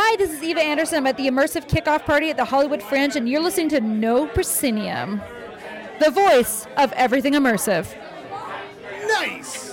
Hi, 0.00 0.14
this 0.14 0.30
is 0.30 0.44
Eva 0.44 0.60
Anderson. 0.60 0.98
I'm 0.98 1.06
at 1.08 1.16
the 1.16 1.26
immersive 1.26 1.66
kickoff 1.66 2.04
party 2.04 2.30
at 2.30 2.36
the 2.36 2.44
Hollywood 2.44 2.84
Fringe, 2.84 3.16
and 3.16 3.28
you're 3.28 3.42
listening 3.42 3.68
to 3.70 3.80
No 3.80 4.28
Proscenium, 4.28 5.20
the 5.98 6.12
voice 6.12 6.68
of 6.76 6.92
everything 6.92 7.32
immersive. 7.32 7.92
Nice! 9.08 9.67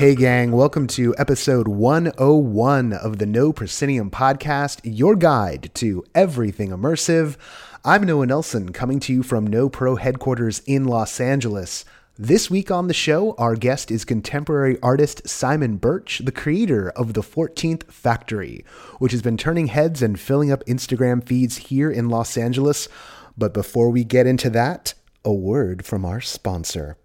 Hey, 0.00 0.14
gang, 0.14 0.52
welcome 0.52 0.86
to 0.86 1.14
episode 1.18 1.68
101 1.68 2.94
of 2.94 3.18
the 3.18 3.26
No 3.26 3.52
Proscenium 3.52 4.10
podcast, 4.10 4.80
your 4.82 5.14
guide 5.14 5.70
to 5.74 6.02
everything 6.14 6.70
immersive. 6.70 7.36
I'm 7.84 8.04
Noah 8.04 8.24
Nelson, 8.24 8.72
coming 8.72 8.98
to 9.00 9.12
you 9.12 9.22
from 9.22 9.46
No 9.46 9.68
Pro 9.68 9.96
headquarters 9.96 10.62
in 10.64 10.86
Los 10.86 11.20
Angeles. 11.20 11.84
This 12.18 12.48
week 12.48 12.70
on 12.70 12.88
the 12.88 12.94
show, 12.94 13.34
our 13.36 13.54
guest 13.56 13.90
is 13.90 14.06
contemporary 14.06 14.78
artist 14.82 15.28
Simon 15.28 15.76
Birch, 15.76 16.22
the 16.24 16.32
creator 16.32 16.88
of 16.96 17.12
The 17.12 17.20
14th 17.20 17.84
Factory, 17.92 18.64
which 19.00 19.12
has 19.12 19.20
been 19.20 19.36
turning 19.36 19.66
heads 19.66 20.00
and 20.00 20.18
filling 20.18 20.50
up 20.50 20.64
Instagram 20.64 21.22
feeds 21.22 21.58
here 21.58 21.90
in 21.90 22.08
Los 22.08 22.38
Angeles. 22.38 22.88
But 23.36 23.52
before 23.52 23.90
we 23.90 24.04
get 24.04 24.26
into 24.26 24.48
that, 24.48 24.94
a 25.26 25.32
word 25.34 25.84
from 25.84 26.06
our 26.06 26.22
sponsor. 26.22 26.96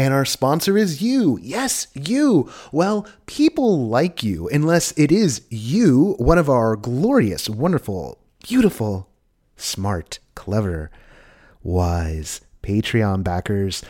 And 0.00 0.14
our 0.14 0.24
sponsor 0.24 0.78
is 0.78 1.02
you. 1.02 1.38
Yes, 1.42 1.88
you. 1.92 2.50
Well, 2.72 3.06
people 3.26 3.86
like 3.86 4.22
you, 4.22 4.48
unless 4.48 4.92
it 4.96 5.12
is 5.12 5.42
you, 5.50 6.14
one 6.16 6.38
of 6.38 6.48
our 6.48 6.74
glorious, 6.74 7.50
wonderful, 7.50 8.16
beautiful, 8.42 9.10
smart, 9.58 10.18
clever, 10.34 10.90
wise 11.62 12.40
Patreon 12.62 13.22
backers. 13.22 13.82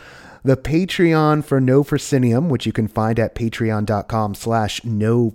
The 0.43 0.57
Patreon 0.57 1.45
for 1.45 1.61
No 1.61 1.81
Proscenium, 1.81 2.49
which 2.49 2.65
you 2.65 2.73
can 2.73 2.89
find 2.89 3.17
at 3.17 3.33
patreon.com 3.33 4.35
slash 4.35 4.83
no 4.83 5.31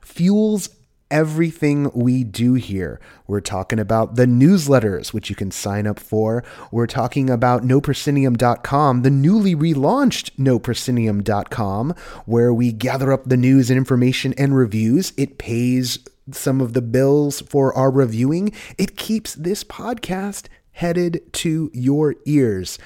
fuels 0.00 0.68
everything 1.10 1.90
we 1.94 2.24
do 2.24 2.54
here. 2.54 3.00
We're 3.26 3.40
talking 3.40 3.78
about 3.78 4.16
the 4.16 4.26
newsletters, 4.26 5.12
which 5.12 5.30
you 5.30 5.36
can 5.36 5.50
sign 5.50 5.86
up 5.86 5.98
for. 5.98 6.44
We're 6.70 6.86
talking 6.86 7.30
about 7.30 7.62
noproscenium.com, 7.62 9.02
the 9.02 9.10
newly 9.10 9.54
relaunched 9.54 10.36
noproscenium.com, 10.36 11.94
where 12.24 12.52
we 12.52 12.72
gather 12.72 13.12
up 13.12 13.24
the 13.24 13.36
news 13.36 13.70
and 13.70 13.78
information 13.78 14.34
and 14.38 14.56
reviews. 14.56 15.12
It 15.16 15.38
pays 15.38 15.98
some 16.32 16.60
of 16.60 16.72
the 16.72 16.82
bills 16.82 17.40
for 17.42 17.72
our 17.74 17.90
reviewing. 17.90 18.52
It 18.78 18.96
keeps 18.96 19.34
this 19.34 19.64
podcast 19.64 20.46
headed 20.72 21.22
to 21.32 21.70
your 21.72 22.16
ears. 22.26 22.78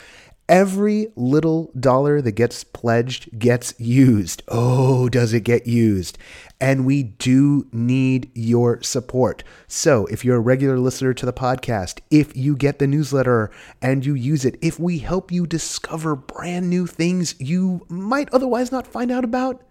Every 0.50 1.06
little 1.14 1.70
dollar 1.78 2.20
that 2.22 2.32
gets 2.32 2.64
pledged 2.64 3.38
gets 3.38 3.72
used. 3.78 4.42
Oh, 4.48 5.08
does 5.08 5.32
it 5.32 5.44
get 5.44 5.68
used? 5.68 6.18
And 6.60 6.84
we 6.84 7.04
do 7.04 7.68
need 7.70 8.32
your 8.34 8.82
support. 8.82 9.44
So, 9.68 10.06
if 10.06 10.24
you're 10.24 10.38
a 10.38 10.40
regular 10.40 10.76
listener 10.80 11.14
to 11.14 11.24
the 11.24 11.32
podcast, 11.32 12.00
if 12.10 12.36
you 12.36 12.56
get 12.56 12.80
the 12.80 12.88
newsletter 12.88 13.52
and 13.80 14.04
you 14.04 14.14
use 14.14 14.44
it, 14.44 14.58
if 14.60 14.80
we 14.80 14.98
help 14.98 15.30
you 15.30 15.46
discover 15.46 16.16
brand 16.16 16.68
new 16.68 16.84
things 16.84 17.36
you 17.38 17.86
might 17.88 18.28
otherwise 18.30 18.72
not 18.72 18.88
find 18.88 19.12
out 19.12 19.22
about, 19.22 19.62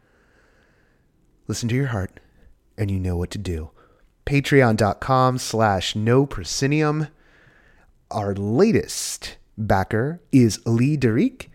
listen 1.50 1.68
to 1.68 1.76
your 1.76 1.88
heart 1.88 2.22
and 2.78 2.90
you 2.90 3.02
know 3.02 3.18
what 3.18 3.32
to 3.32 3.38
do. 3.38 3.72
Patreon.com 4.26 5.40
slash 5.40 5.94
no 5.94 6.26
proscenium. 6.26 7.10
Our 8.10 8.34
latest 8.34 9.36
backer 9.60 10.22
is 10.32 10.66
Lee 10.66 10.98
Derek. 10.98 11.52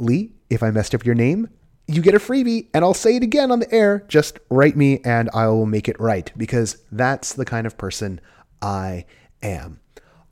Lee, 0.00 0.32
if 0.48 0.62
I 0.62 0.70
messed 0.70 0.94
up 0.94 1.04
your 1.04 1.14
name, 1.14 1.48
you 1.86 2.02
get 2.02 2.14
a 2.14 2.18
freebie, 2.18 2.68
and 2.72 2.84
I'll 2.84 2.94
say 2.94 3.16
it 3.16 3.22
again 3.22 3.50
on 3.50 3.60
the 3.60 3.72
air. 3.72 4.04
Just 4.08 4.38
write 4.48 4.76
me 4.76 5.00
and 5.04 5.28
I 5.34 5.48
will 5.48 5.66
make 5.66 5.88
it 5.88 6.00
right 6.00 6.30
because 6.36 6.78
that's 6.90 7.32
the 7.32 7.44
kind 7.44 7.66
of 7.66 7.76
person 7.76 8.20
I 8.62 9.04
am. 9.42 9.80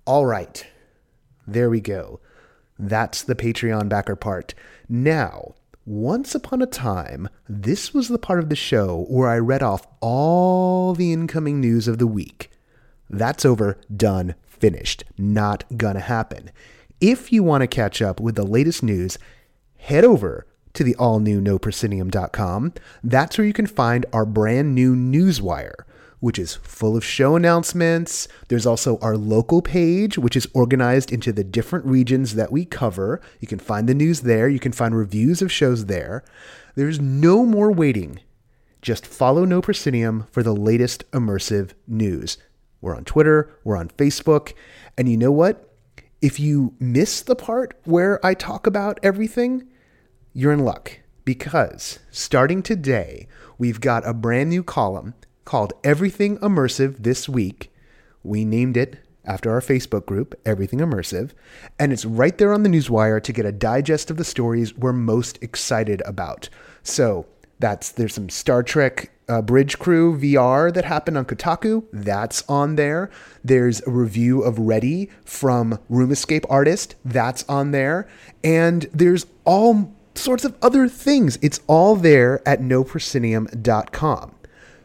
All 0.07 0.25
right, 0.25 0.65
there 1.47 1.69
we 1.69 1.81
go. 1.81 2.21
That's 2.79 3.23
the 3.23 3.35
Patreon 3.35 3.89
backer 3.89 4.17
part. 4.17 4.55
Now, 4.89 5.55
once 5.85 6.35
upon 6.35 6.63
a 6.63 6.67
time, 6.67 7.29
this 7.49 7.93
was 7.93 8.09
the 8.09 8.19
part 8.19 8.39
of 8.39 8.51
the 8.51 8.57
show 8.57 9.07
where 9.09 9.29
I 9.29 9.39
read 9.39 9.63
off 9.63 9.87
all 10.01 10.95
the 10.95 11.13
incoming 11.13 11.61
news 11.61 11.89
of 11.89 11.99
the 11.99 12.07
week. 12.07 12.51
That's 13.11 13.45
over, 13.45 13.79
done, 13.95 14.35
finished. 14.47 15.05
Not 15.17 15.65
gonna 15.77 16.01
happen. 16.01 16.51
If 17.01 17.33
you 17.33 17.45
want 17.45 17.63
to 17.63 17.69
catch 17.69 18.03
up 18.03 18.21
with 18.21 18.35
the 18.35 18.45
latest 18.45 18.83
news, 18.83 19.19
head 19.77 20.05
over 20.05 20.47
to 20.73 20.83
the 20.83 20.97
all 20.97 21.21
new 21.21 21.41
noproscenium.com. 21.41 22.75
That's 23.05 23.39
where 23.39 23.47
you 23.47 23.53
can 23.53 23.69
find 23.69 24.05
our 24.13 24.27
brand 24.27 24.75
new 24.75 24.97
newswire, 24.97 25.85
which 26.19 26.41
is 26.41 26.57
full 26.57 26.97
of 26.97 27.05
show 27.05 27.37
announcements. 27.37 28.27
There's 28.49 28.67
also 28.67 28.99
our 28.99 29.17
local 29.17 29.63
page, 29.63 30.19
which 30.19 30.35
is 30.35 30.49
organized 30.55 31.13
into 31.13 31.33
the 31.33 31.45
different 31.45 31.87
regions 31.87 32.35
that 32.35 32.51
we 32.51 32.65
cover. 32.65 33.21
You 33.39 33.47
can 33.47 33.61
find 33.61 33.89
the 33.89 33.95
news 33.95 34.23
there, 34.23 34.49
you 34.49 34.59
can 34.59 34.73
find 34.73 34.97
reviews 34.97 35.41
of 35.41 35.53
shows 35.53 35.87
there. 35.87 36.25
There's 36.75 37.01
no 37.01 37.45
more 37.45 37.71
waiting. 37.71 38.21
Just 38.83 39.07
follow 39.07 39.45
No 39.45 39.61
Proscenium 39.61 40.27
for 40.33 40.43
the 40.43 40.55
latest 40.55 41.09
immersive 41.13 41.73
news. 41.87 42.39
We're 42.81 42.97
on 42.97 43.05
Twitter, 43.05 43.51
we're 43.63 43.77
on 43.77 43.89
Facebook, 43.89 44.53
and 44.97 45.09
you 45.09 45.17
know 45.17 45.33
what? 45.33 45.68
If 46.21 46.41
you 46.41 46.75
miss 46.81 47.21
the 47.21 47.37
part 47.37 47.79
where 47.85 48.25
I 48.27 48.35
talk 48.35 48.67
about 48.67 48.99
everything, 49.05 49.69
you're 50.33 50.53
in 50.53 50.65
luck 50.65 50.99
because 51.25 52.01
starting 52.11 52.61
today, 52.61 53.29
we've 53.57 53.81
got 53.81 54.05
a 54.05 54.13
brand 54.13 54.51
new 54.51 54.65
column 54.65 55.15
called 55.45 55.75
Everything 55.85 56.37
Immersive 56.39 57.05
This 57.05 57.29
Week. 57.29 57.73
We 58.25 58.45
named 58.45 58.77
it 58.77 58.99
after 59.25 59.53
our 59.53 59.61
Facebook 59.61 60.07
group, 60.07 60.35
Everything 60.45 60.81
Immersive, 60.81 61.31
and 61.79 61.93
it's 61.93 62.05
right 62.05 62.37
there 62.37 62.53
on 62.53 62.65
the 62.65 62.69
newswire 62.69 63.23
to 63.23 63.33
get 63.33 63.47
a 63.47 63.53
digest 63.53 64.11
of 64.11 64.17
the 64.17 64.25
stories 64.25 64.77
we're 64.77 64.93
most 64.93 65.41
excited 65.41 66.03
about. 66.05 66.49
So, 66.83 67.27
that's 67.59 67.91
there's 67.91 68.15
some 68.15 68.29
Star 68.29 68.63
Trek 68.63 69.11
uh, 69.29 69.43
Bridge 69.43 69.79
Crew 69.79 70.19
VR 70.19 70.73
that 70.73 70.85
happened 70.85 71.19
on 71.19 71.25
Kotaku. 71.25 71.85
That's 71.93 72.43
on 72.49 72.77
there. 72.77 73.11
There's 73.45 73.87
a 73.87 73.91
review 73.91 74.43
of 74.43 74.59
Ready 74.59 75.11
from 75.25 75.79
Room 75.89 76.11
Escape 76.11 76.47
Artist. 76.49 76.95
That's 77.05 77.45
on 77.49 77.73
there. 77.73 78.09
And 78.43 78.89
there's 78.93 79.27
all 79.45 79.95
sorts 80.15 80.45
of 80.45 80.57
other 80.63 80.89
things. 80.89 81.39
It's 81.43 81.61
all 81.67 81.97
there 81.97 82.47
at 82.49 82.61
noproscenium.com. 82.61 84.35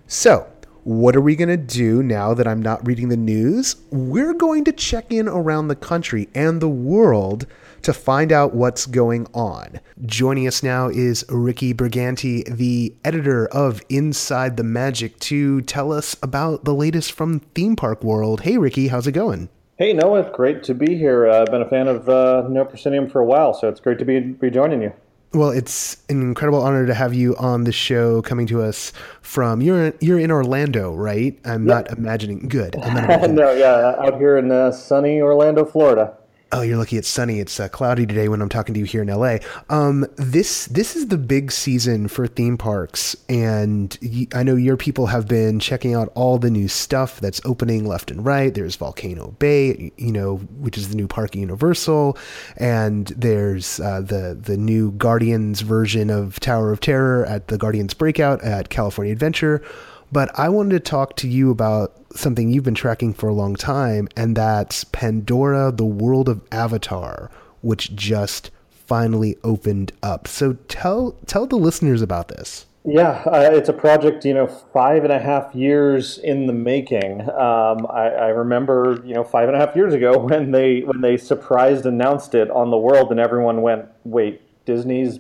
So, 0.07 0.47
what 0.83 1.16
are 1.16 1.22
we 1.22 1.38
going 1.38 1.50
to 1.50 1.57
do 1.57 2.03
now 2.03 2.33
that 2.33 2.47
I'm 2.47 2.62
not 2.62 2.85
reading 2.85 3.07
the 3.07 3.17
news? 3.17 3.78
We're 3.89 4.33
going 4.33 4.66
to 4.66 4.73
check 4.73 5.12
in 5.12 5.29
around 5.29 5.69
the 5.69 5.78
country 5.78 6.28
and 6.35 6.62
the 6.62 6.69
world 6.69 7.47
to 7.83 7.94
find 7.94 8.31
out 8.31 8.53
what's 8.55 8.85
going 8.85 9.27
on. 9.33 9.79
Joining 10.05 10.47
us 10.47 10.63
now 10.63 10.88
is 10.89 11.25
Ricky 11.29 11.73
Brigante, 11.73 12.44
the 12.45 12.94
editor 13.05 13.47
of 13.47 13.81
Inside 13.89 14.57
the 14.57 14.63
Magic, 14.63 15.19
to 15.19 15.61
tell 15.61 15.91
us 15.91 16.16
about 16.23 16.63
the 16.66 16.73
latest 16.73 17.11
from 17.11 17.39
theme 17.55 17.75
park 17.75 18.03
world. 18.03 18.41
Hey, 18.41 18.57
Ricky, 18.57 18.88
how's 18.88 19.07
it 19.07 19.11
going? 19.13 19.49
Hey 19.77 19.91
Noah, 19.91 20.19
it's 20.21 20.35
great 20.35 20.63
to 20.66 20.75
be 20.75 20.95
here. 20.95 21.27
Uh, 21.27 21.41
I've 21.41 21.47
been 21.47 21.63
a 21.63 21.67
fan 21.67 21.88
of 21.88 22.07
uh, 22.07 22.47
No 22.47 22.63
Proscenium 22.63 23.09
for 23.09 23.19
a 23.19 23.25
while, 23.25 23.53
so 23.55 23.67
it's 23.69 23.79
great 23.79 23.97
to 24.00 24.05
be, 24.05 24.19
be 24.19 24.50
joining 24.51 24.81
you. 24.83 24.94
Well, 25.33 25.50
it's 25.50 25.97
an 26.09 26.21
incredible 26.21 26.61
honor 26.61 26.85
to 26.85 26.94
have 26.94 27.15
you 27.15 27.35
on 27.38 27.63
the 27.63 27.71
show, 27.71 28.21
coming 28.21 28.45
to 28.47 28.61
us 28.61 28.94
from 29.23 29.62
you're 29.62 29.91
you're 30.00 30.19
in 30.19 30.30
Orlando, 30.30 30.94
right? 30.94 31.38
I'm 31.44 31.65
not 31.65 31.89
imagining 31.91 32.47
good. 32.47 32.75
I'm 32.75 32.94
not 32.94 33.03
imagining- 33.06 33.35
no, 33.35 33.51
yeah, 33.51 33.95
out 33.97 34.18
here 34.19 34.38
in 34.38 34.51
uh, 34.51 34.71
sunny 34.71 35.19
Orlando, 35.19 35.65
Florida. 35.65 36.13
Oh, 36.55 36.61
you're 36.61 36.77
lucky 36.77 36.97
it's 36.97 37.07
sunny. 37.07 37.39
It's 37.39 37.59
uh, 37.59 37.67
cloudy 37.67 38.05
today 38.05 38.29
when 38.29 38.39
I'm 38.39 38.47
talking 38.47 38.75
to 38.75 38.79
you 38.79 38.85
here 38.85 39.01
in 39.01 39.07
LA. 39.07 39.38
Um, 39.71 40.05
this 40.17 40.67
this 40.67 40.95
is 40.95 41.07
the 41.07 41.17
big 41.17 41.51
season 41.51 42.07
for 42.07 42.27
theme 42.27 42.59
parks, 42.59 43.15
and 43.27 43.97
y- 44.03 44.27
I 44.35 44.44
know 44.44 44.55
your 44.55 44.77
people 44.77 45.07
have 45.07 45.27
been 45.27 45.59
checking 45.59 45.95
out 45.95 46.11
all 46.13 46.38
the 46.38 46.51
new 46.51 46.67
stuff 46.67 47.19
that's 47.19 47.41
opening 47.44 47.88
left 47.88 48.11
and 48.11 48.23
right. 48.23 48.53
There's 48.53 48.75
Volcano 48.75 49.31
Bay, 49.39 49.91
you 49.97 50.11
know, 50.11 50.35
which 50.59 50.77
is 50.77 50.89
the 50.89 50.95
new 50.95 51.07
park 51.07 51.31
at 51.31 51.38
Universal, 51.38 52.19
and 52.57 53.07
there's 53.07 53.79
uh, 53.79 54.01
the 54.01 54.38
the 54.39 54.56
new 54.56 54.91
Guardians 54.91 55.61
version 55.61 56.11
of 56.11 56.39
Tower 56.39 56.71
of 56.71 56.81
Terror 56.81 57.25
at 57.25 57.47
the 57.47 57.57
Guardians 57.57 57.95
Breakout 57.95 58.44
at 58.44 58.69
California 58.69 59.11
Adventure. 59.11 59.63
But 60.11 60.29
I 60.38 60.49
wanted 60.49 60.73
to 60.73 60.79
talk 60.79 61.15
to 61.17 61.27
you 61.27 61.49
about 61.49 62.02
something 62.15 62.50
you've 62.50 62.63
been 62.63 62.75
tracking 62.75 63.13
for 63.13 63.27
a 63.27 63.33
long 63.33 63.56
time, 63.56 64.07
and 64.15 64.36
that's 64.36 64.83
Pandora, 64.86 65.71
the 65.71 65.86
world 65.86 66.30
of 66.30 66.42
Avatar, 66.51 67.30
which 67.62 67.95
just 67.95 68.51
finally 68.69 69.38
opened 69.44 69.92
up. 70.01 70.27
So 70.27 70.54
tell 70.68 71.13
tell 71.25 71.48
the 71.48 71.56
listeners 71.56 72.01
about 72.01 72.27
this. 72.27 72.65
Yeah, 72.86 73.24
uh, 73.25 73.50
it's 73.54 73.69
a 73.69 73.74
project, 73.74 74.25
you 74.25 74.33
know, 74.33 74.45
five 74.45 75.06
and 75.06 75.13
a 75.13 75.19
half 75.19 75.56
years 75.56 76.18
in 76.18 76.48
the 76.48 76.54
making. 76.54 77.21
Um, 77.21 77.88
I, 77.89 78.10
I, 78.10 78.27
remember, 78.27 79.01
you 79.06 79.13
know, 79.13 79.24
five 79.24 79.48
and 79.48 79.56
a 79.56 79.59
half 79.59 79.74
years 79.74 79.94
ago 79.94 80.18
when 80.27 80.51
they 80.51 80.81
when 80.81 81.00
they 81.00 81.16
surprised 81.16 81.86
announced 81.86 82.36
it 82.36 82.50
on 82.51 82.71
the 82.71 82.77
world, 82.77 83.12
and 83.12 83.19
everyone 83.19 83.62
went, 83.62 83.86
"Wait, 84.04 84.42
Disney's 84.66 85.19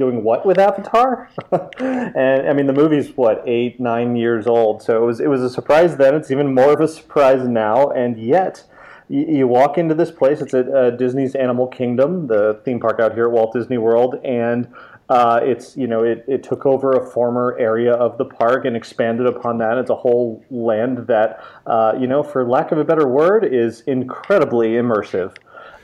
doing 0.00 0.24
what 0.24 0.44
with 0.44 0.58
Avatar?" 0.58 1.30
and 1.78 2.48
I 2.48 2.52
mean, 2.52 2.66
the 2.66 2.72
movie's 2.72 3.16
what 3.16 3.44
eight, 3.46 3.78
nine 3.78 4.16
years 4.16 4.48
old, 4.48 4.82
so 4.82 5.00
it 5.00 5.06
was 5.06 5.20
it 5.20 5.28
was 5.28 5.42
a 5.42 5.50
surprise 5.50 5.96
then. 5.96 6.16
It's 6.16 6.32
even 6.32 6.52
more 6.52 6.72
of 6.72 6.80
a 6.80 6.88
surprise 6.88 7.46
now, 7.46 7.90
and 7.90 8.18
yet 8.18 8.64
you, 9.10 9.48
walk 9.48 9.76
into 9.76 9.94
this 9.94 10.10
place. 10.10 10.40
It's 10.40 10.54
at 10.54 10.68
uh, 10.68 10.90
Disney's 10.90 11.34
Animal 11.34 11.66
Kingdom, 11.66 12.28
the 12.28 12.60
theme 12.64 12.78
park 12.78 13.00
out 13.00 13.14
here 13.14 13.26
at 13.26 13.32
Walt 13.32 13.52
Disney 13.52 13.76
World, 13.76 14.14
and 14.24 14.68
uh, 15.08 15.40
it's 15.42 15.76
you 15.76 15.88
know 15.88 16.04
it, 16.04 16.24
it 16.28 16.44
took 16.44 16.64
over 16.64 16.92
a 16.92 17.04
former 17.04 17.56
area 17.58 17.92
of 17.92 18.16
the 18.18 18.24
park 18.24 18.64
and 18.64 18.76
expanded 18.76 19.26
upon 19.26 19.58
that. 19.58 19.78
It's 19.78 19.90
a 19.90 19.96
whole 19.96 20.44
land 20.50 21.08
that 21.08 21.42
uh, 21.66 21.94
you 21.98 22.06
know, 22.06 22.22
for 22.22 22.48
lack 22.48 22.70
of 22.70 22.78
a 22.78 22.84
better 22.84 23.08
word, 23.08 23.44
is 23.44 23.80
incredibly 23.82 24.70
immersive. 24.70 25.36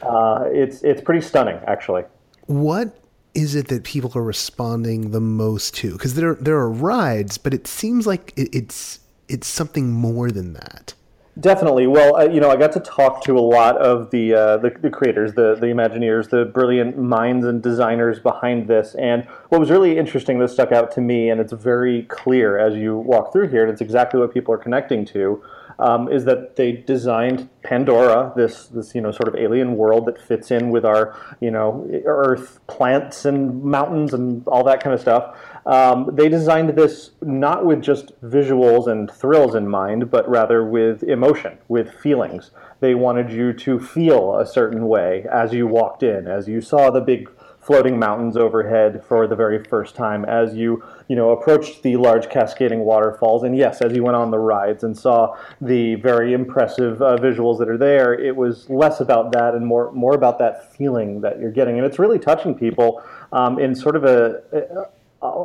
Uh, 0.02 0.44
it's 0.46 0.82
it's 0.82 1.00
pretty 1.00 1.20
stunning, 1.20 1.58
actually. 1.66 2.04
What 2.46 2.96
is 3.36 3.54
it 3.54 3.68
that 3.68 3.84
people 3.84 4.10
are 4.16 4.22
responding 4.22 5.10
the 5.10 5.20
most 5.20 5.74
to? 5.76 5.92
Because 5.92 6.14
there 6.14 6.34
there 6.36 6.56
are 6.56 6.70
rides, 6.70 7.38
but 7.38 7.52
it 7.52 7.66
seems 7.66 8.06
like 8.06 8.32
it, 8.36 8.48
it's 8.54 9.00
it's 9.28 9.46
something 9.46 9.92
more 9.92 10.30
than 10.30 10.54
that. 10.54 10.94
Definitely. 11.38 11.86
Well, 11.86 12.16
uh, 12.16 12.24
you 12.24 12.40
know, 12.40 12.50
I 12.50 12.56
got 12.56 12.72
to 12.72 12.80
talk 12.80 13.22
to 13.24 13.36
a 13.36 13.40
lot 13.40 13.76
of 13.76 14.10
the, 14.10 14.32
uh, 14.32 14.56
the, 14.56 14.70
the 14.70 14.88
creators, 14.88 15.34
the 15.34 15.54
the 15.54 15.66
Imagineers, 15.66 16.30
the 16.30 16.46
brilliant 16.46 16.96
minds 16.96 17.44
and 17.44 17.62
designers 17.62 18.18
behind 18.18 18.68
this. 18.68 18.94
And 18.94 19.26
what 19.50 19.60
was 19.60 19.70
really 19.70 19.98
interesting 19.98 20.38
that 20.38 20.48
stuck 20.48 20.72
out 20.72 20.90
to 20.92 21.02
me, 21.02 21.28
and 21.28 21.38
it's 21.38 21.52
very 21.52 22.04
clear 22.04 22.56
as 22.56 22.74
you 22.74 22.96
walk 22.96 23.34
through 23.34 23.48
here, 23.48 23.62
and 23.64 23.70
it's 23.70 23.82
exactly 23.82 24.18
what 24.18 24.32
people 24.32 24.54
are 24.54 24.58
connecting 24.58 25.04
to, 25.06 25.42
um, 25.78 26.10
is 26.10 26.24
that 26.24 26.56
they 26.56 26.72
designed 26.72 27.48
Pandora, 27.62 28.32
this 28.36 28.68
this 28.68 28.94
you 28.94 29.00
know 29.00 29.10
sort 29.10 29.28
of 29.28 29.34
alien 29.34 29.76
world 29.76 30.06
that 30.06 30.20
fits 30.20 30.50
in 30.50 30.70
with 30.70 30.84
our 30.84 31.16
you 31.40 31.50
know 31.50 31.88
Earth, 32.04 32.60
plants 32.66 33.24
and 33.24 33.62
mountains 33.62 34.14
and 34.14 34.46
all 34.48 34.64
that 34.64 34.82
kind 34.82 34.94
of 34.94 35.00
stuff. 35.00 35.36
Um, 35.66 36.10
they 36.12 36.28
designed 36.28 36.70
this 36.70 37.10
not 37.22 37.66
with 37.66 37.82
just 37.82 38.18
visuals 38.22 38.86
and 38.86 39.10
thrills 39.10 39.54
in 39.54 39.68
mind, 39.68 40.10
but 40.10 40.28
rather 40.28 40.64
with 40.64 41.02
emotion, 41.02 41.58
with 41.68 41.92
feelings. 41.92 42.52
They 42.80 42.94
wanted 42.94 43.32
you 43.32 43.52
to 43.52 43.80
feel 43.80 44.38
a 44.38 44.46
certain 44.46 44.86
way 44.86 45.26
as 45.32 45.52
you 45.52 45.66
walked 45.66 46.02
in, 46.02 46.28
as 46.28 46.46
you 46.46 46.60
saw 46.60 46.90
the 46.90 47.00
big 47.00 47.28
floating 47.66 47.98
mountains 47.98 48.36
overhead 48.36 49.04
for 49.04 49.26
the 49.26 49.34
very 49.34 49.64
first 49.64 49.96
time 49.96 50.24
as 50.24 50.54
you 50.54 50.84
you 51.08 51.16
know 51.16 51.30
approached 51.30 51.82
the 51.82 51.96
large 51.96 52.28
cascading 52.28 52.80
waterfalls. 52.80 53.42
And 53.42 53.56
yes 53.56 53.80
as 53.80 53.92
you 53.92 54.02
went 54.02 54.16
on 54.16 54.30
the 54.30 54.38
rides 54.38 54.84
and 54.84 54.96
saw 54.96 55.36
the 55.60 55.96
very 55.96 56.32
impressive 56.32 57.00
uh, 57.02 57.16
visuals 57.16 57.58
that 57.58 57.68
are 57.68 57.78
there 57.78 58.14
it 58.14 58.34
was 58.34 58.68
less 58.70 59.00
about 59.00 59.32
that 59.32 59.54
and 59.54 59.66
more 59.66 59.92
more 59.92 60.14
about 60.14 60.38
that 60.38 60.72
feeling 60.74 61.20
that 61.20 61.38
you're 61.38 61.52
getting. 61.52 61.76
And 61.76 61.86
it's 61.86 61.98
really 61.98 62.18
touching 62.18 62.54
people 62.54 63.02
um, 63.32 63.58
in 63.58 63.74
sort 63.74 63.96
of 63.96 64.04
a, 64.04 64.42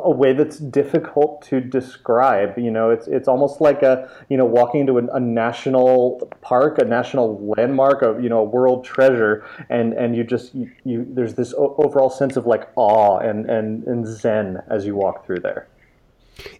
a 0.04 0.10
way 0.10 0.32
that's 0.32 0.58
difficult 0.58 1.42
to 1.42 1.60
describe. 1.60 2.58
You 2.58 2.70
know, 2.70 2.90
it's 2.90 3.06
it's 3.06 3.28
almost 3.28 3.60
like 3.60 3.82
a 3.82 4.10
you 4.28 4.36
know 4.36 4.44
walking 4.44 4.80
into 4.80 4.98
a, 4.98 5.06
a, 5.14 5.20
national 5.20 6.28
park, 6.40 6.78
a 6.78 6.84
national 6.84 7.40
landmark, 7.46 8.02
a 8.02 8.18
you 8.20 8.28
know 8.28 8.38
a 8.40 8.44
world 8.44 8.84
treasure, 8.84 9.44
and 9.68 9.92
and 9.94 10.16
you 10.16 10.24
just 10.24 10.54
you, 10.54 10.70
you 10.84 11.06
there's 11.08 11.34
this 11.34 11.54
overall 11.56 12.10
sense 12.10 12.36
of 12.36 12.46
like 12.46 12.68
awe 12.76 13.18
and 13.18 13.48
and 13.48 13.84
and 13.84 14.06
zen 14.06 14.62
as 14.68 14.86
you 14.86 14.94
walk 14.94 15.26
through 15.26 15.40
there. 15.40 15.68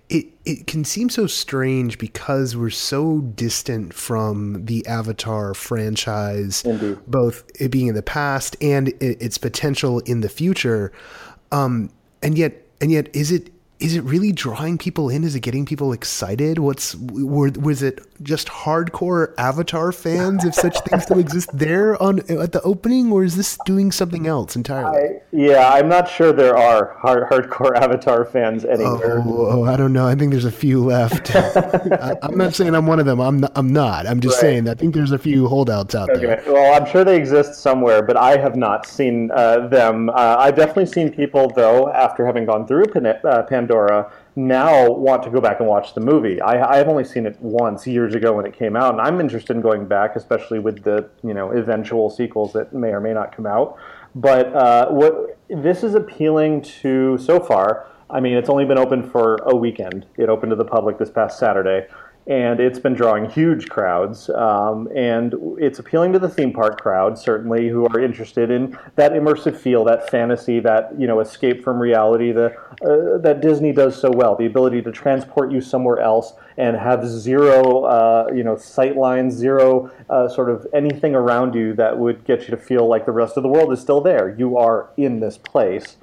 It 0.08 0.26
it 0.44 0.66
can 0.66 0.84
seem 0.84 1.08
so 1.08 1.26
strange 1.26 1.98
because 1.98 2.56
we're 2.56 2.70
so 2.70 3.20
distant 3.20 3.94
from 3.94 4.66
the 4.66 4.86
Avatar 4.86 5.54
franchise, 5.54 6.62
Indeed. 6.64 6.98
both 7.06 7.44
it 7.58 7.70
being 7.70 7.86
in 7.86 7.94
the 7.94 8.02
past 8.02 8.56
and 8.60 8.88
its 9.00 9.38
potential 9.38 10.00
in 10.00 10.20
the 10.20 10.28
future. 10.28 10.92
Um, 11.50 11.90
and 12.22 12.38
yet 12.38 12.66
and 12.82 12.90
yet 12.90 13.14
is 13.14 13.30
it 13.32 13.48
is 13.82 13.96
it 13.96 14.04
really 14.04 14.30
drawing 14.30 14.78
people 14.78 15.10
in? 15.10 15.24
Is 15.24 15.34
it 15.34 15.40
getting 15.40 15.66
people 15.66 15.92
excited? 15.92 16.58
What's 16.58 16.94
were, 16.94 17.50
was 17.50 17.82
it 17.82 18.00
just 18.22 18.46
hardcore 18.46 19.34
Avatar 19.38 19.90
fans, 19.90 20.44
if 20.44 20.54
such 20.54 20.78
things 20.82 21.02
still 21.02 21.18
exist 21.18 21.50
there 21.52 22.00
on 22.00 22.20
at 22.30 22.52
the 22.52 22.62
opening, 22.62 23.10
or 23.10 23.24
is 23.24 23.36
this 23.36 23.58
doing 23.66 23.90
something 23.90 24.28
else 24.28 24.54
entirely? 24.54 24.98
I, 24.98 25.22
yeah, 25.32 25.72
I'm 25.72 25.88
not 25.88 26.08
sure 26.08 26.32
there 26.32 26.56
are 26.56 26.96
hard, 27.00 27.28
hardcore 27.28 27.76
Avatar 27.76 28.24
fans 28.24 28.64
anywhere. 28.64 29.20
Oh, 29.26 29.46
oh, 29.50 29.64
I 29.64 29.76
don't 29.76 29.92
know. 29.92 30.06
I 30.06 30.14
think 30.14 30.30
there's 30.30 30.44
a 30.44 30.52
few 30.52 30.84
left. 30.84 31.34
I, 31.36 32.16
am 32.22 32.38
not 32.38 32.54
saying 32.54 32.76
I'm 32.76 32.86
one 32.86 33.00
of 33.00 33.06
them. 33.06 33.20
I'm 33.20 33.40
not, 33.40 33.52
I'm 33.56 33.72
not. 33.72 34.06
I'm 34.06 34.20
just 34.20 34.36
right. 34.36 34.42
saying 34.42 34.68
I 34.68 34.74
think 34.74 34.94
there's 34.94 35.12
a 35.12 35.18
few 35.18 35.48
holdouts 35.48 35.96
out 35.96 36.08
okay. 36.10 36.24
there. 36.24 36.42
Well, 36.46 36.80
I'm 36.80 36.88
sure 36.88 37.02
they 37.02 37.16
exist 37.16 37.56
somewhere, 37.56 38.00
but 38.02 38.16
I 38.16 38.36
have 38.36 38.54
not 38.54 38.86
seen 38.86 39.32
uh, 39.32 39.66
them. 39.66 40.08
Uh, 40.10 40.36
I've 40.38 40.54
definitely 40.54 40.86
seen 40.86 41.12
people 41.12 41.50
though 41.56 41.92
after 41.92 42.24
having 42.24 42.46
gone 42.46 42.64
through 42.64 42.84
Pan- 42.84 43.06
uh, 43.06 43.42
Pandora 43.42 43.71
Pandora 43.72 44.12
now 44.34 44.90
want 44.90 45.22
to 45.22 45.30
go 45.30 45.40
back 45.40 45.60
and 45.60 45.68
watch 45.68 45.94
the 45.94 46.00
movie. 46.00 46.40
I, 46.40 46.76
have 46.76 46.88
only 46.88 47.04
seen 47.04 47.26
it 47.26 47.38
once 47.40 47.86
years 47.86 48.14
ago 48.14 48.32
when 48.32 48.46
it 48.46 48.54
came 48.54 48.76
out, 48.76 48.92
and 48.92 49.00
I'm 49.00 49.20
interested 49.20 49.54
in 49.56 49.62
going 49.62 49.86
back, 49.86 50.16
especially 50.16 50.58
with 50.58 50.82
the 50.82 51.08
you 51.22 51.34
know 51.34 51.50
eventual 51.52 52.10
sequels 52.10 52.52
that 52.52 52.72
may 52.72 52.88
or 52.88 53.00
may 53.00 53.12
not 53.12 53.34
come 53.34 53.46
out. 53.46 53.78
But 54.14 54.54
uh, 54.54 54.88
what 54.90 55.38
this 55.48 55.82
is 55.82 55.94
appealing 55.94 56.62
to 56.82 57.18
so 57.18 57.40
far. 57.40 57.88
I 58.10 58.20
mean, 58.20 58.34
it's 58.34 58.50
only 58.50 58.66
been 58.66 58.76
open 58.76 59.08
for 59.08 59.36
a 59.36 59.56
weekend. 59.56 60.04
It 60.18 60.28
opened 60.28 60.50
to 60.50 60.56
the 60.56 60.66
public 60.66 60.98
this 60.98 61.08
past 61.08 61.38
Saturday 61.38 61.86
and 62.26 62.60
it's 62.60 62.78
been 62.78 62.94
drawing 62.94 63.28
huge 63.28 63.68
crowds. 63.68 64.30
Um, 64.30 64.88
and 64.94 65.34
it's 65.58 65.78
appealing 65.78 66.12
to 66.12 66.18
the 66.18 66.28
theme 66.28 66.52
park 66.52 66.80
crowd, 66.80 67.18
certainly, 67.18 67.68
who 67.68 67.86
are 67.86 68.00
interested 68.00 68.50
in 68.50 68.78
that 68.96 69.12
immersive 69.12 69.56
feel, 69.56 69.84
that 69.84 70.08
fantasy, 70.08 70.60
that 70.60 70.92
you 70.98 71.06
know 71.06 71.20
escape 71.20 71.64
from 71.64 71.78
reality, 71.78 72.32
the, 72.32 72.54
uh, 72.84 73.18
that 73.18 73.40
Disney 73.40 73.72
does 73.72 74.00
so 74.00 74.10
well. 74.10 74.36
The 74.36 74.46
ability 74.46 74.82
to 74.82 74.92
transport 74.92 75.50
you 75.50 75.60
somewhere 75.60 75.98
else 75.98 76.34
and 76.56 76.76
have 76.76 77.06
zero, 77.06 77.84
uh, 77.84 78.28
you 78.34 78.44
know, 78.44 78.56
sight 78.56 78.96
lines, 78.96 79.34
zero 79.34 79.90
uh, 80.10 80.28
sort 80.28 80.50
of 80.50 80.66
anything 80.72 81.14
around 81.14 81.54
you 81.54 81.74
that 81.74 81.98
would 81.98 82.24
get 82.24 82.42
you 82.42 82.48
to 82.48 82.56
feel 82.56 82.86
like 82.86 83.06
the 83.06 83.12
rest 83.12 83.36
of 83.36 83.42
the 83.42 83.48
world 83.48 83.72
is 83.72 83.80
still 83.80 84.00
there. 84.00 84.34
You 84.38 84.56
are 84.56 84.90
in 84.96 85.20
this 85.20 85.38
place. 85.38 85.96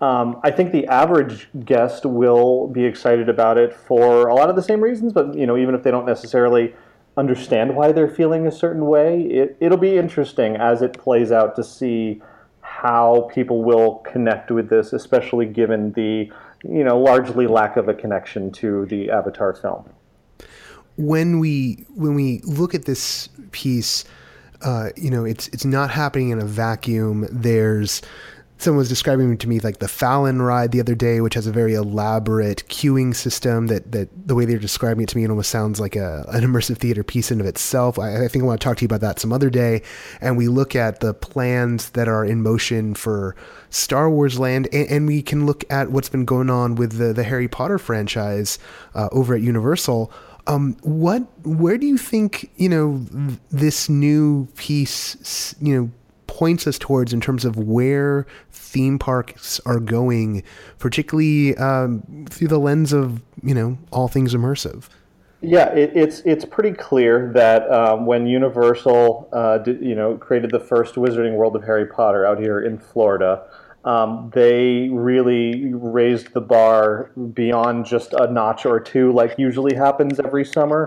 Um, 0.00 0.40
I 0.44 0.50
think 0.50 0.70
the 0.70 0.86
average 0.86 1.48
guest 1.64 2.06
will 2.06 2.68
be 2.68 2.84
excited 2.84 3.28
about 3.28 3.58
it 3.58 3.74
for 3.74 4.28
a 4.28 4.34
lot 4.34 4.48
of 4.48 4.56
the 4.56 4.62
same 4.62 4.80
reasons, 4.80 5.12
but 5.12 5.36
you 5.36 5.46
know, 5.46 5.56
even 5.56 5.74
if 5.74 5.82
they 5.82 5.90
don't 5.90 6.06
necessarily 6.06 6.74
understand 7.16 7.74
why 7.74 7.90
they're 7.90 8.08
feeling 8.08 8.46
a 8.46 8.52
certain 8.52 8.86
way, 8.86 9.22
it, 9.22 9.56
it'll 9.58 9.76
be 9.76 9.98
interesting 9.98 10.54
as 10.56 10.82
it 10.82 10.92
plays 10.92 11.32
out 11.32 11.56
to 11.56 11.64
see 11.64 12.22
how 12.60 13.28
people 13.34 13.64
will 13.64 13.96
connect 13.96 14.52
with 14.52 14.68
this, 14.68 14.92
especially 14.92 15.46
given 15.46 15.92
the 15.92 16.30
you 16.64 16.84
know 16.84 16.98
largely 16.98 17.46
lack 17.46 17.76
of 17.76 17.88
a 17.88 17.94
connection 17.94 18.52
to 18.52 18.86
the 18.86 19.10
Avatar 19.10 19.52
film. 19.52 19.84
When 20.96 21.40
we 21.40 21.86
when 21.94 22.14
we 22.14 22.40
look 22.44 22.74
at 22.74 22.84
this 22.84 23.28
piece, 23.50 24.04
uh, 24.62 24.90
you 24.96 25.10
know, 25.10 25.24
it's 25.24 25.48
it's 25.48 25.64
not 25.64 25.90
happening 25.90 26.30
in 26.30 26.40
a 26.40 26.44
vacuum. 26.44 27.26
There's 27.30 28.02
someone 28.58 28.78
was 28.78 28.88
describing 28.88 29.38
to 29.38 29.48
me 29.48 29.60
like 29.60 29.78
the 29.78 29.88
Fallon 29.88 30.42
ride 30.42 30.72
the 30.72 30.80
other 30.80 30.96
day, 30.96 31.20
which 31.20 31.34
has 31.34 31.46
a 31.46 31.52
very 31.52 31.74
elaborate 31.74 32.64
queuing 32.68 33.14
system 33.14 33.68
that, 33.68 33.92
that 33.92 34.08
the 34.26 34.34
way 34.34 34.44
they're 34.44 34.58
describing 34.58 35.04
it 35.04 35.08
to 35.10 35.16
me, 35.16 35.24
it 35.24 35.30
almost 35.30 35.50
sounds 35.50 35.78
like 35.78 35.94
a, 35.94 36.24
an 36.28 36.42
immersive 36.42 36.78
theater 36.78 37.04
piece 37.04 37.30
in 37.30 37.40
of 37.40 37.46
itself. 37.46 37.98
I, 37.98 38.24
I 38.24 38.28
think 38.28 38.42
I 38.42 38.46
want 38.46 38.60
to 38.60 38.64
talk 38.64 38.76
to 38.78 38.82
you 38.82 38.86
about 38.86 39.00
that 39.00 39.20
some 39.20 39.32
other 39.32 39.48
day. 39.48 39.82
And 40.20 40.36
we 40.36 40.48
look 40.48 40.74
at 40.74 41.00
the 41.00 41.14
plans 41.14 41.90
that 41.90 42.08
are 42.08 42.24
in 42.24 42.42
motion 42.42 42.94
for 42.94 43.36
Star 43.70 44.10
Wars 44.10 44.38
land, 44.38 44.68
and, 44.72 44.88
and 44.88 45.06
we 45.06 45.22
can 45.22 45.46
look 45.46 45.64
at 45.70 45.90
what's 45.90 46.08
been 46.08 46.24
going 46.24 46.50
on 46.50 46.74
with 46.74 46.98
the, 46.98 47.12
the 47.12 47.24
Harry 47.24 47.48
Potter 47.48 47.78
franchise 47.78 48.58
uh, 48.94 49.08
over 49.12 49.34
at 49.34 49.40
Universal. 49.40 50.12
Um, 50.48 50.76
what, 50.82 51.20
where 51.46 51.76
do 51.76 51.86
you 51.86 51.98
think, 51.98 52.50
you 52.56 52.70
know, 52.70 53.04
this 53.50 53.88
new 53.88 54.46
piece, 54.56 55.54
you 55.60 55.78
know, 55.78 55.90
points 56.38 56.68
us 56.68 56.78
towards 56.78 57.12
in 57.12 57.20
terms 57.20 57.44
of 57.44 57.56
where 57.56 58.24
theme 58.52 58.96
parks 58.96 59.58
are 59.66 59.80
going, 59.80 60.44
particularly 60.78 61.56
um, 61.56 62.26
through 62.30 62.46
the 62.46 62.60
lens 62.60 62.92
of 62.92 63.20
you 63.42 63.52
know 63.52 63.76
all 63.90 64.06
things 64.06 64.34
immersive. 64.34 64.84
Yeah, 65.40 65.68
it, 65.70 65.90
it's 65.96 66.20
it's 66.20 66.44
pretty 66.44 66.70
clear 66.70 67.32
that 67.34 67.68
um, 67.72 68.06
when 68.06 68.28
Universal, 68.28 69.28
uh, 69.32 69.58
did, 69.58 69.82
you 69.82 69.96
know, 69.96 70.16
created 70.16 70.52
the 70.52 70.60
first 70.60 70.94
Wizarding 70.94 71.34
World 71.34 71.56
of 71.56 71.64
Harry 71.64 71.86
Potter 71.86 72.24
out 72.24 72.38
here 72.38 72.60
in 72.60 72.78
Florida, 72.78 73.42
um, 73.84 74.30
they 74.32 74.90
really 74.90 75.74
raised 75.74 76.34
the 76.34 76.40
bar 76.40 77.10
beyond 77.32 77.84
just 77.84 78.12
a 78.12 78.30
notch 78.30 78.64
or 78.64 78.78
two, 78.78 79.12
like 79.12 79.36
usually 79.38 79.74
happens 79.74 80.20
every 80.20 80.44
summer. 80.44 80.86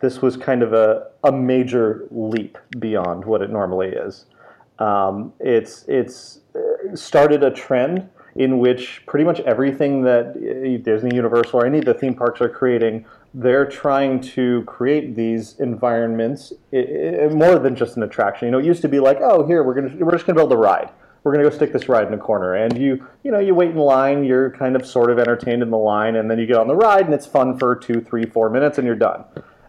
This 0.00 0.20
was 0.20 0.36
kind 0.36 0.62
of 0.62 0.74
a, 0.74 1.06
a 1.24 1.32
major 1.32 2.06
leap 2.10 2.58
beyond 2.78 3.24
what 3.24 3.40
it 3.40 3.48
normally 3.48 3.88
is. 3.88 4.26
Um, 4.82 5.32
it's 5.38 5.84
it's 5.86 6.40
uh, 6.56 6.96
started 6.96 7.44
a 7.44 7.50
trend 7.50 8.08
in 8.34 8.58
which 8.58 9.04
pretty 9.06 9.24
much 9.24 9.38
everything 9.40 10.02
that 10.02 10.28
uh, 10.28 10.82
Disney, 10.82 11.14
Universal, 11.14 11.60
or 11.60 11.66
any 11.66 11.78
of 11.78 11.84
the 11.84 11.94
theme 11.94 12.14
parks 12.14 12.40
are 12.40 12.48
creating, 12.48 13.04
they're 13.34 13.66
trying 13.66 14.20
to 14.20 14.62
create 14.62 15.14
these 15.14 15.60
environments 15.60 16.52
more 16.72 17.58
than 17.58 17.76
just 17.76 17.96
an 17.96 18.02
attraction. 18.02 18.46
You 18.46 18.52
know, 18.52 18.58
it 18.58 18.64
used 18.64 18.82
to 18.82 18.88
be 18.88 18.98
like, 18.98 19.18
oh, 19.20 19.46
here 19.46 19.62
we're 19.62 19.74
gonna 19.74 19.94
we're 20.04 20.12
just 20.12 20.26
gonna 20.26 20.38
build 20.38 20.52
a 20.52 20.56
ride. 20.56 20.90
We're 21.22 21.32
gonna 21.32 21.48
go 21.48 21.54
stick 21.54 21.72
this 21.72 21.88
ride 21.88 22.08
in 22.08 22.14
a 22.14 22.18
corner, 22.18 22.54
and 22.54 22.76
you 22.76 23.06
you 23.22 23.30
know 23.30 23.38
you 23.38 23.54
wait 23.54 23.70
in 23.70 23.76
line, 23.76 24.24
you're 24.24 24.50
kind 24.50 24.74
of 24.74 24.84
sort 24.84 25.10
of 25.12 25.20
entertained 25.20 25.62
in 25.62 25.70
the 25.70 25.78
line, 25.78 26.16
and 26.16 26.28
then 26.28 26.40
you 26.40 26.46
get 26.46 26.56
on 26.56 26.66
the 26.66 26.74
ride, 26.74 27.04
and 27.04 27.14
it's 27.14 27.26
fun 27.26 27.56
for 27.56 27.76
two, 27.76 28.00
three, 28.00 28.24
four 28.24 28.50
minutes, 28.50 28.78
and 28.78 28.86
you're 28.86 28.96
done. 28.96 29.24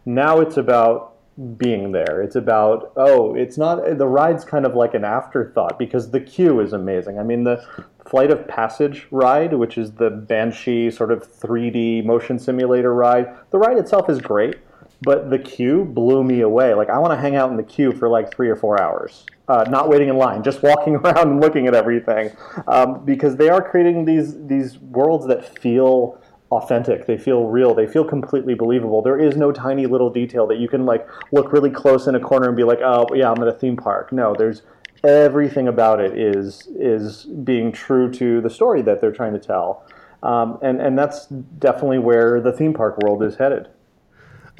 Now 0.06 0.40
it's 0.40 0.58
about 0.58 1.13
being 1.58 1.92
there. 1.92 2.22
It's 2.22 2.36
about 2.36 2.94
oh, 2.96 3.34
it's 3.36 3.58
not 3.58 3.98
the 3.98 4.08
ride's 4.08 4.46
kind 4.46 4.66
of 4.66 4.76
like 4.76 4.94
an 4.94 5.04
afterthought 5.04 5.80
because 5.80 6.12
the 6.12 6.20
queue 6.20 6.60
is 6.60 6.74
amazing. 6.74 7.20
I 7.20 7.24
mean 7.24 7.44
the 7.44 7.66
Flight 8.06 8.32
of 8.32 8.48
Passage 8.48 9.08
ride, 9.12 9.54
which 9.54 9.78
is 9.78 9.94
the 9.94 10.10
Banshee 10.10 10.92
sort 10.92 11.12
of 11.12 11.28
3D 11.28 12.06
motion 12.06 12.38
simulator 12.38 12.94
ride. 12.94 13.34
The 13.50 13.58
ride 13.58 13.78
itself 13.78 14.10
is 14.10 14.20
great, 14.20 14.58
but 15.02 15.30
the 15.30 15.40
queue 15.40 15.86
blew 15.86 16.24
me 16.24 16.42
away. 16.42 16.74
Like 16.74 16.90
I 16.90 17.00
want 17.00 17.14
to 17.14 17.18
hang 17.18 17.36
out 17.36 17.50
in 17.50 17.58
the 17.58 17.64
queue 17.64 17.92
for 17.92 18.10
like 18.10 18.34
three 18.36 18.50
or 18.50 18.56
four 18.56 18.80
hours, 18.80 19.26
uh, 19.48 19.66
not 19.70 19.90
waiting 19.90 20.10
in 20.10 20.18
line, 20.18 20.44
just 20.50 20.62
walking 20.62 20.96
around 20.96 21.30
and 21.30 21.42
looking 21.42 21.68
at 21.68 21.74
everything, 21.74 22.32
um, 22.68 23.04
because 23.06 23.38
they 23.38 23.50
are 23.50 23.62
creating 23.62 24.06
these 24.06 24.36
these 24.46 24.78
worlds 24.78 25.26
that 25.28 25.58
feel 25.60 26.22
authentic. 26.58 27.06
They 27.06 27.18
feel 27.18 27.46
real. 27.46 27.74
They 27.74 27.88
feel 27.88 28.06
completely 28.06 28.54
believable. 28.54 29.02
There 29.02 29.20
is 29.20 29.36
no 29.36 29.52
tiny 29.52 29.86
little 29.86 30.10
detail 30.10 30.48
that 30.48 30.58
you 30.58 30.68
can 30.68 30.86
like 30.86 31.08
look 31.32 31.52
really 31.52 31.70
close 31.70 32.08
in 32.08 32.16
a 32.16 32.20
corner 32.20 32.48
and 32.48 32.58
be 32.58 32.64
like, 32.64 32.80
oh 32.82 33.08
yeah, 33.14 33.32
I'm 33.32 33.42
at 33.42 33.48
a 33.48 33.54
theme 33.54 33.78
park. 33.78 34.12
No, 34.12 34.36
there's 34.38 34.62
everything 35.04 35.68
about 35.68 36.00
it 36.00 36.18
is 36.18 36.68
is 36.76 37.26
being 37.26 37.72
true 37.72 38.10
to 38.12 38.42
the 38.42 38.50
story 38.50 38.82
that 38.84 39.02
they're 39.02 39.12
trying 39.12 39.34
to 39.34 39.40
tell. 39.40 39.86
Um, 40.22 40.58
and 40.62 40.82
and 40.82 40.98
that's 40.98 41.28
definitely 41.28 42.00
where 42.00 42.40
the 42.40 42.52
theme 42.52 42.74
park 42.74 42.98
world 43.00 43.24
is 43.24 43.36
headed. 43.36 43.68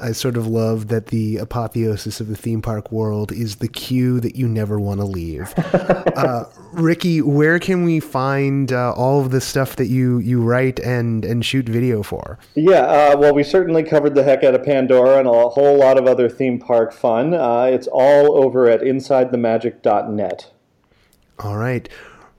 I 0.00 0.10
sort 0.10 0.36
of 0.36 0.48
love 0.48 0.88
that 0.88 1.06
the 1.06 1.36
apotheosis 1.36 2.20
of 2.20 2.26
the 2.26 2.36
theme 2.36 2.60
park 2.60 2.90
world 2.90 3.30
is 3.30 3.56
the 3.56 3.68
queue 3.68 4.18
that 4.20 4.34
you 4.34 4.48
never 4.48 4.80
want 4.80 5.00
to 5.00 5.06
leave. 5.06 5.54
uh, 5.56 6.44
Ricky, 6.72 7.22
where 7.22 7.60
can 7.60 7.84
we 7.84 8.00
find 8.00 8.72
uh, 8.72 8.92
all 8.92 9.20
of 9.20 9.30
the 9.30 9.40
stuff 9.40 9.76
that 9.76 9.86
you, 9.86 10.18
you 10.18 10.42
write 10.42 10.80
and, 10.80 11.24
and 11.24 11.44
shoot 11.44 11.68
video 11.68 12.02
for? 12.02 12.40
Yeah, 12.56 12.80
uh, 12.80 13.16
well, 13.18 13.34
we 13.34 13.44
certainly 13.44 13.84
covered 13.84 14.16
the 14.16 14.24
heck 14.24 14.42
out 14.42 14.54
of 14.54 14.64
Pandora 14.64 15.18
and 15.18 15.28
a 15.28 15.48
whole 15.48 15.78
lot 15.78 15.96
of 15.96 16.06
other 16.06 16.28
theme 16.28 16.58
park 16.58 16.92
fun. 16.92 17.32
Uh, 17.32 17.64
it's 17.64 17.86
all 17.86 18.36
over 18.36 18.68
at 18.68 18.80
InsideTheMagic.net. 18.80 20.50
All 21.38 21.56
right. 21.56 21.88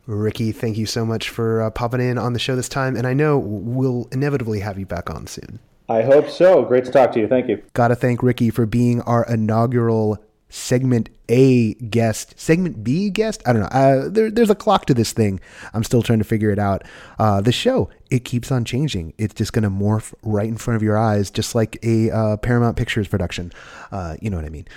Ricky, 0.08 0.52
thank 0.52 0.78
you 0.78 0.86
so 0.86 1.06
much 1.06 1.30
for 1.30 1.62
uh, 1.62 1.70
popping 1.72 2.02
in 2.02 2.18
on 2.18 2.34
the 2.34 2.40
show 2.40 2.56
this 2.56 2.70
time, 2.70 2.96
and 2.96 3.08
I 3.08 3.14
know 3.14 3.40
we'll 3.40 4.08
inevitably 4.12 4.60
have 4.60 4.78
you 4.78 4.86
back 4.86 5.10
on 5.10 5.26
soon. 5.26 5.60
I 5.88 6.02
hope 6.02 6.30
so. 6.30 6.64
Great 6.64 6.86
to 6.86 6.92
talk 6.92 7.12
to 7.14 7.20
you. 7.20 7.28
Thank 7.28 7.48
you. 7.48 7.62
Gotta 7.74 7.96
thank 7.96 8.24
Ricky 8.24 8.50
for 8.50 8.66
being 8.66 9.02
our 9.02 9.26
inaugural 9.26 10.18
segment 10.50 11.10
A 11.30 11.74
guest, 11.74 12.40
segment 12.40 12.84
B 12.84 13.10
guest. 13.10 13.44
I 13.46 13.54
don't 13.54 13.62
know. 13.62 13.68
Uh, 13.68 14.10
there, 14.10 14.32
there's 14.32 14.50
a 14.50 14.56
clock 14.56 14.86
to 14.86 14.94
this 14.94 15.12
thing. 15.12 15.40
I'm 15.74 15.84
still 15.84 16.02
trying 16.02 16.20
to 16.20 16.26
figure 16.26 16.50
it 16.50 16.60
out. 16.60 16.84
Uh, 17.20 17.42
the 17.42 17.52
show 17.52 17.90
it 18.10 18.26
keeps 18.26 18.52
on 18.52 18.66
changing. 18.66 19.14
It's 19.18 19.34
just 19.34 19.54
gonna 19.54 19.70
morph 19.70 20.14
right 20.24 20.48
in 20.48 20.58
front 20.58 20.76
of 20.76 20.84
your 20.84 20.98
eyes, 20.98 21.30
just 21.30 21.54
like 21.56 21.78
a 21.84 22.10
uh, 22.10 22.38
Paramount 22.38 22.78
Pictures 22.78 23.08
production. 23.08 23.52
Uh, 23.92 24.16
you 24.22 24.30
know 24.30 24.38
what 24.38 24.46
I 24.46 24.50
mean? 24.50 24.68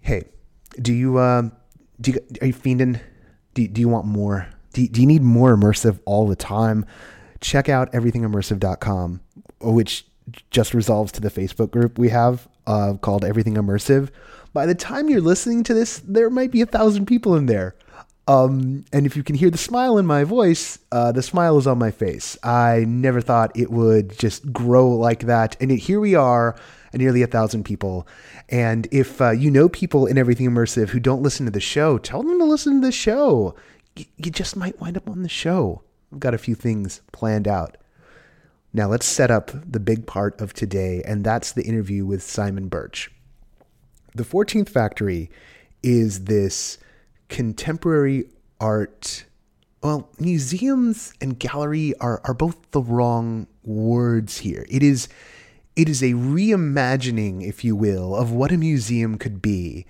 Hey, 0.00 0.24
do 0.80 0.92
you 0.92 1.18
um, 1.18 1.52
do 2.00 2.12
you 2.12 2.20
are 2.42 2.46
you 2.46 2.54
fiending? 2.54 3.00
Do, 3.54 3.66
do 3.66 3.80
you 3.80 3.88
want 3.88 4.06
more? 4.06 4.48
Do, 4.72 4.86
do 4.86 5.00
you 5.00 5.06
need 5.06 5.22
more 5.22 5.56
immersive 5.56 5.98
all 6.04 6.26
the 6.26 6.36
time? 6.36 6.84
Check 7.40 7.68
out 7.68 7.92
everythingimmersive.com 7.92 9.20
which 9.60 10.06
just 10.50 10.74
resolves 10.74 11.12
to 11.12 11.20
the 11.20 11.30
Facebook 11.30 11.70
group 11.70 11.98
we 11.98 12.10
have 12.10 12.48
uh, 12.66 12.94
called 13.00 13.24
Everything 13.24 13.54
Immersive. 13.54 14.10
By 14.52 14.66
the 14.66 14.74
time 14.74 15.08
you're 15.08 15.20
listening 15.20 15.62
to 15.64 15.74
this, 15.74 16.00
there 16.00 16.30
might 16.30 16.50
be 16.50 16.60
a 16.60 16.66
thousand 16.66 17.06
people 17.06 17.34
in 17.34 17.46
there. 17.46 17.74
Um, 18.26 18.84
and 18.92 19.06
if 19.06 19.16
you 19.16 19.22
can 19.22 19.36
hear 19.36 19.48
the 19.50 19.56
smile 19.56 19.96
in 19.96 20.04
my 20.04 20.22
voice, 20.24 20.78
uh, 20.92 21.12
the 21.12 21.22
smile 21.22 21.56
is 21.56 21.66
on 21.66 21.78
my 21.78 21.90
face. 21.90 22.36
I 22.42 22.84
never 22.86 23.22
thought 23.22 23.58
it 23.58 23.70
would 23.70 24.18
just 24.18 24.52
grow 24.52 24.90
like 24.90 25.20
that. 25.20 25.56
And 25.60 25.72
it, 25.72 25.78
here 25.78 25.98
we 25.98 26.14
are, 26.14 26.54
nearly 26.92 27.22
a 27.22 27.26
thousand 27.26 27.64
people. 27.64 28.06
And 28.50 28.86
if 28.90 29.20
uh, 29.20 29.30
you 29.30 29.50
know 29.50 29.68
people 29.68 30.06
in 30.06 30.18
Everything 30.18 30.50
Immersive 30.50 30.90
who 30.90 31.00
don't 31.00 31.22
listen 31.22 31.46
to 31.46 31.52
the 31.52 31.60
show, 31.60 31.96
tell 31.96 32.22
them 32.22 32.38
to 32.38 32.44
listen 32.44 32.80
to 32.80 32.86
the 32.86 32.92
show. 32.92 33.54
Y- 33.96 34.06
you 34.18 34.30
just 34.30 34.56
might 34.56 34.78
wind 34.78 34.96
up 34.98 35.08
on 35.08 35.22
the 35.22 35.28
show. 35.28 35.82
I've 36.12 36.20
got 36.20 36.34
a 36.34 36.38
few 36.38 36.54
things 36.54 37.00
planned 37.12 37.48
out. 37.48 37.78
Now, 38.72 38.88
let's 38.88 39.06
set 39.06 39.30
up 39.30 39.50
the 39.70 39.80
big 39.80 40.06
part 40.06 40.40
of 40.40 40.52
today, 40.52 41.02
and 41.04 41.24
that's 41.24 41.52
the 41.52 41.62
interview 41.62 42.04
with 42.04 42.22
Simon 42.22 42.68
Birch. 42.68 43.10
The 44.14 44.24
14th 44.24 44.68
Factory 44.68 45.30
is 45.82 46.24
this 46.24 46.78
contemporary 47.28 48.24
art. 48.60 49.24
Well, 49.82 50.10
museums 50.18 51.14
and 51.20 51.38
gallery 51.38 51.94
are, 52.00 52.20
are 52.24 52.34
both 52.34 52.70
the 52.72 52.82
wrong 52.82 53.46
words 53.64 54.38
here. 54.38 54.66
It 54.68 54.82
is 54.82 55.08
it 55.76 55.88
is 55.88 56.02
a 56.02 56.14
reimagining, 56.14 57.46
if 57.46 57.64
you 57.64 57.76
will, 57.76 58.16
of 58.16 58.32
what 58.32 58.50
a 58.50 58.56
museum 58.56 59.16
could 59.16 59.40
be 59.40 59.86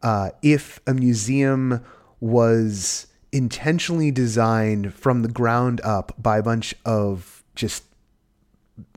uh, 0.00 0.30
if 0.42 0.78
a 0.86 0.94
museum 0.94 1.84
was 2.20 3.08
intentionally 3.32 4.12
designed 4.12 4.94
from 4.94 5.22
the 5.22 5.28
ground 5.28 5.80
up 5.82 6.12
by 6.16 6.38
a 6.38 6.42
bunch 6.42 6.72
of 6.84 7.42
just 7.56 7.82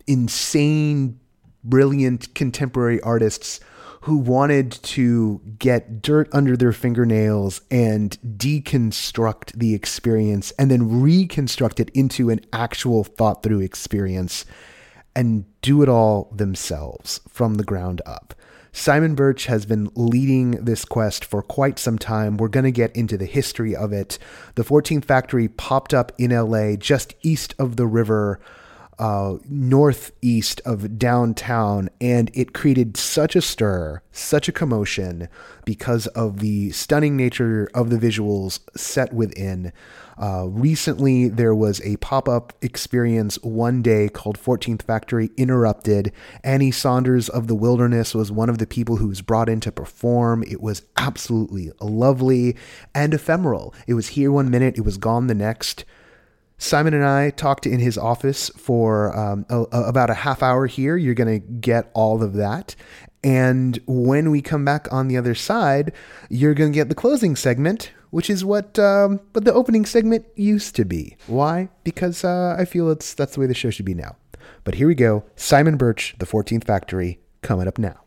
insane, 0.07 1.19
brilliant 1.63 2.33
contemporary 2.33 3.01
artists 3.01 3.59
who 4.01 4.17
wanted 4.17 4.71
to 4.71 5.41
get 5.59 6.01
dirt 6.01 6.29
under 6.31 6.55
their 6.55 6.71
fingernails 6.71 7.61
and 7.69 8.17
deconstruct 8.37 9.51
the 9.51 9.73
experience 9.73 10.51
and 10.51 10.71
then 10.71 11.01
reconstruct 11.01 11.79
it 11.79 11.89
into 11.89 12.29
an 12.29 12.39
actual 12.53 13.03
thought 13.03 13.43
through 13.43 13.59
experience 13.59 14.45
and 15.13 15.45
do 15.61 15.81
it 15.81 15.89
all 15.89 16.31
themselves 16.33 17.19
from 17.27 17.55
the 17.55 17.63
ground 17.63 18.01
up. 18.05 18.33
Simon 18.71 19.15
Birch 19.15 19.47
has 19.47 19.65
been 19.65 19.89
leading 19.95 20.51
this 20.51 20.85
quest 20.85 21.25
for 21.25 21.41
quite 21.41 21.79
some 21.79 21.97
time. 21.97 22.37
We're 22.37 22.47
going 22.47 22.63
to 22.63 22.71
get 22.71 22.95
into 22.95 23.17
the 23.17 23.25
history 23.25 23.75
of 23.75 23.91
it. 23.91 24.19
The 24.53 24.63
14th 24.63 25.03
Factory 25.03 25.47
popped 25.47 25.95
up 25.95 26.11
in 26.19 26.29
LA 26.29 26.75
just 26.75 27.15
east 27.23 27.55
of 27.57 27.75
the 27.75 27.87
river 27.87 28.39
uh, 28.99 29.37
northeast 29.47 30.61
of 30.65 30.97
downtown, 30.97 31.89
and 32.01 32.31
it 32.33 32.53
created 32.53 32.97
such 32.97 33.35
a 33.35 33.41
stir, 33.41 34.01
such 34.11 34.47
a 34.47 34.51
commotion 34.51 35.29
because 35.65 36.07
of 36.07 36.39
the 36.39 36.71
stunning 36.71 37.15
nature 37.15 37.69
of 37.73 37.89
the 37.89 37.97
visuals 37.97 38.59
set 38.75 39.13
within. 39.13 39.71
Uh, 40.17 40.47
recently, 40.49 41.27
there 41.27 41.53
was 41.53 41.79
a 41.81 41.97
pop 41.97 42.27
up 42.27 42.53
experience 42.61 43.35
one 43.43 43.83
day 43.83 44.09
called 44.09 44.39
14th 44.39 44.81
Factory 44.81 45.29
Interrupted. 45.37 46.11
Annie 46.43 46.71
Saunders 46.71 47.29
of 47.29 47.45
the 47.45 47.55
Wilderness 47.55 48.15
was 48.15 48.31
one 48.31 48.49
of 48.49 48.57
the 48.57 48.65
people 48.65 48.95
who 48.95 49.09
was 49.09 49.21
brought 49.21 49.47
in 49.47 49.59
to 49.59 49.71
perform. 49.71 50.43
It 50.43 50.59
was 50.59 50.81
absolutely 50.97 51.71
lovely 51.79 52.55
and 52.95 53.13
ephemeral. 53.13 53.75
It 53.85 53.93
was 53.93 54.09
here 54.09 54.31
one 54.31 54.49
minute, 54.49 54.77
it 54.77 54.85
was 54.85 54.97
gone 54.97 55.27
the 55.27 55.35
next. 55.35 55.85
Simon 56.57 56.93
and 56.93 57.05
I 57.05 57.29
talked 57.29 57.67
in 57.67 57.79
his 57.79 57.97
office 57.97 58.49
for 58.57 59.15
um, 59.17 59.45
a, 59.49 59.65
a, 59.71 59.83
about 59.83 60.09
a 60.09 60.15
half 60.15 60.41
hour 60.41 60.65
here. 60.65 60.97
You're 60.97 61.13
going 61.13 61.41
to 61.41 61.47
get 61.47 61.91
all 61.93 62.23
of 62.23 62.33
that. 62.33 62.75
And 63.23 63.79
when 63.85 64.31
we 64.31 64.41
come 64.41 64.65
back 64.65 64.91
on 64.91 65.07
the 65.07 65.17
other 65.17 65.35
side, 65.35 65.91
you're 66.29 66.53
going 66.53 66.71
to 66.71 66.75
get 66.75 66.89
the 66.89 66.95
closing 66.95 67.35
segment, 67.35 67.91
which 68.09 68.29
is 68.29 68.43
what 68.45 68.77
um, 68.79 69.19
the 69.33 69.53
opening 69.53 69.85
segment 69.85 70.25
used 70.35 70.75
to 70.77 70.85
be. 70.85 71.15
Why? 71.27 71.69
Because 71.83 72.23
uh, 72.23 72.55
I 72.57 72.65
feel 72.65 72.89
it's 72.89 73.13
that's 73.13 73.35
the 73.35 73.41
way 73.41 73.47
the 73.47 73.53
show 73.53 73.69
should 73.69 73.85
be 73.85 73.93
now. 73.93 74.15
But 74.63 74.75
here 74.75 74.87
we 74.87 74.95
go. 74.95 75.23
Simon 75.35 75.77
Birch, 75.77 76.15
The 76.19 76.25
14th 76.25 76.65
Factory, 76.65 77.19
coming 77.41 77.67
up 77.67 77.77
now. 77.77 78.01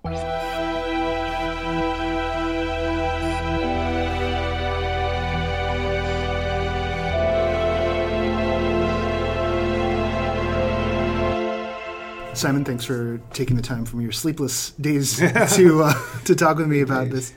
Simon, 12.41 12.65
thanks 12.65 12.87
for 12.87 13.19
taking 13.35 13.55
the 13.55 13.63
time 13.63 13.85
from 13.85 14.01
your 14.01 14.13
sleepless 14.13 14.71
days 14.71 15.19
to 15.57 15.83
uh, 15.83 15.95
to 16.25 16.35
talk 16.35 16.57
with 16.57 16.69
me 16.69 16.81
about 16.81 17.11
this. 17.11 17.35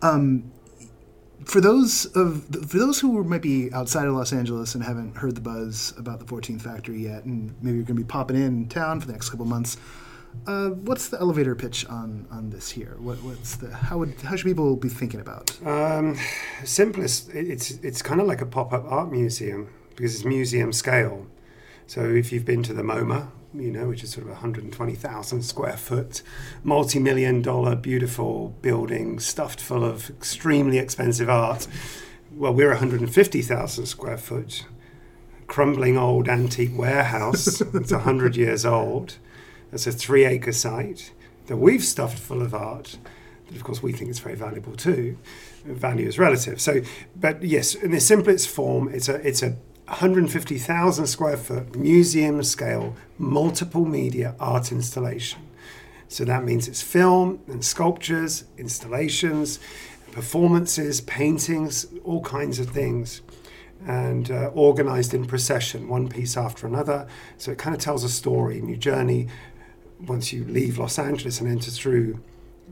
Um, 0.00 0.52
for 1.44 1.60
those 1.60 2.06
of 2.14 2.44
for 2.68 2.78
those 2.78 3.00
who 3.00 3.24
might 3.24 3.42
be 3.42 3.68
outside 3.72 4.06
of 4.06 4.14
Los 4.14 4.32
Angeles 4.32 4.76
and 4.76 4.84
haven't 4.84 5.16
heard 5.16 5.34
the 5.34 5.40
buzz 5.40 5.92
about 5.98 6.20
the 6.20 6.24
14th 6.24 6.62
Factory 6.62 7.02
yet, 7.02 7.24
and 7.24 7.52
maybe 7.60 7.78
you're 7.78 7.84
going 7.84 7.96
to 7.96 8.04
be 8.04 8.06
popping 8.06 8.36
in 8.36 8.68
town 8.68 9.00
for 9.00 9.08
the 9.08 9.12
next 9.12 9.30
couple 9.30 9.44
months, 9.44 9.76
uh, 10.46 10.68
what's 10.68 11.08
the 11.08 11.18
elevator 11.18 11.56
pitch 11.56 11.84
on 11.86 12.28
on 12.30 12.50
this 12.50 12.70
here? 12.70 12.94
What, 13.00 13.16
what's 13.24 13.56
the 13.56 13.74
how 13.74 13.98
would 13.98 14.14
how 14.20 14.36
should 14.36 14.46
people 14.46 14.76
be 14.76 14.88
thinking 14.88 15.18
about? 15.18 15.50
Um, 15.66 16.16
simplest, 16.62 17.30
it's 17.34 17.72
it's 17.82 18.02
kind 18.02 18.20
of 18.20 18.28
like 18.28 18.40
a 18.40 18.46
pop 18.46 18.72
up 18.72 18.84
art 18.84 19.10
museum 19.10 19.68
because 19.96 20.14
it's 20.14 20.24
museum 20.24 20.72
scale. 20.72 21.26
So 21.88 22.04
if 22.04 22.30
you've 22.30 22.44
been 22.44 22.62
to 22.64 22.72
the 22.72 22.82
MoMA, 22.82 23.30
you 23.54 23.70
know, 23.70 23.88
which 23.88 24.04
is 24.04 24.10
sort 24.10 24.24
of 24.24 24.30
120,000 24.30 25.42
square 25.42 25.76
foot, 25.76 26.22
multi 26.62 26.98
million 26.98 27.42
dollar, 27.42 27.74
beautiful 27.74 28.54
building 28.60 29.18
stuffed 29.18 29.60
full 29.60 29.84
of 29.84 30.10
extremely 30.10 30.78
expensive 30.78 31.30
art. 31.30 31.66
Well, 32.30 32.52
we're 32.52 32.68
150,000 32.68 33.86
square 33.86 34.18
foot, 34.18 34.66
crumbling 35.46 35.96
old 35.96 36.28
antique 36.28 36.76
warehouse. 36.76 37.60
it's 37.74 37.92
100 37.92 38.36
years 38.36 38.66
old. 38.66 39.16
It's 39.72 39.86
a 39.86 39.92
three 39.92 40.24
acre 40.24 40.52
site 40.52 41.12
that 41.46 41.56
we've 41.56 41.84
stuffed 41.84 42.18
full 42.18 42.42
of 42.42 42.54
art. 42.54 42.98
But 43.46 43.56
of 43.56 43.64
course, 43.64 43.82
we 43.82 43.92
think 43.92 44.10
it's 44.10 44.18
very 44.18 44.34
valuable 44.34 44.76
too. 44.76 45.16
Value 45.64 46.06
is 46.06 46.18
relative. 46.18 46.60
So, 46.60 46.82
but 47.16 47.42
yes, 47.42 47.74
in 47.74 47.90
the 47.90 48.00
simplest 48.00 48.48
form, 48.48 48.88
it's 48.88 49.08
a 49.08 49.26
it's 49.26 49.42
a 49.42 49.56
150,000 49.88 51.06
square 51.06 51.36
foot 51.36 51.74
museum 51.74 52.42
scale 52.42 52.94
multiple 53.16 53.86
media 53.86 54.34
art 54.38 54.70
installation. 54.70 55.40
So 56.08 56.24
that 56.24 56.44
means 56.44 56.68
it's 56.68 56.82
film 56.82 57.40
and 57.48 57.64
sculptures, 57.64 58.44
installations, 58.58 59.58
performances, 60.12 61.00
paintings, 61.02 61.86
all 62.04 62.22
kinds 62.22 62.58
of 62.58 62.70
things, 62.70 63.22
and 63.86 64.30
uh, 64.30 64.50
organized 64.54 65.14
in 65.14 65.26
procession, 65.26 65.88
one 65.88 66.08
piece 66.08 66.36
after 66.36 66.66
another. 66.66 67.06
So 67.38 67.52
it 67.52 67.58
kind 67.58 67.74
of 67.74 67.80
tells 67.80 68.04
a 68.04 68.08
story 68.08 68.58
and 68.58 68.68
your 68.68 68.78
journey. 68.78 69.28
Once 70.06 70.32
you 70.32 70.44
leave 70.44 70.78
Los 70.78 70.98
Angeles 70.98 71.40
and 71.40 71.50
enter 71.50 71.70
through 71.70 72.20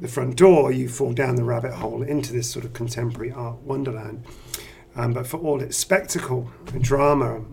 the 0.01 0.09
front 0.09 0.37
door, 0.37 0.71
you 0.71 0.89
fall 0.89 1.13
down 1.13 1.37
the 1.37 1.45
rabbit 1.45 1.73
hole 1.73 2.03
into 2.03 2.33
this 2.33 2.51
sort 2.51 2.65
of 2.65 2.73
contemporary 2.73 3.33
art 3.33 3.57
wonderland. 3.63 4.25
Um, 4.97 5.13
but 5.13 5.27
for 5.27 5.39
all 5.39 5.61
its 5.61 5.77
spectacle 5.77 6.51
and 6.73 6.83
drama 6.83 7.45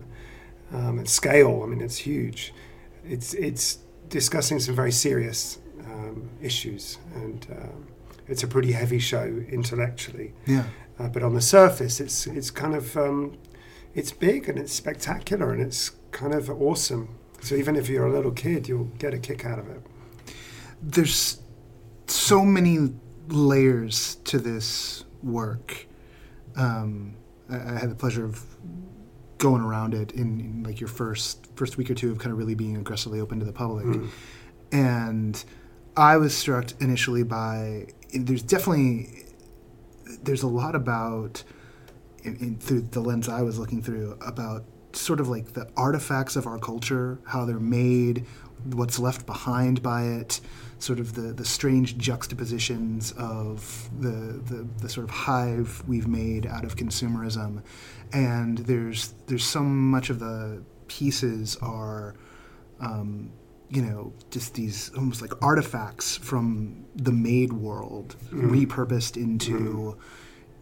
um, 0.72 0.98
and 1.00 1.10
scale, 1.10 1.62
I 1.64 1.68
mean, 1.68 1.82
it's 1.82 1.98
huge. 1.98 2.54
It's 3.06 3.34
it's 3.34 3.80
discussing 4.08 4.60
some 4.60 4.76
very 4.76 4.92
serious 4.92 5.60
um, 5.86 6.30
issues, 6.42 7.00
and 7.16 7.46
um, 7.52 7.88
it's 8.28 8.44
a 8.44 8.48
pretty 8.48 8.72
heavy 8.72 9.00
show 9.00 9.44
intellectually. 9.50 10.34
Yeah. 10.46 10.64
Uh, 11.00 11.10
but 11.10 11.24
on 11.24 11.34
the 11.34 11.42
surface, 11.42 12.00
it's 12.00 12.28
it's 12.28 12.50
kind 12.50 12.76
of 12.76 12.96
um, 12.96 13.38
it's 13.94 14.12
big 14.12 14.50
and 14.50 14.58
it's 14.58 14.74
spectacular 14.74 15.52
and 15.52 15.62
it's 15.62 15.92
kind 16.12 16.34
of 16.34 16.50
awesome. 16.50 17.10
So 17.42 17.56
even 17.56 17.76
if 17.76 17.90
you're 17.90 18.08
a 18.08 18.12
little 18.12 18.32
kid, 18.32 18.68
you'll 18.68 18.92
get 19.00 19.14
a 19.14 19.20
kick 19.20 19.46
out 19.46 19.60
of 19.60 19.68
it. 19.68 19.82
There's 20.82 21.42
so 22.08 22.46
many 22.46 22.94
layers 23.28 24.16
to 24.26 24.40
this 24.40 25.04
work. 25.22 25.88
Um, 26.56 27.16
I, 27.54 27.80
had 27.80 27.90
the 27.90 27.96
pleasure 27.96 28.26
of 28.26 28.44
going 29.38 29.62
around 29.62 29.94
it 29.94 30.12
in, 30.14 30.40
in, 30.40 30.64
like 30.64 30.80
your 30.80 30.88
first 30.88 31.48
first 31.56 31.78
week 31.78 31.90
or 31.90 31.94
two 31.96 32.12
of 32.12 32.20
kind 32.20 32.32
of 32.32 32.38
really 32.38 32.56
being 32.56 32.78
aggressively 32.78 33.20
open 33.20 33.40
to 33.40 33.46
the 33.46 33.54
public, 33.54 33.86
Mm. 33.86 34.10
and 34.72 35.44
I 35.96 36.18
was 36.18 36.36
struck 36.36 36.72
initially 36.82 37.24
by 37.24 37.88
there's 38.14 38.44
definitely 38.44 39.26
there's 40.24 40.44
a 40.44 40.48
lot 40.48 40.76
about 40.76 41.44
in, 42.24 42.36
in, 42.38 42.58
through 42.58 42.82
the 42.82 43.02
lens 43.02 43.28
I 43.28 43.42
was 43.42 43.60
looking 43.60 43.82
through 43.82 44.18
about 44.26 44.64
sort 44.94 45.20
of 45.20 45.28
like 45.28 45.54
the 45.54 45.68
artifacts 45.76 46.36
of 46.36 46.48
our 46.48 46.60
culture, 46.60 47.20
how 47.26 47.46
they're 47.46 47.60
made, 47.60 48.26
what's 48.72 49.00
left 49.00 49.26
behind 49.26 49.82
by 49.82 50.04
it, 50.04 50.40
sort 50.84 51.00
of 51.00 51.14
the, 51.14 51.34
the 51.34 51.46
strange 51.46 51.98
juxtapositions 51.98 53.14
of 53.14 53.90
the, 54.00 54.10
the, 54.10 54.68
the 54.82 54.90
sort 54.90 55.06
of 55.06 55.10
hive 55.10 55.82
we've 55.88 56.08
made 56.08 56.46
out 56.46 56.66
of 56.66 56.76
consumerism. 56.76 57.64
And 58.12 58.58
there's 58.60 59.14
there's 59.28 59.46
so 59.46 59.62
much 59.64 60.10
of 60.10 60.20
the 60.20 60.62
pieces 60.88 61.58
are 61.62 62.16
um, 62.80 63.32
you 63.70 63.82
know, 63.82 64.14
just 64.30 64.54
these 64.54 64.92
almost 64.96 65.22
like 65.22 65.32
artifacts 65.42 66.18
from 66.18 66.86
the 66.96 67.12
made 67.12 67.54
world 67.54 68.16
repurposed 68.32 69.18
into 69.18 69.98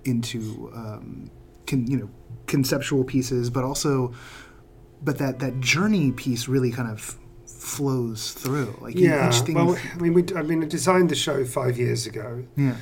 into 0.06 0.72
um, 0.74 1.30
con, 1.68 1.88
you 1.88 1.98
know 1.98 2.10
conceptual 2.48 3.04
pieces, 3.04 3.50
but 3.50 3.64
also 3.64 4.14
but 5.02 5.18
that 5.18 5.40
that 5.40 5.60
journey 5.60 6.12
piece 6.12 6.48
really 6.48 6.72
kind 6.72 6.90
of 6.90 7.18
flows 7.62 8.32
through. 8.32 8.76
Like 8.82 8.96
Yeah. 8.96 9.30
each 9.30 9.42
thing. 9.42 9.56
Well, 9.56 9.78
I 9.94 9.98
mean, 10.02 10.14
we, 10.14 10.24
I 10.36 10.42
mean, 10.42 10.64
I 10.64 10.66
designed 10.66 11.10
the 11.10 11.16
show 11.16 11.46
five 11.46 11.78
years 11.78 12.08
ago, 12.08 12.44
yeah. 12.58 12.76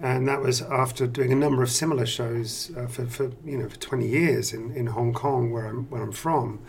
and 0.00 0.28
that 0.28 0.42
was 0.42 0.60
after 0.60 1.06
doing 1.06 1.32
a 1.32 1.34
number 1.34 1.62
of 1.62 1.70
similar 1.70 2.04
shows 2.04 2.70
uh, 2.76 2.86
for, 2.86 3.06
for 3.06 3.30
you 3.46 3.56
know 3.56 3.68
for 3.68 3.78
20 3.78 4.06
years 4.06 4.52
in, 4.52 4.72
in 4.72 4.88
Hong 4.88 5.14
Kong, 5.14 5.50
where 5.50 5.66
I'm 5.66 5.88
where 5.90 6.02
I'm 6.02 6.12
from. 6.12 6.60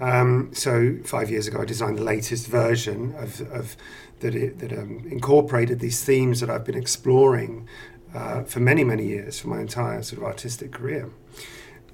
Um, 0.00 0.50
so 0.52 0.98
five 1.02 1.30
years 1.30 1.48
ago, 1.48 1.62
I 1.62 1.64
designed 1.64 1.96
the 1.98 2.04
latest 2.04 2.46
version 2.46 3.14
of, 3.16 3.40
of 3.50 3.76
that 4.20 4.34
it, 4.34 4.58
that 4.58 4.72
um, 4.72 5.02
incorporated 5.10 5.80
these 5.80 6.04
themes 6.04 6.40
that 6.40 6.50
I've 6.50 6.64
been 6.64 6.76
exploring 6.76 7.66
uh, 8.14 8.42
for 8.44 8.60
many 8.60 8.84
many 8.84 9.06
years 9.06 9.40
for 9.40 9.48
my 9.48 9.60
entire 9.60 10.02
sort 10.02 10.20
of 10.20 10.26
artistic 10.26 10.72
career. 10.72 11.10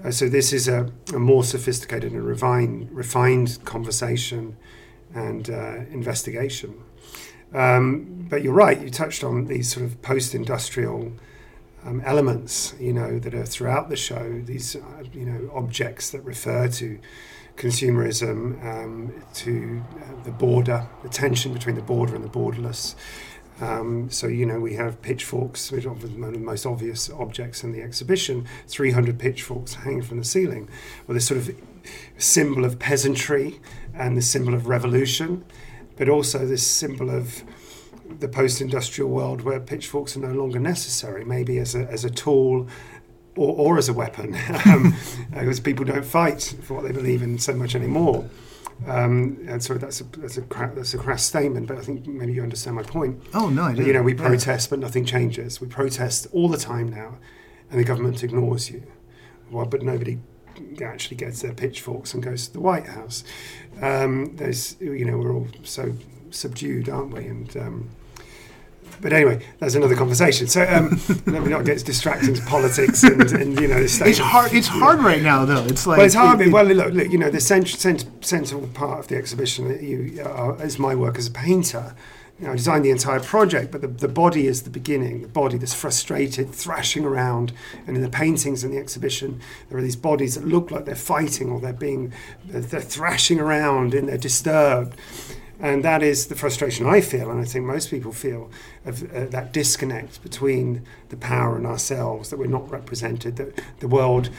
Uh, 0.05 0.11
so 0.11 0.29
this 0.29 0.53
is 0.53 0.67
a, 0.67 0.91
a 1.15 1.21
more 1.21 1.45
sophisticated 1.45 2.11
and 2.13 2.25
refined 2.25 2.91
refined 2.91 3.61
conversation 3.65 4.57
and 5.15 5.49
uh, 5.49 5.77
investigation. 5.91 6.83
Um, 7.53 8.27
but 8.29 8.43
you're 8.43 8.53
right. 8.53 8.81
You 8.81 8.91
touched 8.91 9.23
on 9.23 9.47
these 9.47 9.73
sort 9.73 9.87
of 9.87 10.03
post-industrial 10.03 11.13
um, 11.85 12.03
elements, 12.05 12.75
you 12.81 12.93
know, 12.93 13.19
that 13.19 13.35
are 13.35 13.47
throughout 13.47 13.89
the 13.89 13.97
show. 13.97 14.43
These, 14.45 14.77
uh, 14.77 15.05
you 15.13 15.25
know, 15.25 15.51
objects 15.55 16.11
that 16.11 16.21
refer 16.23 16.69
to 16.69 16.99
consumerism, 17.57 18.65
um, 18.65 19.23
to 19.35 19.85
uh, 20.03 20.25
the 20.25 20.33
border, 20.33 20.89
the 21.03 21.09
tension 21.09 21.53
between 21.53 21.77
the 21.77 21.83
border 21.83 22.17
and 22.17 22.25
the 22.25 22.29
borderless. 22.29 22.95
Um, 23.61 24.11
so 24.11 24.27
you 24.27 24.47
know 24.47 24.59
we 24.59 24.75
have 24.75 25.01
pitchforks, 25.01 25.71
which 25.71 25.87
are 25.87 25.91
one 25.91 26.25
of 26.25 26.33
the 26.33 26.39
most 26.41 26.67
obvious 26.67 27.09
objects 27.11 27.63
in 27.63 27.71
the 27.71 27.83
exhibition. 27.83 28.47
300 28.67 29.19
pitchforks 29.19 29.75
hanging 29.75 30.03
from 30.03 30.19
the 30.19 30.25
ceiling, 30.25 30.69
with 31.07 31.17
this 31.17 31.27
sort 31.27 31.39
of 31.39 31.55
symbol 32.19 32.65
of 32.65 32.81
peasantry 32.81 33.61
and 33.95 34.17
the 34.17 34.23
symbol 34.23 34.55
of 34.55 34.67
revolution, 34.69 35.45
but 35.97 36.09
also 36.09 36.47
this 36.47 36.67
symbol 36.67 37.11
of 37.11 37.43
the 38.21 38.29
post-industrial 38.29 39.09
world 39.09 39.41
where 39.43 39.61
pitchforks 39.61 40.17
are 40.17 40.21
no 40.21 40.33
longer 40.33 40.59
necessary, 40.59 41.25
maybe 41.25 41.59
as 41.59 41.75
a, 41.75 41.87
as 41.91 42.05
a 42.05 42.11
tool 42.11 42.69
or, 43.37 43.55
or 43.57 43.79
as 43.79 43.89
a 43.89 43.93
weapon, 43.93 44.37
um, 44.67 44.95
because 45.33 45.61
people 45.61 45.85
don't 45.85 46.05
fight 46.05 46.55
for 46.63 46.75
what 46.75 46.85
they 46.85 46.93
believe 46.93 47.23
in 47.23 47.39
so 47.39 47.55
much 47.55 47.75
anymore. 47.75 48.29
Um, 48.89 49.39
and 49.49 49.63
so 49.63 49.75
that's 49.75 50.01
a, 50.01 50.05
that's, 50.19 50.37
a 50.37 50.43
cra- 50.43 50.73
that's 50.75 50.95
a 50.95 50.99
crass 50.99 51.25
statement, 51.25 51.69
but 51.69 51.79
I 51.79 51.81
think 51.81 52.07
maybe 52.07 52.33
you 52.33 52.43
understand 52.43 52.75
my 52.77 52.83
point. 52.83 53.23
Oh 53.33 53.49
no, 53.49 53.63
I 53.63 53.69
But, 53.69 53.77
didn't. 53.77 53.87
you 53.87 53.93
know, 53.95 54.03
we 54.03 54.15
Yeah. 54.15 54.27
protest, 54.27 54.69
but 54.71 54.81
nothing 54.81 55.05
changes. 55.05 55.61
We 55.61 55.69
protest 55.69 56.27
all 56.33 56.49
the 56.49 56.59
time 56.59 56.89
now, 56.91 57.19
and 57.71 57.79
the 57.79 57.85
government 57.85 58.23
ignores 58.25 58.71
you. 58.71 58.83
Well, 59.51 59.67
but 59.67 59.83
nobody 59.83 60.19
actually 60.83 61.17
gets 61.17 61.41
their 61.43 61.53
pitchforks 61.53 62.15
and 62.15 62.23
goes 62.23 62.47
to 62.49 62.53
the 62.53 62.61
White 62.61 62.87
House. 62.87 63.23
Um, 63.83 64.35
there's, 64.37 64.77
you 64.81 65.05
know, 65.05 65.19
we're 65.19 65.33
all 65.35 65.49
so 65.65 65.93
subdued, 66.31 66.89
aren't 66.89 67.13
we? 67.13 67.27
And 67.27 67.57
um, 67.57 67.91
but 69.01 69.13
anyway, 69.13 69.45
that's 69.59 69.75
another 69.75 69.97
conversation. 69.97 70.47
So 70.47 70.63
um, 70.63 71.01
let 71.27 71.43
me 71.43 71.49
not 71.51 71.65
get 71.65 71.85
distracted 71.85 72.37
to 72.37 72.43
politics 72.43 73.03
and, 73.03 73.21
and 73.33 73.61
you 73.61 73.69
know, 73.69 73.87
state 73.87 74.09
It's 74.11 74.19
hard. 74.19 74.53
It's 74.53 74.69
hard 74.69 75.01
right 75.01 75.21
now, 75.23 75.45
though. 75.45 75.65
It's 75.65 75.87
like 75.87 75.99
well, 75.99 76.07
it's 76.07 76.15
hard. 76.15 76.41
it- 76.41 76.49
it- 76.49 76.53
well, 76.53 76.65
look, 76.65 76.93
look, 76.95 77.11
you 77.11 77.19
know, 77.19 77.31
the 77.31 77.41
cent- 77.41 77.69
cent- 77.69 78.07
central 78.25 78.67
part 78.69 79.01
of 79.01 79.09
the 79.09 79.17
exhibition 79.17 79.67
you, 79.85 80.23
uh, 80.23 80.55
is 80.63 80.79
my 80.79 80.95
work 80.95 81.19
as 81.19 81.27
a 81.27 81.31
painter. 81.33 81.95
You 82.39 82.47
know, 82.47 82.53
I 82.53 82.57
designed 82.57 82.85
the 82.85 82.91
entire 82.91 83.21
project, 83.21 83.71
but 83.71 83.81
the, 83.81 83.87
the 83.87 84.09
body 84.09 84.49
is 84.49 84.63
the 84.63 84.71
beginning. 84.71 85.23
The 85.23 85.29
body 85.29 85.57
that's 85.57 85.73
frustrated, 85.73 86.51
thrashing 86.51 87.05
around, 87.05 87.53
and 87.87 87.97
in 87.97 88.03
the 88.03 88.09
paintings 88.09 88.65
in 88.65 88.73
the 88.73 88.79
exhibition, 88.79 89.41
there 89.69 89.79
are 89.79 89.83
these 89.83 89.95
bodies 89.95 90.35
that 90.35 90.47
look 90.47 90.73
like 90.73 90.85
they're 90.85 90.97
fighting 90.97 91.51
or 91.51 91.61
they're 91.61 91.73
being, 91.73 92.13
they're, 92.45 92.61
they're 92.61 92.81
thrashing 92.81 93.39
around 93.39 93.95
and 93.95 94.09
they're 94.09 94.19
disturbed. 94.19 94.97
And 95.61 95.85
that 95.85 96.03
is 96.03 96.27
the 96.27 96.35
frustration 96.35 96.87
I 96.87 97.01
feel, 97.01 97.31
and 97.31 97.41
I 97.41 97.45
think 97.45 97.65
most 97.65 97.89
people 97.89 98.13
feel, 98.13 98.51
of 98.85 99.05
uh, 99.15 99.27
that 99.27 99.53
disconnect 99.53 100.21
between 100.21 100.85
the 101.11 101.17
power 101.17 101.57
and 101.57 101.65
ourselves, 101.65 102.31
that 102.31 102.39
we're 102.39 102.47
not 102.47 102.69
represented, 102.69 103.37
that 103.37 103.63
the 103.79 103.89
world 103.89 104.31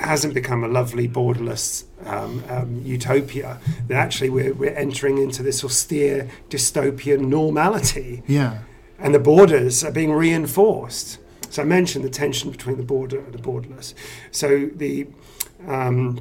hasn't 0.00 0.34
become 0.34 0.64
a 0.64 0.68
lovely 0.68 1.08
borderless 1.08 1.84
um, 2.06 2.42
um, 2.48 2.82
utopia, 2.84 3.58
that 3.88 3.96
actually 3.96 4.30
we're, 4.30 4.54
we're 4.54 4.74
entering 4.74 5.18
into 5.18 5.42
this 5.42 5.62
austere 5.64 6.28
dystopian 6.48 7.28
normality 7.28 8.22
yeah. 8.26 8.58
and 8.98 9.14
the 9.14 9.18
borders 9.18 9.84
are 9.84 9.92
being 9.92 10.12
reinforced. 10.12 11.18
So 11.50 11.62
I 11.62 11.64
mentioned 11.64 12.04
the 12.04 12.10
tension 12.10 12.50
between 12.50 12.76
the 12.76 12.84
border 12.84 13.18
and 13.18 13.32
the 13.32 13.38
borderless. 13.38 13.94
So 14.30 14.70
the 14.74 15.08
um, 15.66 16.20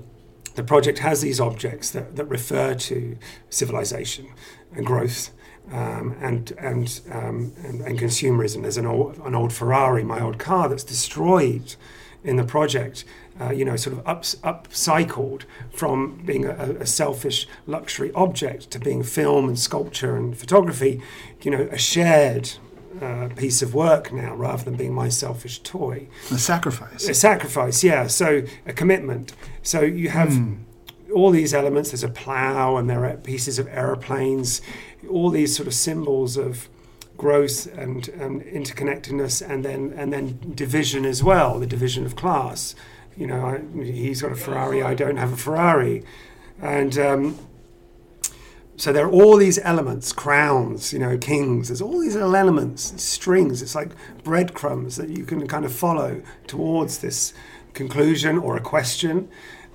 the 0.56 0.64
project 0.64 1.00
has 1.00 1.22
these 1.22 1.40
objects 1.40 1.92
that, 1.92 2.18
that 2.18 2.26
refer 2.26 2.74
to 2.74 3.18
civilization 3.50 4.28
and 4.76 4.86
growth 4.86 5.32
um, 5.72 6.18
and 6.20 6.52
and, 6.58 7.00
um, 7.12 7.54
and 7.64 7.82
and 7.82 8.00
consumerism. 8.00 8.64
There's 8.64 8.78
an 8.78 8.88
old 8.88 9.18
an 9.20 9.36
old 9.36 9.54
Ferrari, 9.54 10.04
my 10.04 10.20
old 10.20 10.40
car, 10.40 10.68
that's 10.68 10.84
destroyed 10.84 11.76
in 12.24 12.36
the 12.36 12.44
project, 12.44 13.06
uh, 13.40 13.52
you 13.52 13.64
know, 13.64 13.76
sort 13.76 13.98
of 13.98 14.08
up, 14.08 14.24
upcycled 14.24 15.44
from 15.72 16.22
being 16.26 16.46
a, 16.46 16.78
a, 16.80 16.86
selfish 16.86 17.48
luxury 17.68 18.12
object 18.14 18.70
to 18.72 18.80
being 18.80 19.02
film 19.02 19.48
and 19.48 19.58
sculpture 19.58 20.18
and 20.18 20.38
photography, 20.38 21.02
you 21.42 21.52
know, 21.52 21.70
a 21.72 21.78
shared 21.78 22.52
uh, 23.02 23.30
piece 23.36 23.62
of 23.62 23.74
work 23.74 24.12
now 24.12 24.36
rather 24.36 24.64
than 24.66 24.76
being 24.76 24.94
my 24.94 25.08
selfish 25.08 25.60
toy. 25.60 26.08
A 26.32 26.38
sacrifice. 26.38 27.08
A 27.08 27.14
sacrifice, 27.14 27.84
yeah. 27.84 28.08
So 28.08 28.44
a 28.66 28.74
commitment. 28.74 29.34
So 29.64 29.82
you 29.82 30.10
have. 30.10 30.30
Mm. 30.30 30.60
All 31.12 31.32
these 31.32 31.56
elements, 31.56 31.90
there's 31.90 32.04
a 32.04 32.08
plow 32.08 32.78
and 32.78 32.88
there 32.88 33.04
are 33.04 33.18
pieces 33.18 33.58
of 33.58 33.68
aeroplanes, 33.70 34.62
all 35.10 35.32
these 35.32 35.56
sort 35.56 35.66
of 35.66 35.74
symbols 35.74 36.38
of 36.38 36.70
growth 37.18 37.66
and, 37.76 38.08
and 38.10 38.44
interconnectedness 38.44 39.48
and 39.48 39.66
then 39.66 39.94
and 39.96 40.14
then 40.14 40.40
division 40.56 41.06
as 41.06 41.22
well 41.22 41.60
the 41.60 41.68
division 41.68 42.06
of 42.06 42.16
class 42.16 42.74
you 43.20 43.28
know 43.28 43.46
I, 43.46 43.84
he's 43.84 44.22
got 44.22 44.32
a 44.32 44.36
ferrari 44.36 44.82
i 44.82 44.96
don't 44.96 45.18
have 45.18 45.34
a 45.34 45.38
ferrari 45.38 46.04
and 46.62 46.98
um, 46.98 47.40
so 48.78 48.94
there 48.94 49.06
are 49.06 49.12
all 49.12 49.36
these 49.38 49.60
elements 49.60 50.14
crowns 50.14 50.94
you 50.94 51.00
know 51.00 51.18
kings 51.18 51.68
there's 51.68 51.82
all 51.82 52.00
these 52.00 52.16
little 52.16 52.36
elements 52.36 53.02
strings 53.02 53.62
it's 53.62 53.76
like 53.76 53.92
breadcrumbs 54.24 54.96
that 54.96 55.10
you 55.10 55.26
can 55.26 55.46
kind 55.48 55.66
of 55.66 55.74
follow 55.74 56.24
towards 56.48 57.00
this 57.00 57.34
conclusion 57.74 58.38
or 58.38 58.56
a 58.56 58.62
question 58.62 59.30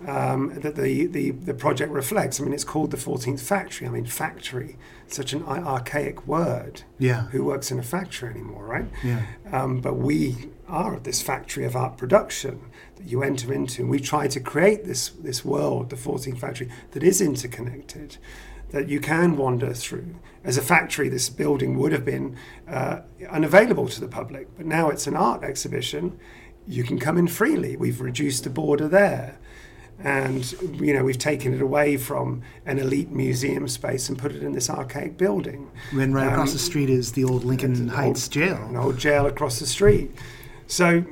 um, 0.07 0.53
that 0.61 0.77
the, 0.77 1.07
the, 1.07 1.31
the 1.31 1.55
project 1.55 1.91
reflects. 1.91 2.39
I 2.39 2.45
mean, 2.45 2.53
it's 2.53 2.65
called 2.65 2.91
the 2.91 2.99
14th 2.99 3.41
Factory. 3.41 3.87
I 3.87 3.91
mean, 3.91 4.05
factory, 4.05 4.77
such 5.07 5.33
an 5.33 5.43
archaic 5.45 6.27
word. 6.27 6.83
Yeah. 6.99 7.29
Who 7.29 7.45
works 7.45 7.71
in 7.71 7.79
a 7.79 7.83
factory 7.83 8.29
anymore, 8.29 8.67
right? 8.67 8.87
Yeah. 9.03 9.23
Um, 9.51 9.81
but 9.81 9.95
we 9.95 10.51
are 10.69 10.99
this 10.99 11.23
factory 11.23 11.65
of 11.65 11.75
art 11.75 11.97
production 11.97 12.61
you 13.07 13.23
enter 13.23 13.53
into. 13.53 13.83
And 13.83 13.91
we 13.91 14.01
try 14.01 14.29
to 14.29 14.41
create 14.41 14.85
this, 14.85 15.11
this 15.11 15.45
world, 15.45 15.91
the 15.91 15.97
14th 15.97 16.39
Factory, 16.39 16.69
that 16.93 17.03
is 17.03 17.21
interconnected, 17.21 18.17
that 18.71 18.89
you 18.89 19.01
can 19.01 19.37
wander 19.37 19.73
through. 19.75 20.17
As 20.43 20.59
a 20.59 20.63
factory, 20.63 21.09
this 21.09 21.29
building 21.29 21.79
would 21.79 21.93
have 21.93 22.05
been 22.05 22.37
uh, 22.69 23.01
unavailable 23.31 23.89
to 23.89 24.01
the 24.01 24.09
public, 24.09 24.49
but 24.57 24.67
now 24.67 24.91
it's 24.91 25.07
an 25.07 25.17
art 25.17 25.43
exhibition. 25.43 26.19
You 26.67 26.85
can 26.85 26.99
come 26.99 27.17
in 27.17 27.29
freely. 27.29 27.77
We've 27.77 28.01
reduced 28.01 28.45
the 28.45 28.51
border 28.51 28.89
there 28.89 29.39
and 30.01 30.53
you 30.81 30.93
know 30.93 31.05
we've 31.05 31.19
taken 31.19 31.55
it 31.55 31.61
away 31.61 31.97
from 31.97 32.43
an 32.67 32.79
elite 32.79 33.11
museum 33.11 33.69
space 33.69 34.09
and 34.09 34.19
put 34.19 34.33
it 34.33 34.43
in 34.43 34.53
this 34.53 34.69
archaic 34.69 35.17
building. 35.17 35.71
And 35.93 36.15
right 36.15 36.27
um, 36.27 36.33
across 36.33 36.53
the 36.53 36.59
street 36.59 36.91
is 36.91 37.13
the 37.13 37.25
old 37.25 37.45
Lincoln 37.45 37.89
Heights 37.89 38.27
old, 38.27 38.33
jail. 38.33 38.57
An 38.69 38.77
old 38.77 38.99
jail 38.99 39.27
across 39.27 39.61
the 39.61 39.67
street. 39.67 40.11
So, 40.67 41.05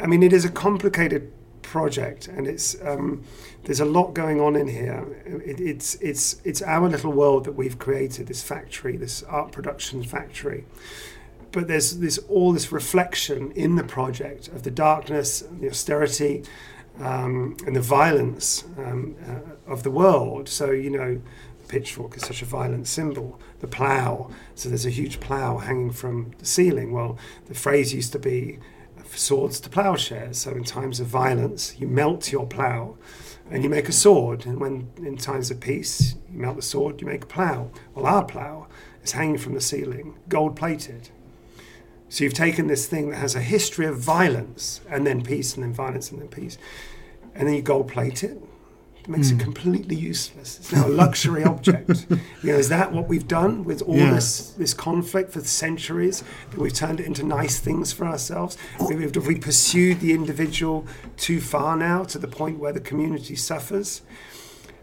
I 0.00 0.06
mean, 0.06 0.22
it 0.22 0.32
is 0.32 0.44
a 0.44 0.50
complicated 0.50 1.32
project, 1.62 2.28
and 2.28 2.46
it's 2.46 2.76
um, 2.82 3.24
there's 3.64 3.80
a 3.80 3.84
lot 3.84 4.14
going 4.14 4.40
on 4.40 4.56
in 4.56 4.68
here. 4.68 5.04
It, 5.24 5.60
it's 5.60 5.94
it's 5.96 6.40
it's 6.44 6.62
our 6.62 6.88
little 6.88 7.12
world 7.12 7.44
that 7.44 7.52
we've 7.52 7.78
created. 7.78 8.26
This 8.26 8.42
factory, 8.42 8.96
this 8.96 9.22
art 9.24 9.52
production 9.52 10.02
factory. 10.02 10.64
But 11.52 11.68
there's 11.68 11.98
this 11.98 12.18
all 12.28 12.52
this 12.52 12.70
reflection 12.72 13.52
in 13.52 13.76
the 13.76 13.84
project 13.84 14.48
of 14.48 14.62
the 14.62 14.70
darkness, 14.70 15.42
the 15.60 15.68
austerity, 15.68 16.44
um, 17.00 17.56
and 17.66 17.74
the 17.74 17.80
violence 17.80 18.64
um, 18.78 19.16
uh, 19.26 19.72
of 19.72 19.82
the 19.82 19.90
world. 19.90 20.48
So, 20.48 20.70
you 20.70 20.90
know, 20.90 21.20
the 21.62 21.68
pitchfork 21.68 22.16
is 22.16 22.22
such 22.24 22.42
a 22.42 22.44
violent 22.44 22.86
symbol. 22.86 23.40
The 23.60 23.66
plough, 23.66 24.30
so 24.54 24.68
there's 24.68 24.86
a 24.86 24.90
huge 24.90 25.20
plough 25.20 25.58
hanging 25.58 25.92
from 25.92 26.32
the 26.38 26.46
ceiling. 26.46 26.92
Well, 26.92 27.18
the 27.46 27.54
phrase 27.54 27.94
used 27.94 28.12
to 28.12 28.18
be 28.18 28.58
swords 29.14 29.60
to 29.60 29.70
ploughshares. 29.70 30.38
So, 30.38 30.52
in 30.52 30.64
times 30.64 31.00
of 31.00 31.06
violence, 31.06 31.76
you 31.78 31.86
melt 31.86 32.32
your 32.32 32.46
plough 32.46 32.96
and 33.50 33.62
you 33.62 33.70
make 33.70 33.88
a 33.88 33.92
sword. 33.92 34.46
And 34.46 34.60
when 34.60 34.88
in 34.96 35.16
times 35.16 35.50
of 35.50 35.60
peace, 35.60 36.16
you 36.32 36.40
melt 36.40 36.56
the 36.56 36.62
sword, 36.62 37.00
you 37.00 37.06
make 37.06 37.24
a 37.24 37.26
plough. 37.26 37.70
Well, 37.94 38.06
our 38.06 38.24
plough 38.24 38.66
is 39.02 39.12
hanging 39.12 39.38
from 39.38 39.54
the 39.54 39.60
ceiling, 39.60 40.16
gold 40.28 40.56
plated. 40.56 41.10
So 42.08 42.24
you've 42.24 42.34
taken 42.34 42.68
this 42.68 42.86
thing 42.86 43.10
that 43.10 43.16
has 43.16 43.34
a 43.34 43.40
history 43.40 43.86
of 43.86 43.98
violence 43.98 44.80
and 44.88 45.06
then 45.06 45.22
peace 45.22 45.54
and 45.54 45.64
then 45.64 45.72
violence 45.72 46.10
and 46.10 46.20
then 46.20 46.28
peace, 46.28 46.56
and 47.34 47.48
then 47.48 47.54
you 47.54 47.62
gold 47.62 47.88
plate 47.88 48.22
it. 48.22 48.40
It 49.06 49.10
makes 49.10 49.30
mm. 49.30 49.38
it 49.38 49.42
completely 49.42 49.94
useless. 49.94 50.58
It's 50.58 50.72
now 50.72 50.86
a 50.86 50.88
luxury 50.88 51.44
object. 51.44 52.06
You 52.42 52.52
know, 52.52 52.58
is 52.58 52.68
that 52.68 52.92
what 52.92 53.08
we've 53.08 53.26
done 53.26 53.64
with 53.64 53.82
all 53.82 53.96
yeah. 53.96 54.14
this 54.14 54.50
this 54.50 54.72
conflict 54.72 55.32
for 55.32 55.40
centuries? 55.40 56.22
That 56.50 56.60
we've 56.60 56.72
turned 56.72 57.00
it 57.00 57.06
into 57.06 57.24
nice 57.24 57.58
things 57.58 57.92
for 57.92 58.04
ourselves. 58.04 58.56
Have 58.78 59.26
we 59.26 59.36
pursued 59.36 59.98
the 59.98 60.12
individual 60.12 60.86
too 61.16 61.40
far 61.40 61.76
now 61.76 62.04
to 62.04 62.18
the 62.18 62.28
point 62.28 62.60
where 62.60 62.72
the 62.72 62.80
community 62.80 63.34
suffers? 63.34 64.02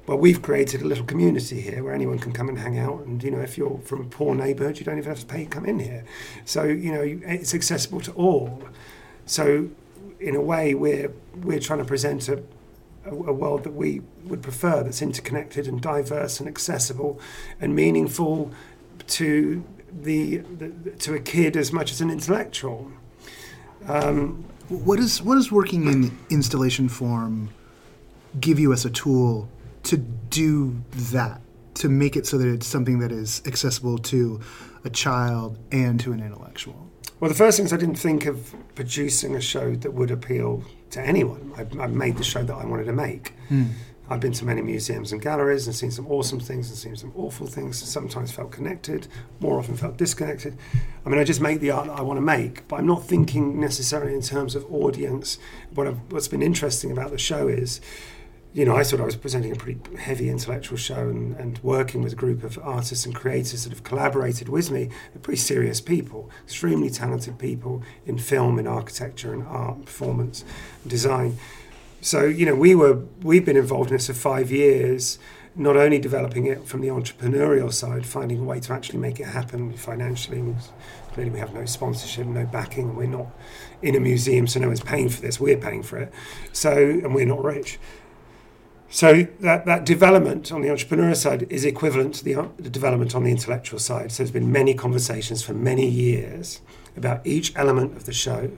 well, 0.05 0.17
we've 0.17 0.41
created 0.41 0.81
a 0.81 0.85
little 0.85 1.05
community 1.05 1.61
here 1.61 1.83
where 1.83 1.93
anyone 1.93 2.19
can 2.19 2.33
come 2.33 2.49
and 2.49 2.59
hang 2.59 2.77
out. 2.77 3.05
And, 3.05 3.23
you 3.23 3.31
know, 3.31 3.39
if 3.39 3.57
you're 3.57 3.79
from 3.85 4.01
a 4.01 4.05
poor 4.05 4.35
neighbourhood, 4.35 4.77
you 4.77 4.85
don't 4.85 4.97
even 4.97 5.09
have 5.09 5.21
to 5.21 5.25
pay 5.25 5.45
to 5.45 5.49
come 5.49 5.65
in 5.65 5.79
here. 5.79 6.03
So, 6.43 6.63
you 6.63 6.91
know, 6.91 7.01
it's 7.03 7.53
accessible 7.53 8.01
to 8.01 8.11
all. 8.11 8.63
So, 9.25 9.69
in 10.19 10.35
a 10.35 10.41
way, 10.41 10.73
we're, 10.75 11.13
we're 11.35 11.59
trying 11.59 11.79
to 11.79 11.85
present 11.85 12.27
a, 12.27 12.43
a, 13.05 13.33
world 13.33 13.63
that 13.63 13.73
we 13.73 14.01
would 14.23 14.41
prefer 14.41 14.83
that's 14.83 15.01
interconnected 15.01 15.67
and 15.67 15.81
diverse 15.81 16.39
and 16.39 16.47
accessible 16.47 17.19
and 17.59 17.75
meaningful 17.75 18.51
to 19.07 19.63
the, 19.91 20.37
the 20.37 20.91
to 20.99 21.13
a 21.13 21.19
kid 21.19 21.55
as 21.57 21.71
much 21.71 21.91
as 21.91 22.01
an 22.01 22.09
intellectual. 22.09 22.91
Um, 23.87 24.45
what 24.69 24.99
is 24.99 25.21
what 25.21 25.35
does 25.35 25.51
working 25.51 25.87
in 25.87 26.17
installation 26.29 26.89
form 26.89 27.49
give 28.39 28.59
you 28.59 28.73
as 28.73 28.85
a 28.85 28.89
tool 28.89 29.49
to 29.83 29.97
do 29.97 30.81
that, 31.11 31.41
to 31.75 31.89
make 31.89 32.15
it 32.15 32.25
so 32.25 32.37
that 32.37 32.47
it's 32.47 32.65
something 32.65 32.99
that 32.99 33.11
is 33.11 33.41
accessible 33.45 33.97
to 33.97 34.39
a 34.85 34.89
child 34.89 35.59
and 35.71 35.99
to 35.99 36.13
an 36.13 36.21
intellectual? 36.21 36.89
Well, 37.23 37.29
the 37.29 37.37
first 37.37 37.55
thing 37.55 37.65
is 37.65 37.71
I 37.71 37.77
didn't 37.77 37.95
think 37.95 38.25
of 38.25 38.53
producing 38.75 39.33
a 39.33 39.39
show 39.39 39.75
that 39.75 39.93
would 39.93 40.11
appeal 40.11 40.61
to 40.89 40.99
anyone. 40.99 41.53
I, 41.55 41.81
I 41.81 41.87
made 41.87 42.17
the 42.17 42.23
show 42.25 42.43
that 42.43 42.53
I 42.53 42.65
wanted 42.65 42.83
to 42.83 42.91
make. 42.91 43.31
Mm. 43.49 43.69
I've 44.09 44.19
been 44.19 44.33
to 44.33 44.43
many 44.43 44.61
museums 44.61 45.13
and 45.13 45.21
galleries 45.21 45.65
and 45.65 45.73
seen 45.73 45.89
some 45.89 46.05
awesome 46.07 46.41
things 46.41 46.67
and 46.67 46.77
seen 46.77 46.97
some 46.97 47.13
awful 47.15 47.47
things. 47.47 47.81
Sometimes 47.81 48.33
felt 48.33 48.51
connected, 48.51 49.07
more 49.39 49.57
often 49.57 49.77
felt 49.77 49.95
disconnected. 49.95 50.57
I 51.05 51.09
mean, 51.09 51.17
I 51.17 51.23
just 51.23 51.39
make 51.39 51.61
the 51.61 51.71
art 51.71 51.87
that 51.87 51.97
I 51.97 52.01
want 52.01 52.17
to 52.17 52.21
make, 52.21 52.67
but 52.67 52.79
I'm 52.79 52.87
not 52.87 53.05
thinking 53.05 53.57
necessarily 53.57 54.13
in 54.13 54.21
terms 54.21 54.53
of 54.53 54.69
audience. 54.69 55.37
What 55.73 55.87
I've, 55.87 55.99
what's 56.11 56.27
been 56.27 56.41
interesting 56.41 56.91
about 56.91 57.11
the 57.11 57.17
show 57.17 57.47
is 57.47 57.79
you 58.53 58.65
know, 58.65 58.75
I 58.75 58.83
thought 58.83 59.01
I 59.01 59.05
was 59.05 59.15
presenting 59.15 59.51
a 59.51 59.55
pretty 59.55 59.79
heavy 59.97 60.29
intellectual 60.29 60.77
show 60.77 61.09
and, 61.09 61.35
and 61.37 61.59
working 61.63 62.03
with 62.03 62.13
a 62.13 62.15
group 62.15 62.43
of 62.43 62.59
artists 62.61 63.03
and 63.03 63.15
creators 63.15 63.63
that 63.63 63.71
have 63.71 63.83
collaborated 63.83 64.47
with 64.47 64.69
me. 64.69 64.89
They're 65.11 65.21
pretty 65.21 65.39
serious 65.39 65.81
people, 65.81 66.29
extremely 66.43 66.91
talented 66.91 67.39
people 67.39 67.81
in 68.05 68.19
film, 68.19 68.59
in 68.59 68.67
architecture, 68.67 69.33
and 69.33 69.43
art, 69.47 69.85
performance, 69.85 70.45
and 70.83 70.91
design. 70.91 71.37
So, 72.01 72.25
you 72.25 72.45
know, 72.45 72.55
we 72.55 72.75
were 72.75 73.01
we've 73.23 73.43
been 73.43 73.57
involved 73.57 73.89
in 73.89 73.95
this 73.95 74.07
for 74.07 74.13
five 74.13 74.51
years, 74.51 75.17
not 75.55 75.75
only 75.75 75.97
developing 75.97 76.45
it 76.45 76.67
from 76.67 76.81
the 76.81 76.89
entrepreneurial 76.89 77.73
side, 77.73 78.05
finding 78.05 78.39
a 78.39 78.43
way 78.43 78.59
to 78.59 78.73
actually 78.73 78.99
make 78.99 79.19
it 79.19 79.27
happen 79.27 79.73
financially. 79.73 80.43
Clearly, 81.13 81.31
we 81.31 81.39
have 81.39 81.53
no 81.53 81.65
sponsorship, 81.65 82.27
no 82.27 82.45
backing, 82.45 82.95
we're 82.95 83.07
not 83.07 83.27
in 83.81 83.95
a 83.95 83.99
museum, 83.99 84.45
so 84.45 84.59
no 84.59 84.67
one's 84.67 84.81
paying 84.81 85.09
for 85.09 85.21
this. 85.21 85.39
We're 85.39 85.57
paying 85.57 85.81
for 85.81 85.97
it. 85.97 86.13
So, 86.51 86.71
and 86.71 87.15
we're 87.15 87.25
not 87.25 87.43
rich. 87.43 87.79
So 88.93 89.25
that, 89.39 89.65
that 89.65 89.85
development 89.85 90.51
on 90.51 90.61
the 90.61 90.69
entrepreneur 90.69 91.15
side 91.15 91.47
is 91.49 91.65
equivalent 91.65 92.13
to 92.13 92.23
the, 92.23 92.47
the 92.57 92.69
development 92.69 93.15
on 93.15 93.23
the 93.23 93.31
intellectual 93.31 93.79
side. 93.79 94.11
So 94.11 94.21
there's 94.21 94.29
been 94.29 94.51
many 94.51 94.75
conversations 94.75 95.41
for 95.41 95.55
many 95.55 95.89
years 95.89 96.61
about 96.95 97.25
each 97.25 97.55
element 97.55 97.97
of 97.97 98.05
the 98.05 98.13
show, 98.13 98.51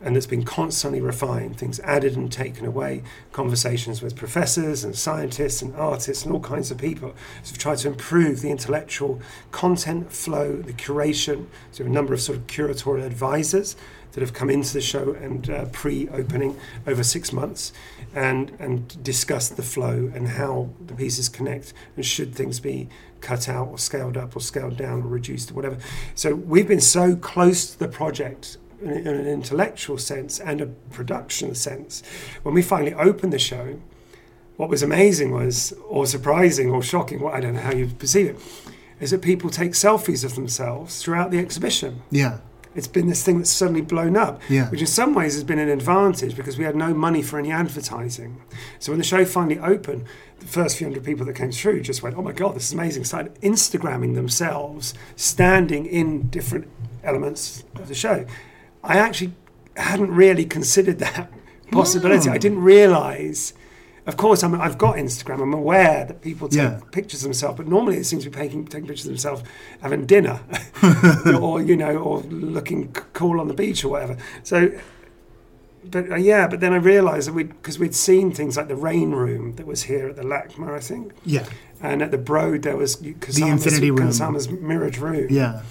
and 0.00 0.16
it's 0.16 0.24
been 0.26 0.42
constantly 0.42 1.02
refined, 1.02 1.58
things 1.58 1.80
added 1.80 2.16
and 2.16 2.32
taken 2.32 2.64
away, 2.64 3.02
conversations 3.32 4.00
with 4.00 4.16
professors 4.16 4.84
and 4.84 4.96
scientists 4.96 5.60
and 5.60 5.76
artists 5.76 6.24
and 6.24 6.32
all 6.32 6.40
kinds 6.40 6.70
of 6.70 6.78
people. 6.78 7.14
So 7.42 7.52
we've 7.52 7.58
tried 7.58 7.78
to 7.78 7.88
improve 7.88 8.40
the 8.40 8.50
intellectual 8.50 9.20
content 9.50 10.10
flow, 10.10 10.62
the 10.62 10.72
curation. 10.72 11.44
So 11.72 11.84
a 11.84 11.90
number 11.90 12.14
of 12.14 12.22
sort 12.22 12.38
of 12.38 12.46
curatorial 12.46 13.04
advisors 13.04 13.76
that 14.12 14.22
have 14.22 14.32
come 14.32 14.48
into 14.48 14.72
the 14.72 14.80
show 14.80 15.12
and 15.12 15.50
uh, 15.50 15.66
pre-opening 15.66 16.58
over 16.86 17.02
six 17.02 17.32
months 17.32 17.72
and 18.14 18.52
and 18.58 19.02
discuss 19.02 19.48
the 19.48 19.62
flow 19.62 20.10
and 20.14 20.28
how 20.28 20.70
the 20.86 20.94
pieces 20.94 21.28
connect 21.28 21.72
and 21.96 22.04
should 22.04 22.34
things 22.34 22.60
be 22.60 22.88
cut 23.20 23.48
out 23.48 23.68
or 23.68 23.78
scaled 23.78 24.16
up 24.16 24.36
or 24.36 24.40
scaled 24.40 24.76
down 24.76 25.02
or 25.02 25.08
reduced 25.08 25.50
or 25.50 25.54
whatever. 25.54 25.78
So 26.14 26.34
we've 26.34 26.68
been 26.68 26.80
so 26.80 27.16
close 27.16 27.72
to 27.72 27.78
the 27.78 27.88
project 27.88 28.58
in, 28.80 28.90
in 28.90 29.06
an 29.08 29.26
intellectual 29.26 29.98
sense 29.98 30.38
and 30.38 30.60
a 30.60 30.66
production 30.66 31.54
sense. 31.54 32.02
When 32.42 32.54
we 32.54 32.62
finally 32.62 32.94
opened 32.94 33.32
the 33.32 33.38
show, 33.38 33.80
what 34.56 34.68
was 34.68 34.82
amazing 34.82 35.30
was, 35.30 35.72
or 35.86 36.06
surprising 36.06 36.70
or 36.70 36.82
shocking, 36.82 37.20
well, 37.20 37.32
I 37.32 37.40
don't 37.40 37.54
know 37.54 37.60
how 37.60 37.74
you 37.74 37.88
perceive 37.88 38.26
it, 38.26 38.36
is 39.00 39.12
that 39.12 39.22
people 39.22 39.50
take 39.50 39.72
selfies 39.72 40.24
of 40.24 40.34
themselves 40.34 41.02
throughout 41.02 41.30
the 41.30 41.38
exhibition. 41.38 42.02
Yeah 42.10 42.38
It's 42.74 42.86
been 42.86 43.08
this 43.08 43.22
thing 43.24 43.38
that's 43.38 43.50
suddenly 43.50 43.80
blown 43.80 44.16
up, 44.16 44.40
Yeah. 44.48 44.68
which 44.68 44.80
in 44.80 44.86
some 44.86 45.14
ways 45.14 45.34
has 45.34 45.44
been 45.44 45.58
an 45.58 45.68
advantage 45.68 46.36
because 46.36 46.58
we 46.58 46.64
had 46.64 46.76
no 46.76 46.94
money 46.94 47.22
for 47.22 47.38
any 47.38 47.50
advertising. 47.50 48.38
So 48.78 48.92
when 48.92 48.98
the 48.98 49.04
show 49.04 49.24
finally 49.24 49.58
opened, 49.58 50.04
the 50.40 50.46
first 50.46 50.76
few 50.76 50.86
hundred 50.86 51.04
people 51.04 51.26
that 51.26 51.34
came 51.34 51.50
through 51.50 51.80
just 51.80 52.02
went, 52.02 52.16
"Oh 52.16 52.22
my 52.22 52.32
god, 52.32 52.54
this 52.54 52.66
is 52.66 52.72
amazing!" 52.72 53.04
Started 53.04 53.34
Instagramming 53.40 54.14
themselves, 54.14 54.94
standing 55.16 55.86
in 55.86 56.28
different 56.28 56.68
elements 57.02 57.64
of 57.74 57.88
the 57.88 57.94
show. 57.94 58.24
I 58.84 58.98
actually 58.98 59.32
hadn't 59.76 60.10
really 60.10 60.44
considered 60.44 60.98
that 61.00 61.30
possibility. 61.70 62.28
I 62.28 62.34
hmm. 62.34 62.38
didn't 62.38 62.62
realise. 62.62 63.54
Of 64.08 64.16
course, 64.16 64.42
I'm, 64.42 64.58
I've 64.60 64.78
got 64.78 64.96
Instagram. 64.96 65.42
I'm 65.42 65.52
aware 65.52 66.04
that 66.06 66.22
people 66.22 66.48
take 66.48 66.56
Yeah. 66.58 66.80
pictures 66.92 67.20
of 67.20 67.24
themselves, 67.24 67.58
but 67.58 67.68
normally 67.68 67.98
it 67.98 68.04
seems 68.04 68.24
to 68.24 68.30
be 68.30 68.36
taking, 68.36 68.64
taking 68.66 68.88
pictures 68.88 69.04
of 69.06 69.10
themselves 69.12 69.42
having 69.82 70.06
dinner, 70.06 70.40
or 71.40 71.60
you 71.62 71.76
know, 71.76 71.96
or 71.98 72.20
looking 72.22 72.90
cool 73.12 73.38
on 73.38 73.48
the 73.48 73.54
beach 73.54 73.84
or 73.84 73.88
whatever. 73.90 74.16
So, 74.42 74.72
but 75.84 76.10
uh, 76.10 76.16
yeah, 76.16 76.48
but 76.48 76.60
then 76.60 76.72
I 76.72 76.76
realised 76.76 77.28
that 77.28 77.34
we 77.34 77.44
because 77.44 77.78
we'd 77.78 77.94
seen 77.94 78.32
things 78.32 78.56
like 78.56 78.68
the 78.68 78.76
rain 78.76 79.10
room 79.12 79.56
that 79.56 79.66
was 79.66 79.84
here 79.84 80.08
at 80.08 80.16
the 80.16 80.22
LACMA, 80.22 80.70
I 80.74 80.80
think, 80.80 81.12
Yeah. 81.24 81.44
and 81.82 82.00
at 82.02 82.10
the 82.10 82.18
Broad 82.18 82.62
there 82.62 82.76
was 82.76 82.96
Kusama's, 82.96 83.38
Infinity 83.66 83.90
Room. 83.90 84.08
Kusama's 84.08 84.48
mirrored 84.50 84.98
room, 84.98 85.26
Yeah. 85.30 85.62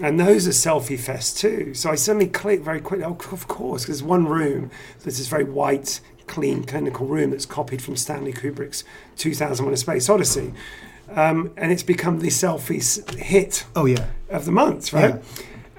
and 0.00 0.18
those 0.18 0.46
are 0.48 0.50
selfie 0.52 0.98
fest 0.98 1.38
too. 1.38 1.74
So 1.74 1.90
I 1.90 1.96
suddenly 1.96 2.28
clicked 2.28 2.64
very 2.64 2.80
quickly. 2.80 3.04
Oh, 3.04 3.18
of 3.32 3.46
course, 3.48 3.82
because 3.84 4.02
one 4.02 4.26
room 4.26 4.70
there's 5.02 5.18
this 5.18 5.26
very 5.28 5.44
white, 5.44 6.00
clean, 6.26 6.64
clinical 6.64 7.06
room 7.06 7.30
that's 7.30 7.46
copied 7.46 7.82
from 7.82 7.96
Stanley 7.96 8.32
Kubrick's 8.32 8.84
2001: 9.16 9.72
A 9.72 9.76
Space 9.76 10.08
Odyssey, 10.08 10.52
um, 11.14 11.52
and 11.56 11.72
it's 11.72 11.82
become 11.82 12.20
the 12.20 12.28
selfie 12.28 13.16
hit 13.18 13.64
Oh 13.76 13.86
yeah. 13.86 14.06
of 14.30 14.44
the 14.44 14.52
month, 14.52 14.92
right? 14.92 15.14
Yeah. 15.16 15.20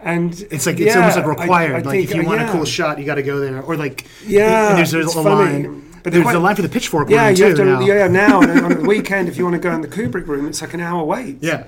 And 0.06 0.34
It's 0.52 0.66
like 0.66 0.80
it's 0.82 0.96
almost 0.96 1.16
like 1.16 1.26
yeah, 1.26 1.32
I- 1.32 1.36
required. 1.42 1.72
I 1.72 1.76
like 1.78 1.86
think, 1.86 2.10
if 2.10 2.16
you 2.16 2.22
uh, 2.24 2.26
want 2.26 2.42
yeah. 2.42 2.50
a 2.50 2.52
cool 2.52 2.66
shot, 2.66 3.00
you 3.00 3.06
got 3.06 3.16
to 3.16 3.24
go 3.24 3.40
there. 3.40 3.62
Or 3.62 3.78
like 3.78 4.06
Yeah, 4.26 4.76
there's, 4.76 4.92
there's 4.92 5.16
a 5.16 5.24
funny. 5.24 5.64
line. 5.64 5.90
But 6.04 6.12
the 6.12 6.20
there's 6.20 6.26
que- 6.32 6.38
a 6.38 6.40
line 6.40 6.56
for 6.58 6.62
the 6.62 6.68
pitchfork 6.68 7.10
Yeah, 7.10 7.24
line 7.24 7.36
you 7.38 7.46
have 7.46 7.56
to. 7.56 7.64
now. 7.64 7.80
Yeah, 7.80 8.08
now 8.10 8.42
on, 8.42 8.50
on 8.66 8.82
the 8.82 8.88
weekend, 8.88 9.30
if 9.30 9.38
you 9.38 9.46
want 9.46 9.54
to 9.54 9.60
go 9.62 9.72
in 9.74 9.80
the 9.80 9.88
Kubrick 9.88 10.28
room, 10.28 10.46
it's 10.46 10.62
like 10.62 10.74
an 10.74 10.82
hour 10.82 11.06
wait. 11.06 11.38
Yeah. 11.42 11.64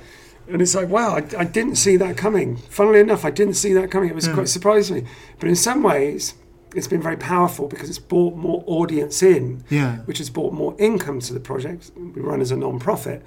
And 0.49 0.61
it's 0.61 0.75
like, 0.75 0.89
wow, 0.89 1.15
I, 1.15 1.23
I 1.39 1.45
didn't 1.45 1.77
see 1.77 1.95
that 1.95 2.17
coming. 2.17 2.57
Funnily 2.57 2.99
enough, 2.99 3.23
I 3.23 3.31
didn't 3.31 3.53
see 3.53 3.71
that 3.73 3.89
coming. 3.89 4.09
It 4.09 4.15
was 4.15 4.27
quite 4.27 4.49
surprising 4.49 4.97
me. 4.97 5.09
But 5.39 5.47
in 5.47 5.55
some 5.55 5.81
ways, 5.81 6.33
it's 6.75 6.87
been 6.87 7.01
very 7.01 7.17
powerful 7.17 7.67
because 7.67 7.89
it's 7.89 7.99
brought 7.99 8.35
more 8.35 8.63
audience 8.67 9.23
in, 9.23 9.63
Yeah. 9.69 9.97
which 10.05 10.17
has 10.19 10.29
brought 10.29 10.53
more 10.53 10.75
income 10.77 11.19
to 11.21 11.33
the 11.33 11.39
project. 11.39 11.91
We 11.95 12.21
run 12.21 12.41
as 12.41 12.51
a 12.51 12.57
non-profit, 12.57 13.23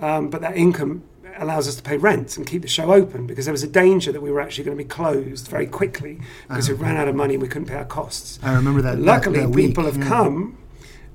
um, 0.00 0.28
but 0.30 0.40
that 0.42 0.56
income 0.56 1.02
allows 1.38 1.66
us 1.66 1.74
to 1.76 1.82
pay 1.82 1.96
rent 1.96 2.36
and 2.36 2.46
keep 2.46 2.60
the 2.60 2.68
show 2.68 2.92
open 2.92 3.26
because 3.26 3.46
there 3.46 3.52
was 3.52 3.62
a 3.62 3.68
danger 3.68 4.12
that 4.12 4.20
we 4.20 4.30
were 4.30 4.40
actually 4.40 4.64
going 4.64 4.76
to 4.76 4.84
be 4.84 4.88
closed 4.88 5.48
very 5.48 5.66
quickly 5.66 6.20
because 6.48 6.68
we 6.68 6.74
ran 6.74 6.96
out 6.98 7.08
of 7.08 7.14
money 7.14 7.34
and 7.34 7.42
we 7.42 7.48
couldn't 7.48 7.68
pay 7.68 7.76
our 7.76 7.86
costs. 7.86 8.38
I 8.42 8.52
remember 8.54 8.82
that. 8.82 8.96
that- 8.98 9.02
Luckily, 9.02 9.40
that 9.40 9.48
week, 9.48 9.68
people 9.68 9.84
have 9.86 9.96
yeah. 9.96 10.08
come, 10.08 10.58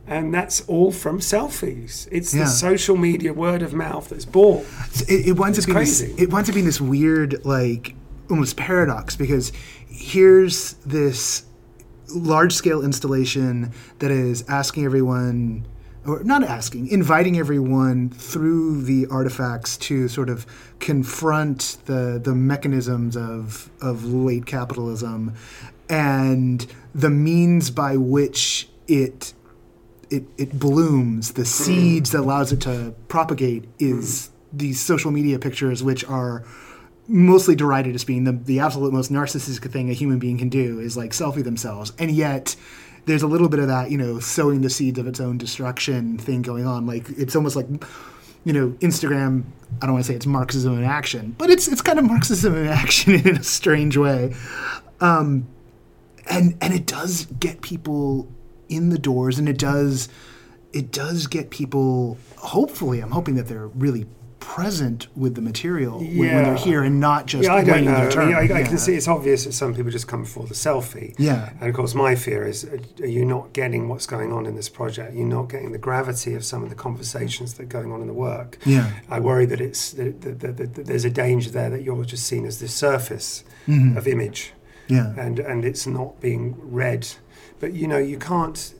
and 0.07 0.33
that's 0.33 0.61
all 0.61 0.91
from 0.91 1.19
selfies. 1.19 2.07
It's 2.11 2.33
Yeah. 2.33 2.45
the 2.45 2.49
social 2.49 2.97
media 2.97 3.31
word 3.33 3.61
of 3.61 3.73
mouth 3.75 4.09
that's 4.09 4.25
bought. 4.25 4.65
It, 5.07 5.27
it 5.27 5.31
winds 5.33 5.59
It's 5.59 5.67
up 5.67 5.75
being 5.75 5.85
this, 5.85 6.01
it 6.01 6.31
winds 6.31 6.49
up 6.49 6.55
being 6.55 6.65
this 6.65 6.81
weird 6.81 7.45
like 7.45 7.93
almost 8.29 8.57
paradox 8.57 9.15
because 9.15 9.51
here's 9.87 10.73
this 10.85 11.43
large 12.09 12.53
scale 12.53 12.83
installation 12.83 13.71
that 13.99 14.11
is 14.11 14.43
asking 14.47 14.85
everyone 14.85 15.65
or 16.05 16.23
not 16.23 16.41
asking 16.41 16.87
inviting 16.87 17.37
everyone 17.37 18.09
through 18.09 18.81
the 18.83 19.05
artifacts 19.07 19.75
to 19.75 20.07
sort 20.07 20.29
of 20.29 20.45
confront 20.79 21.77
the 21.85 22.19
the 22.23 22.33
mechanisms 22.33 23.17
of 23.17 23.69
of 23.81 24.05
late 24.05 24.45
capitalism 24.45 25.33
and 25.89 26.65
the 26.95 27.09
means 27.09 27.69
by 27.69 27.97
which 27.97 28.69
it 28.87 29.33
it, 30.09 30.23
it 30.37 30.57
blooms, 30.57 31.33
the 31.33 31.45
seeds 31.45 32.11
that 32.11 32.21
allows 32.21 32.51
it 32.51 32.61
to 32.61 32.93
propagate 33.07 33.65
is 33.79 34.27
hmm. 34.27 34.57
these 34.57 34.79
social 34.79 35.11
media 35.11 35.39
pictures, 35.39 35.83
which 35.83 36.05
are 36.05 36.43
mostly 37.07 37.55
derided 37.55 37.95
as 37.95 38.03
being 38.03 38.23
the, 38.25 38.33
the 38.33 38.59
absolute 38.59 38.93
most 38.93 39.11
narcissistic 39.11 39.71
thing 39.71 39.89
a 39.89 39.93
human 39.93 40.19
being 40.19 40.37
can 40.37 40.49
do 40.49 40.79
is 40.79 40.97
like 40.97 41.11
selfie 41.11 41.43
themselves. 41.43 41.93
And 41.99 42.11
yet 42.11 42.55
there's 43.05 43.23
a 43.23 43.27
little 43.27 43.49
bit 43.49 43.59
of 43.59 43.67
that, 43.67 43.91
you 43.91 43.97
know, 43.97 44.19
sowing 44.19 44.61
the 44.61 44.69
seeds 44.69 44.99
of 44.99 45.07
its 45.07 45.19
own 45.19 45.37
destruction 45.37 46.17
thing 46.17 46.41
going 46.41 46.65
on. 46.65 46.85
Like 46.85 47.09
it's 47.11 47.35
almost 47.35 47.55
like 47.55 47.67
you 48.43 48.53
know, 48.53 48.69
Instagram, 48.79 49.43
I 49.81 49.85
don't 49.85 49.93
want 49.93 50.05
to 50.05 50.11
say 50.11 50.15
it's 50.15 50.25
Marxism 50.25 50.77
in 50.77 50.85
action, 50.85 51.35
but 51.37 51.49
it's 51.49 51.67
it's 51.67 51.81
kind 51.81 51.99
of 51.99 52.05
Marxism 52.05 52.55
in 52.55 52.67
action 52.67 53.13
in 53.27 53.35
a 53.35 53.43
strange 53.43 53.97
way. 53.97 54.33
Um, 55.01 55.47
and 56.29 56.57
and 56.61 56.73
it 56.73 56.85
does 56.85 57.25
get 57.39 57.61
people 57.61 58.27
in 58.69 58.89
the 58.89 58.97
doors 58.97 59.39
and 59.39 59.47
it 59.47 59.57
does 59.57 60.09
it 60.73 60.91
does 60.91 61.27
get 61.27 61.49
people 61.49 62.17
hopefully 62.37 62.99
i'm 62.99 63.11
hoping 63.11 63.35
that 63.35 63.47
they're 63.47 63.67
really 63.67 64.05
present 64.39 65.07
with 65.15 65.35
the 65.35 65.41
material 65.41 65.99
when, 65.99 66.17
when 66.17 66.43
they're 66.43 66.55
here 66.55 66.83
and 66.83 66.99
not 66.99 67.25
just 67.25 67.43
Yeah, 67.45 67.55
I 67.55 67.63
don't 67.63 67.85
know. 67.85 67.91
their 67.95 68.11
turn. 68.11 68.33
I, 68.33 68.41
mean, 68.43 68.51
I, 68.51 68.59
I 68.61 68.63
can 68.63 68.77
see 68.77 68.93
it's 68.95 69.07
obvious 69.07 69.45
that 69.45 69.53
some 69.53 69.73
people 69.73 69.91
just 69.91 70.07
come 70.07 70.25
for 70.25 70.45
the 70.45 70.53
selfie. 70.53 71.15
Yeah. 71.17 71.49
And 71.59 71.69
of 71.69 71.75
course, 71.75 71.93
my 71.95 72.15
fear 72.15 72.45
is 72.45 72.63
are 73.01 73.05
you 73.07 73.25
not 73.25 73.53
getting 73.53 73.89
what's 73.89 74.05
going 74.05 74.31
on 74.31 74.45
in 74.45 74.55
this 74.55 74.69
project? 74.69 75.13
You're 75.13 75.27
not 75.27 75.49
getting 75.49 75.71
the 75.71 75.77
gravity 75.77 76.33
of 76.35 76.43
some 76.45 76.63
of 76.63 76.69
the 76.69 76.75
conversations 76.75 77.55
that 77.55 77.63
are 77.63 77.65
going 77.65 77.91
on 77.91 78.01
in 78.01 78.07
the 78.07 78.13
work. 78.13 78.57
Yeah. 78.65 78.91
I 79.09 79.19
worry 79.19 79.45
that 79.47 79.61
it's 79.61 79.91
that, 79.93 80.21
that, 80.21 80.39
that, 80.39 80.57
that, 80.57 80.73
that 80.75 80.85
there's 80.85 81.05
a 81.05 81.09
danger 81.09 81.49
there 81.49 81.69
that 81.69 81.83
you're 81.83 82.03
just 82.05 82.25
seen 82.25 82.45
as 82.45 82.59
the 82.59 82.67
surface 82.67 83.43
Mm-hmm. 83.67 83.97
of 83.97 84.07
image, 84.07 84.53
yeah 84.87 85.13
and 85.17 85.39
and 85.39 85.65
it's 85.65 85.85
not 85.85 86.21
being 86.21 86.55
read. 86.61 87.05
But 87.59 87.73
you 87.73 87.85
know, 87.85 87.97
you 87.97 88.17
can't. 88.17 88.73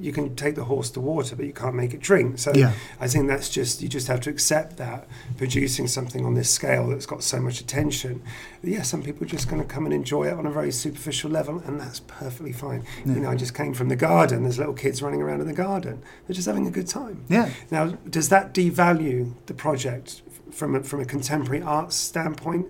You 0.00 0.12
can 0.12 0.34
take 0.36 0.54
the 0.54 0.64
horse 0.64 0.90
to 0.92 1.00
water, 1.00 1.36
but 1.36 1.44
you 1.46 1.52
can't 1.52 1.74
make 1.74 1.92
it 1.94 2.00
drink. 2.00 2.38
So 2.38 2.52
Yeah. 2.54 2.72
I 3.00 3.08
think 3.08 3.28
that's 3.28 3.48
just 3.48 3.82
you 3.82 3.88
just 3.88 4.08
have 4.08 4.20
to 4.22 4.30
accept 4.30 4.76
that 4.78 5.06
producing 5.36 5.86
something 5.86 6.24
on 6.24 6.34
this 6.34 6.50
scale 6.50 6.88
that's 6.88 7.06
got 7.06 7.22
so 7.22 7.40
much 7.40 7.60
attention. 7.60 8.22
Yeah, 8.62 8.82
some 8.82 9.02
people 9.02 9.24
are 9.24 9.30
just 9.30 9.48
going 9.48 9.60
to 9.60 9.68
come 9.68 9.84
and 9.84 9.92
enjoy 9.94 10.24
it 10.28 10.34
on 10.34 10.46
a 10.46 10.50
very 10.50 10.70
superficial 10.72 11.30
level, 11.30 11.58
and 11.66 11.80
that's 11.80 12.00
perfectly 12.00 12.52
fine. 12.52 12.84
You 13.04 13.14
know, 13.20 13.30
I 13.30 13.34
just 13.36 13.54
came 13.54 13.74
from 13.74 13.88
the 13.88 13.96
garden. 13.96 14.44
There's 14.44 14.58
little 14.58 14.74
kids 14.74 15.02
running 15.02 15.20
around 15.20 15.40
in 15.40 15.46
the 15.46 15.52
garden. 15.52 16.02
They're 16.26 16.34
just 16.34 16.46
having 16.46 16.66
a 16.66 16.70
good 16.70 16.86
time. 16.86 17.24
Yeah. 17.28 17.50
Now, 17.70 17.86
does 18.08 18.28
that 18.28 18.54
devalue 18.54 19.32
the 19.46 19.54
project 19.54 20.22
from 20.50 20.74
a, 20.74 20.82
from 20.82 21.00
a 21.00 21.04
contemporary 21.04 21.62
arts 21.62 21.96
standpoint? 21.96 22.66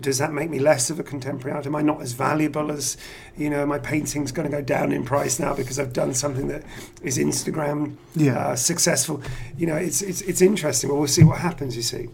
Does 0.00 0.18
that 0.18 0.32
make 0.32 0.50
me 0.50 0.58
less 0.58 0.90
of 0.90 0.98
a 1.00 1.02
contemporary 1.02 1.52
artist? 1.54 1.66
Am 1.68 1.76
I 1.76 1.82
not 1.82 2.00
as 2.02 2.12
valuable 2.12 2.70
as, 2.72 2.96
you 3.36 3.48
know, 3.50 3.64
my 3.66 3.78
painting's 3.78 4.32
going 4.32 4.50
to 4.50 4.56
go 4.56 4.62
down 4.62 4.92
in 4.92 5.04
price 5.04 5.38
now 5.38 5.54
because 5.54 5.78
I've 5.78 5.92
done 5.92 6.14
something 6.14 6.48
that 6.48 6.62
is 7.02 7.18
Instagram 7.18 7.96
Yeah. 8.14 8.38
uh, 8.38 8.56
successful? 8.56 9.22
You 9.56 9.66
know, 9.66 9.76
it's, 9.76 10.02
it's 10.02 10.20
it's 10.22 10.40
interesting. 10.42 10.90
Well, 10.90 10.98
we'll 10.98 11.08
see 11.08 11.24
what 11.24 11.38
happens. 11.40 11.76
You 11.76 11.82
see, 11.82 12.08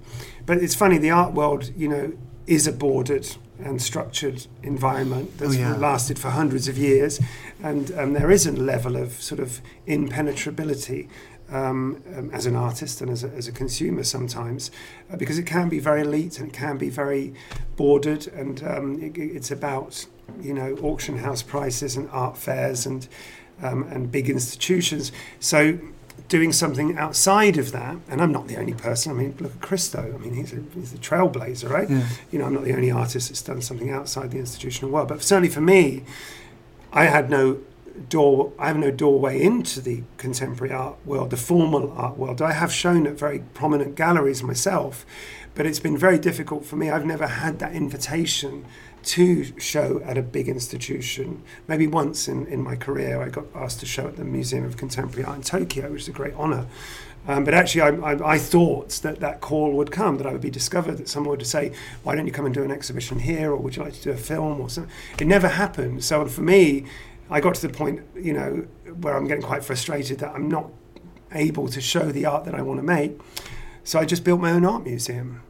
but 0.46 0.58
it's 0.58 0.74
funny. 0.74 0.98
The 0.98 1.10
art 1.10 1.32
world, 1.34 1.72
you 1.76 1.88
know, 1.88 2.12
is 2.46 2.66
a 2.66 2.72
bordered 2.72 3.26
and 3.62 3.80
structured 3.82 4.46
environment 4.62 5.36
that's 5.36 5.54
Oh, 5.54 5.58
yeah. 5.58 5.76
lasted 5.76 6.18
for 6.18 6.30
hundreds 6.30 6.66
of 6.68 6.78
years, 6.78 7.20
and 7.62 7.92
um, 7.98 8.12
there 8.14 8.30
is 8.30 8.46
a 8.46 8.52
level 8.52 8.96
of 8.96 9.12
sort 9.20 9.38
of 9.40 9.60
impenetrability 9.86 11.08
um, 11.50 12.02
um, 12.16 12.30
as 12.32 12.46
an 12.46 12.56
artist 12.56 13.00
and 13.00 13.10
as 13.10 13.24
a, 13.24 13.28
as 13.30 13.48
a 13.48 13.52
consumer 13.52 14.04
sometimes, 14.04 14.70
uh, 15.12 15.16
because 15.16 15.38
it 15.38 15.46
can 15.46 15.68
be 15.68 15.78
very 15.78 16.02
elite 16.02 16.38
and 16.38 16.48
it 16.48 16.54
can 16.54 16.78
be 16.78 16.88
very 16.88 17.34
bordered, 17.76 18.26
and 18.28 18.62
um, 18.64 19.02
it, 19.02 19.16
it's 19.18 19.50
about 19.50 20.06
you 20.40 20.54
know 20.54 20.76
auction 20.82 21.18
house 21.18 21.42
prices 21.42 21.96
and 21.96 22.08
art 22.10 22.36
fairs 22.36 22.86
and 22.86 23.08
um, 23.62 23.82
and 23.84 24.10
big 24.10 24.28
institutions. 24.28 25.12
So 25.38 25.78
doing 26.28 26.52
something 26.52 26.96
outside 26.96 27.56
of 27.56 27.72
that, 27.72 27.96
and 28.08 28.22
I'm 28.22 28.32
not 28.32 28.46
the 28.46 28.56
only 28.56 28.74
person. 28.74 29.12
I 29.12 29.14
mean, 29.16 29.34
look 29.40 29.52
at 29.52 29.60
Christo. 29.60 30.14
I 30.14 30.18
mean, 30.18 30.34
he's 30.34 30.52
a, 30.52 30.62
he's 30.74 30.92
a 30.92 30.98
trailblazer, 30.98 31.68
right? 31.68 31.90
Yeah. 31.90 32.06
You 32.30 32.38
know, 32.38 32.46
I'm 32.46 32.54
not 32.54 32.64
the 32.64 32.74
only 32.74 32.90
artist 32.90 33.28
that's 33.28 33.42
done 33.42 33.60
something 33.60 33.90
outside 33.90 34.30
the 34.30 34.38
institutional 34.38 34.92
world, 34.92 35.08
but 35.08 35.22
certainly 35.22 35.48
for 35.48 35.60
me, 35.60 36.04
I 36.92 37.04
had 37.04 37.30
no 37.30 37.58
door. 38.08 38.52
I 38.58 38.68
have 38.68 38.76
no 38.76 38.90
doorway 38.90 39.40
into 39.42 39.80
the 39.80 40.02
contemporary 40.16 40.72
art 40.72 40.96
world, 41.04 41.30
the 41.30 41.36
formal 41.36 41.92
art 41.92 42.16
world. 42.16 42.40
I 42.40 42.52
have 42.52 42.72
shown 42.72 43.06
at 43.06 43.18
very 43.18 43.40
prominent 43.54 43.94
galleries 43.94 44.42
myself, 44.42 45.04
but 45.54 45.66
it's 45.66 45.80
been 45.80 45.98
very 45.98 46.18
difficult 46.18 46.64
for 46.64 46.76
me. 46.76 46.90
I've 46.90 47.04
never 47.04 47.26
had 47.26 47.58
that 47.58 47.74
invitation 47.74 48.64
to 49.02 49.58
show 49.58 50.00
at 50.04 50.18
a 50.18 50.22
big 50.22 50.48
institution. 50.48 51.42
Maybe 51.66 51.86
once 51.86 52.28
in, 52.28 52.46
in 52.46 52.62
my 52.62 52.76
career, 52.76 53.22
I 53.22 53.28
got 53.28 53.46
asked 53.54 53.80
to 53.80 53.86
show 53.86 54.06
at 54.06 54.16
the 54.16 54.24
Museum 54.24 54.64
of 54.64 54.76
Contemporary 54.76 55.24
Art 55.24 55.36
in 55.36 55.42
Tokyo, 55.42 55.90
which 55.90 56.02
is 56.02 56.08
a 56.08 56.12
great 56.12 56.34
honour. 56.34 56.66
Um, 57.28 57.44
but 57.44 57.52
actually, 57.52 57.82
I, 57.82 57.88
I, 58.12 58.32
I 58.32 58.38
thought 58.38 58.90
that 59.02 59.20
that 59.20 59.40
call 59.40 59.72
would 59.72 59.90
come, 59.90 60.16
that 60.18 60.26
I 60.26 60.32
would 60.32 60.40
be 60.40 60.50
discovered, 60.50 60.96
that 60.96 61.08
someone 61.08 61.36
would 61.36 61.46
say, 61.46 61.72
"Why 62.02 62.14
don't 62.14 62.26
you 62.26 62.32
come 62.32 62.46
and 62.46 62.54
do 62.54 62.62
an 62.62 62.70
exhibition 62.70 63.18
here, 63.18 63.52
or 63.52 63.56
would 63.56 63.76
you 63.76 63.82
like 63.82 63.92
to 63.92 64.02
do 64.02 64.10
a 64.10 64.16
film?" 64.16 64.60
Or 64.60 64.70
something. 64.70 64.92
It 65.18 65.26
never 65.26 65.48
happened. 65.48 66.02
So 66.02 66.24
for 66.26 66.40
me, 66.40 66.86
I 67.30 67.40
got 67.40 67.54
to 67.56 67.66
the 67.66 67.72
point, 67.72 68.00
you 68.14 68.32
know, 68.32 68.66
where 69.00 69.16
I'm 69.16 69.26
getting 69.28 69.42
quite 69.44 69.64
frustrated 69.64 70.18
that 70.18 70.34
I'm 70.34 70.48
not 70.48 70.70
able 71.32 71.68
to 71.68 71.80
show 71.80 72.10
the 72.10 72.26
art 72.26 72.44
that 72.44 72.54
I 72.54 72.62
want 72.62 72.78
to 72.80 72.82
make. 72.84 73.18
So 73.84 73.98
I 73.98 74.04
just 74.04 74.24
built 74.24 74.40
my 74.40 74.50
own 74.50 74.64
art 74.64 74.84
museum. 74.84 75.42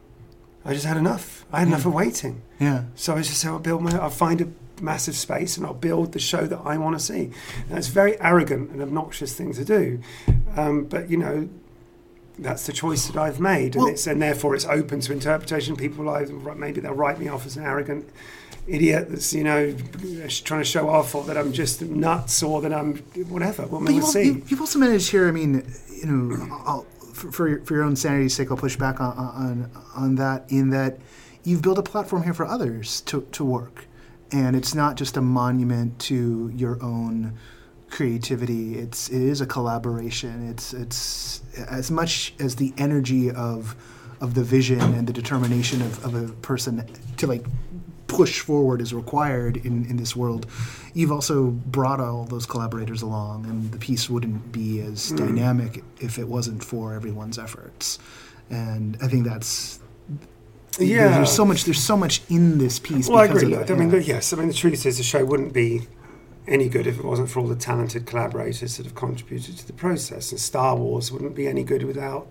I 0.63 0.73
just 0.73 0.85
had 0.85 0.97
enough. 0.97 1.43
I 1.51 1.59
had 1.59 1.67
enough 1.69 1.85
of 1.87 1.93
waiting. 1.93 2.43
Yeah. 2.59 2.83
So 2.95 3.15
I 3.15 3.21
just 3.23 3.39
said, 3.39 3.49
I'll 3.49 3.59
build 3.59 3.81
my, 3.81 3.97
I'll 3.99 4.11
find 4.11 4.41
a 4.41 4.47
massive 4.81 5.15
space 5.15 5.57
and 5.57 5.65
I'll 5.65 5.73
build 5.73 6.11
the 6.11 6.19
show 6.19 6.45
that 6.45 6.59
I 6.63 6.77
want 6.77 6.97
to 6.97 7.03
see. 7.03 7.31
And 7.67 7.77
it's 7.79 7.89
a 7.89 7.91
very 7.91 8.19
arrogant 8.21 8.69
and 8.71 8.81
obnoxious 8.81 9.33
thing 9.33 9.53
to 9.53 9.65
do. 9.65 10.01
Um, 10.55 10.85
but, 10.85 11.09
you 11.09 11.17
know, 11.17 11.49
that's 12.37 12.65
the 12.67 12.73
choice 12.73 13.07
that 13.07 13.17
I've 13.17 13.39
made. 13.39 13.73
And, 13.75 13.83
Well- 13.85 13.93
it's, 13.93 14.05
and 14.05 14.21
therefore 14.21 14.53
it's 14.55 14.65
open 14.65 14.99
to 15.01 15.13
interpretation. 15.13 15.75
People 15.75 16.05
like, 16.05 16.29
maybe 16.57 16.79
they'll 16.79 16.93
write 16.93 17.19
me 17.19 17.27
off 17.27 17.45
as 17.47 17.57
an 17.57 17.63
arrogant 17.63 18.07
idiot 18.75 19.07
that's, 19.09 19.33
you 19.33 19.43
know, 19.43 19.73
trying 20.43 20.61
to 20.61 20.65
show 20.65 20.89
off 20.89 21.13
or 21.15 21.23
that 21.25 21.37
I'm 21.37 21.51
just 21.51 21.81
nuts 21.81 22.41
or 22.43 22.61
that 22.61 22.73
I'm 22.73 22.97
whatever. 23.29 23.65
We'll, 23.67 23.81
But 23.81 23.93
we'll 23.93 24.01
see. 24.07 24.23
you- 24.25 24.43
you've 24.47 24.61
also 24.61 24.79
managed 24.79 25.11
here. 25.11 25.27
I 25.27 25.31
mean, 25.31 25.63
you 26.01 26.05
know, 26.05 26.47
I'll, 26.65 26.85
for 27.13 27.31
for 27.31 27.47
your, 27.49 27.59
for 27.65 27.73
your 27.75 27.83
own 27.83 27.95
sanity's 27.95 28.35
sake, 28.35 28.49
I'll 28.51 28.57
push 28.57 28.75
back 28.77 28.99
on, 29.01 29.11
on 29.17 29.69
on 29.95 30.15
that. 30.15 30.45
In 30.49 30.69
that, 30.71 30.97
you've 31.43 31.61
built 31.61 31.77
a 31.77 31.83
platform 31.83 32.23
here 32.23 32.33
for 32.33 32.45
others 32.45 33.01
to 33.01 33.21
to 33.33 33.43
work, 33.45 33.85
and 34.31 34.55
it's 34.55 34.73
not 34.73 34.95
just 34.95 35.17
a 35.17 35.21
monument 35.21 35.99
to 36.09 36.51
your 36.55 36.81
own 36.81 37.33
creativity. 37.89 38.77
It's 38.79 39.09
it 39.09 39.21
is 39.21 39.41
a 39.41 39.45
collaboration. 39.45 40.47
It's 40.49 40.73
it's 40.73 41.41
as 41.69 41.91
much 41.91 42.33
as 42.39 42.55
the 42.55 42.73
energy 42.77 43.29
of 43.29 43.75
of 44.21 44.33
the 44.35 44.43
vision 44.43 44.79
and 44.79 45.07
the 45.07 45.13
determination 45.13 45.81
of, 45.81 46.03
of 46.05 46.13
a 46.15 46.31
person 46.41 46.85
to 47.17 47.27
like 47.27 47.43
push 48.11 48.39
forward 48.39 48.81
is 48.81 48.93
required 48.93 49.57
in, 49.57 49.85
in 49.85 49.97
this 49.97 50.15
world. 50.15 50.45
You've 50.93 51.11
also 51.11 51.51
brought 51.51 51.99
all 51.99 52.25
those 52.25 52.45
collaborators 52.45 53.01
along, 53.01 53.45
and 53.45 53.71
the 53.71 53.77
piece 53.77 54.09
wouldn't 54.09 54.51
be 54.51 54.81
as 54.81 55.09
hmm. 55.09 55.17
dynamic 55.17 55.83
if 55.99 56.17
it 56.19 56.27
wasn't 56.27 56.63
for 56.63 56.93
everyone's 56.93 57.37
efforts. 57.39 57.99
And 58.49 58.97
I 59.01 59.07
think 59.07 59.25
that's 59.25 59.79
Yeah. 60.79 61.09
There's 61.15 61.31
so 61.31 61.45
much. 61.45 61.63
There's 61.65 61.83
so 61.83 61.97
much 61.97 62.21
in 62.29 62.57
this 62.57 62.79
piece. 62.79 63.07
Well, 63.07 63.19
I 63.19 63.27
because 63.27 63.43
agree. 63.43 63.55
it, 63.55 63.71
I 63.71 63.75
mean, 63.75 63.91
yes. 64.01 64.33
I 64.33 64.37
mean, 64.37 64.47
the 64.47 64.53
truth 64.53 64.85
is, 64.85 64.97
the 64.97 65.03
show 65.03 65.23
wouldn't 65.25 65.53
be 65.53 65.87
any 66.47 66.69
good 66.69 66.87
if 66.87 66.97
it 66.99 67.05
wasn't 67.05 67.29
for 67.29 67.39
all 67.39 67.47
the 67.47 67.55
talented 67.55 68.05
collaborators 68.05 68.77
that 68.77 68.85
have 68.85 68.95
contributed 68.95 69.57
to 69.57 69.67
the 69.67 69.73
process. 69.73 70.31
And 70.31 70.39
Star 70.39 70.75
Wars 70.75 71.11
wouldn't 71.11 71.35
be 71.35 71.47
any 71.47 71.63
good 71.63 71.83
without, 71.83 72.27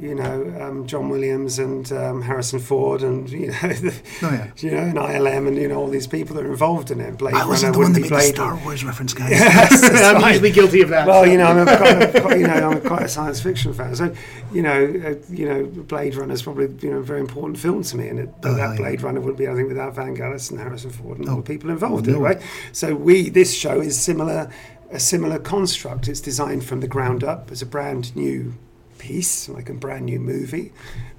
you 0.00 0.14
know, 0.14 0.54
um, 0.60 0.86
John 0.86 1.08
Williams 1.08 1.58
and 1.58 1.90
um, 1.92 2.22
Harrison 2.22 2.58
Ford 2.58 3.02
and 3.02 3.28
you 3.30 3.48
know, 3.48 3.52
the, 3.52 3.94
Oh, 4.22 4.30
yeah. 4.30 4.50
you 4.58 4.70
know, 4.70 4.78
and 4.78 4.94
ILM 4.98 5.48
and 5.48 5.56
you 5.56 5.68
know 5.68 5.76
all 5.76 5.88
these 5.88 6.06
people 6.06 6.34
that 6.36 6.44
are 6.44 6.50
involved 6.50 6.90
in 6.90 7.00
it. 7.00 7.18
Blade 7.18 7.34
I 7.34 7.46
wasn't 7.46 7.76
Runner 7.76 7.92
the 7.92 7.92
one 7.92 7.92
that 7.92 7.98
be 7.98 8.02
made 8.02 8.08
the 8.10 8.14
Blade. 8.14 8.34
Star 8.34 8.56
Wars 8.64 8.84
reference, 8.84 9.14
guys. 9.20 9.30
Yes, 9.30 9.82
I'm 10.04 10.16
right. 10.22 10.30
usually 10.32 10.50
guilty 10.50 10.82
of 10.82 10.88
that. 10.90 11.06
Well, 11.06 11.26
you 11.26 11.36
know, 11.38 11.46
I'm 11.46 11.58
a, 11.68 11.76
quite 11.76 12.02
a, 12.16 12.20
quite, 12.20 12.38
you 12.40 12.46
know, 12.46 12.70
I'm 12.70 12.80
quite 12.80 13.02
a 13.02 13.08
science 13.08 13.40
fiction 13.40 13.72
fan. 13.72 13.94
So, 13.94 14.14
you 14.52 14.62
know, 14.62 14.84
uh, 15.06 15.14
you 15.32 15.48
know, 15.48 15.64
Blade 15.66 16.14
Runner 16.14 16.34
is 16.34 16.42
probably 16.42 16.68
you 16.80 16.90
know 16.90 16.98
a 16.98 17.02
very 17.02 17.20
important 17.20 17.58
film 17.58 17.82
to 17.82 17.96
me, 17.96 18.08
and 18.08 18.18
it, 18.20 18.30
Oh, 18.44 18.54
that 18.54 18.70
yeah. 18.70 18.76
Blade 18.76 19.02
Runner 19.02 19.20
wouldn't 19.20 19.38
be 19.38 19.46
anything 19.46 19.68
without 19.68 19.94
Vangelis 19.94 20.50
and 20.50 20.58
Harrison 20.60 20.90
Ford 20.90 21.18
and 21.18 21.28
all 21.28 21.36
Oh, 21.38 21.40
the 21.40 21.46
people 21.46 21.70
involved 21.70 22.06
no 22.06 22.14
in 22.14 22.18
it, 22.20 22.22
right? 22.22 22.42
So, 22.72 22.94
we 22.94 23.28
this 23.28 23.54
show 23.54 23.80
is 23.80 24.00
similar, 24.00 24.50
a 24.90 24.98
similar 25.00 25.38
construct. 25.38 26.08
It's 26.08 26.20
designed 26.20 26.64
from 26.64 26.80
the 26.80 26.88
ground 26.88 27.22
up 27.24 27.50
as 27.50 27.60
a 27.62 27.66
brand 27.66 28.14
new 28.16 28.54
piece, 29.00 29.48
like 29.48 29.68
a 29.68 29.74
brand 29.74 30.04
new 30.04 30.20
movie, 30.20 30.72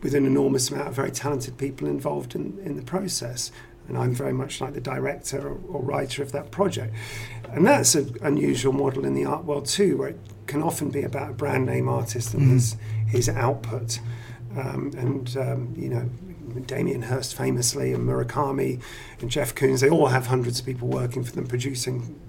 with 0.03 0.13
an 0.15 0.25
enormous 0.25 0.69
amount 0.69 0.87
of 0.87 0.93
very 0.93 1.11
talented 1.11 1.57
people 1.57 1.87
involved 1.87 2.35
in, 2.35 2.57
in 2.63 2.77
the 2.77 2.83
process. 2.83 3.51
And 3.87 3.97
I'm 3.97 4.13
very 4.13 4.31
much 4.31 4.61
like 4.61 4.73
the 4.73 4.79
director 4.79 5.39
or, 5.39 5.59
or 5.67 5.81
writer 5.81 6.23
of 6.23 6.31
that 6.31 6.51
project. 6.51 6.93
And 7.49 7.65
that's 7.65 7.95
an 7.95 8.15
unusual 8.21 8.71
model 8.71 9.03
in 9.05 9.15
the 9.15 9.25
art 9.25 9.43
world 9.43 9.65
too, 9.65 9.97
where 9.97 10.09
it 10.09 10.19
can 10.45 10.61
often 10.61 10.89
be 10.91 11.01
about 11.01 11.31
a 11.31 11.33
brand 11.33 11.65
name 11.65 11.89
artist 11.89 12.33
and 12.33 12.51
his, 12.51 12.77
his 13.07 13.27
output. 13.27 13.99
Um, 14.55 14.91
and, 14.97 15.37
um, 15.37 15.73
you 15.75 15.89
know, 15.89 16.09
Damien 16.67 17.03
Hirst 17.03 17.35
famously, 17.35 17.93
and 17.93 18.07
Murakami, 18.07 18.81
and 19.19 19.31
Jeff 19.31 19.55
Koons, 19.55 19.81
they 19.81 19.89
all 19.89 20.07
have 20.07 20.27
hundreds 20.27 20.59
of 20.59 20.65
people 20.65 20.87
working 20.87 21.23
for 21.23 21.31
them 21.31 21.47
producing 21.47 22.19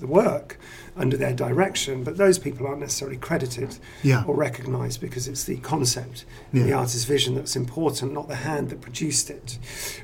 the 0.00 0.06
work 0.06 0.57
under 0.98 1.16
their 1.16 1.32
direction, 1.32 2.02
but 2.04 2.16
those 2.16 2.38
people 2.38 2.66
aren't 2.66 2.80
necessarily 2.80 3.16
credited 3.16 3.78
Yeah. 4.02 4.24
or 4.26 4.34
recognised 4.34 5.00
because 5.00 5.28
it's 5.28 5.44
the 5.44 5.56
concept, 5.58 6.24
Yeah. 6.52 6.64
the 6.64 6.72
artist's 6.72 7.04
vision 7.04 7.34
that's 7.36 7.56
important, 7.56 8.12
not 8.12 8.28
the 8.28 8.36
hand 8.36 8.70
that 8.70 8.80
produced 8.80 9.30
it. 9.30 9.58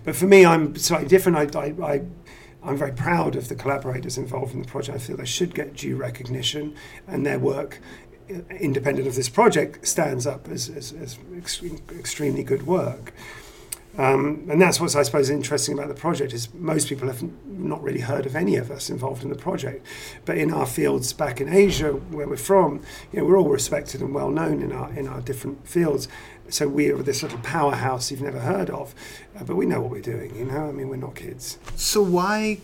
But 0.04 0.14
for 0.16 0.26
me, 0.26 0.46
I'm 0.46 0.76
slightly 0.76 1.09
different. 1.09 1.54
I, 1.57 1.59
I, 1.61 1.74
I, 1.94 2.02
I'm 2.62 2.76
very 2.76 2.92
proud 2.92 3.37
of 3.37 3.48
the 3.48 3.54
collaborators 3.57 4.16
involved 4.16 4.54
in 4.54 4.62
the 4.62 4.68
project. 4.68 4.96
I 4.96 5.00
feel 5.00 5.16
they 5.16 5.24
should 5.26 5.54
get 5.54 5.74
due 5.74 5.96
recognition, 5.96 6.74
and 7.07 7.26
their 7.26 7.38
work, 7.38 7.80
independent 8.59 9.07
of 9.07 9.16
this 9.16 9.28
project, 9.28 9.87
stands 9.87 10.26
up 10.26 10.48
as, 10.48 10.68
as, 10.70 10.92
as 10.92 11.18
extreme, 11.37 11.78
extremely 11.98 12.42
good 12.44 12.66
work. 12.66 13.12
Um, 13.96 14.48
and 14.50 14.61
that's 14.61 14.80
what's, 14.80 14.96
I 14.96 15.02
suppose, 15.02 15.30
interesting 15.30 15.74
about 15.74 15.88
the 15.88 15.94
project 15.94 16.33
is 16.33 16.52
most 16.54 16.88
people 16.88 17.07
have 17.07 17.22
not 17.46 17.83
really 17.83 18.00
heard 18.00 18.26
of 18.26 18.35
any 18.35 18.57
of 18.57 18.70
us 18.70 18.90
involved 18.90 19.22
in 19.22 19.28
the 19.28 19.37
project. 19.37 19.87
But 20.24 20.37
in 20.37 20.52
our 20.52 20.66
fields 20.66 21.12
back 21.12 21.40
in 21.40 21.48
Asia, 21.48 21.92
where 21.92 22.26
we're 22.26 22.37
from, 22.37 22.83
you 23.12 23.20
know, 23.20 23.24
we're 23.24 23.38
all 23.38 23.48
respected 23.48 24.00
and 24.00 24.12
well 24.12 24.30
known 24.30 24.62
in 24.62 24.72
our 24.72 24.92
in 24.94 25.07
our 25.07 25.20
different 25.20 25.66
fields. 25.68 26.09
So 26.48 26.68
we 26.68 26.90
are 26.90 27.02
this 27.02 27.22
little 27.22 27.38
powerhouse 27.38 28.11
you've 28.11 28.20
never 28.20 28.40
heard 28.40 28.68
of, 28.68 28.94
uh, 29.38 29.44
but 29.44 29.57
we 29.57 29.64
know 29.64 29.80
what 29.80 29.90
we're 29.90 30.02
doing. 30.02 30.35
You 30.35 30.44
know, 30.44 30.68
I 30.68 30.72
mean, 30.72 30.88
we're 30.88 30.96
not 30.96 31.14
kids. 31.14 31.59
So 31.76 32.02
why 32.02 32.59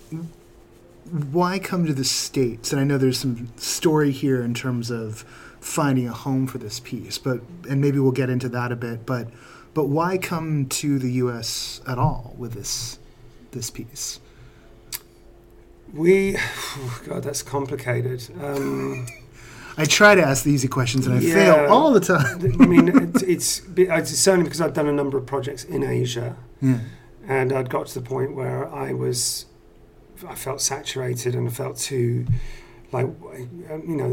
why 1.10 1.58
come 1.58 1.86
to 1.86 1.94
the 1.94 2.04
states? 2.04 2.72
And 2.72 2.80
I 2.80 2.84
know 2.84 2.98
there's 2.98 3.18
some 3.18 3.48
story 3.56 4.10
here 4.10 4.42
in 4.42 4.54
terms 4.54 4.90
of 4.90 5.24
finding 5.60 6.08
a 6.08 6.12
home 6.12 6.46
for 6.46 6.58
this 6.58 6.80
piece, 6.80 7.18
but 7.18 7.40
and 7.68 7.80
maybe 7.80 8.00
we'll 8.00 8.12
get 8.12 8.30
into 8.30 8.48
that 8.48 8.72
a 8.72 8.76
bit. 8.76 9.06
But 9.06 9.28
but 9.74 9.84
why 9.86 10.18
come 10.18 10.66
to 10.66 10.98
the 10.98 11.12
U.S. 11.24 11.80
at 11.86 11.98
all 11.98 12.34
with 12.38 12.52
this 12.54 12.98
this 13.52 13.70
piece? 13.70 14.20
We, 15.92 16.36
God, 17.06 17.22
that's 17.24 17.42
complicated. 17.42 18.22
Um, 18.40 19.06
I 19.76 19.84
try 19.84 20.14
to 20.14 20.22
ask 20.22 20.44
the 20.44 20.50
easy 20.52 20.68
questions 20.68 21.06
and 21.06 21.16
I 21.16 21.20
Yeah. 21.20 21.34
fail 21.34 21.72
all 21.72 21.92
the 21.92 22.00
time. 22.00 22.40
I 22.60 22.66
mean, 22.66 22.88
it's, 23.14 23.22
it's 23.22 23.62
it's 23.76 24.10
certainly 24.18 24.44
because 24.44 24.60
I've 24.60 24.74
done 24.74 24.86
a 24.88 24.92
number 24.92 25.16
of 25.18 25.26
projects 25.26 25.64
in 25.64 25.82
Asia. 25.82 26.36
Yeah. 26.60 26.78
and 27.26 27.52
I'd 27.52 27.70
got 27.70 27.86
to 27.86 27.94
the 28.00 28.06
point 28.06 28.34
where 28.36 28.68
I 28.72 28.92
was, 28.92 29.46
I 30.28 30.34
felt 30.34 30.60
saturated 30.60 31.34
and 31.34 31.48
I 31.48 31.50
felt 31.50 31.78
too, 31.78 32.26
like, 32.92 33.06
you 33.06 33.96
know, 33.96 34.10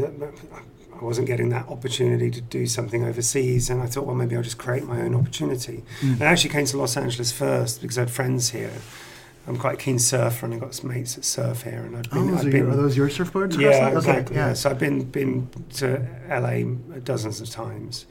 I 1.00 1.04
wasn't 1.04 1.26
getting 1.28 1.50
that 1.50 1.68
opportunity 1.68 2.30
to 2.30 2.40
do 2.40 2.66
something 2.66 3.04
overseas, 3.04 3.70
and 3.70 3.80
I 3.80 3.86
thought, 3.86 4.04
well, 4.06 4.16
maybe 4.16 4.34
I'll 4.36 4.42
just 4.42 4.58
create 4.58 4.84
my 4.84 5.00
own 5.00 5.14
opportunity. 5.14 5.84
Mm. 6.00 6.20
I 6.20 6.24
actually 6.24 6.50
came 6.50 6.66
to 6.66 6.76
Los 6.78 6.96
Angeles 6.96 7.30
first 7.30 7.80
because 7.80 7.96
I 7.98 8.02
had 8.02 8.10
friends 8.10 8.50
here. 8.50 8.72
I'm 9.46 9.56
quite 9.56 9.74
a 9.74 9.76
keen 9.78 9.98
surfer, 9.98 10.44
and 10.44 10.54
I 10.54 10.58
got 10.58 10.74
some 10.74 10.90
mates 10.90 11.14
that 11.14 11.24
surf 11.24 11.62
here, 11.62 11.82
and 11.86 11.96
I'd 11.96 12.08
Oh, 12.12 12.14
been, 12.16 12.26
those 12.32 12.40
I'd 12.40 12.46
are, 12.48 12.50
been 12.50 12.64
your, 12.64 12.70
are 12.72 12.76
those 12.76 12.96
your 12.96 13.08
surfboards? 13.08 13.58
yeah, 13.58 13.88
exactly. 13.88 14.34
Okay, 14.36 14.46
Yeah. 14.48 14.52
So 14.54 14.70
I've 14.70 14.78
been 14.78 15.04
been 15.04 15.48
to 15.74 16.06
LA 16.28 16.98
dozens 17.00 17.40
of 17.40 17.48
times, 17.48 18.04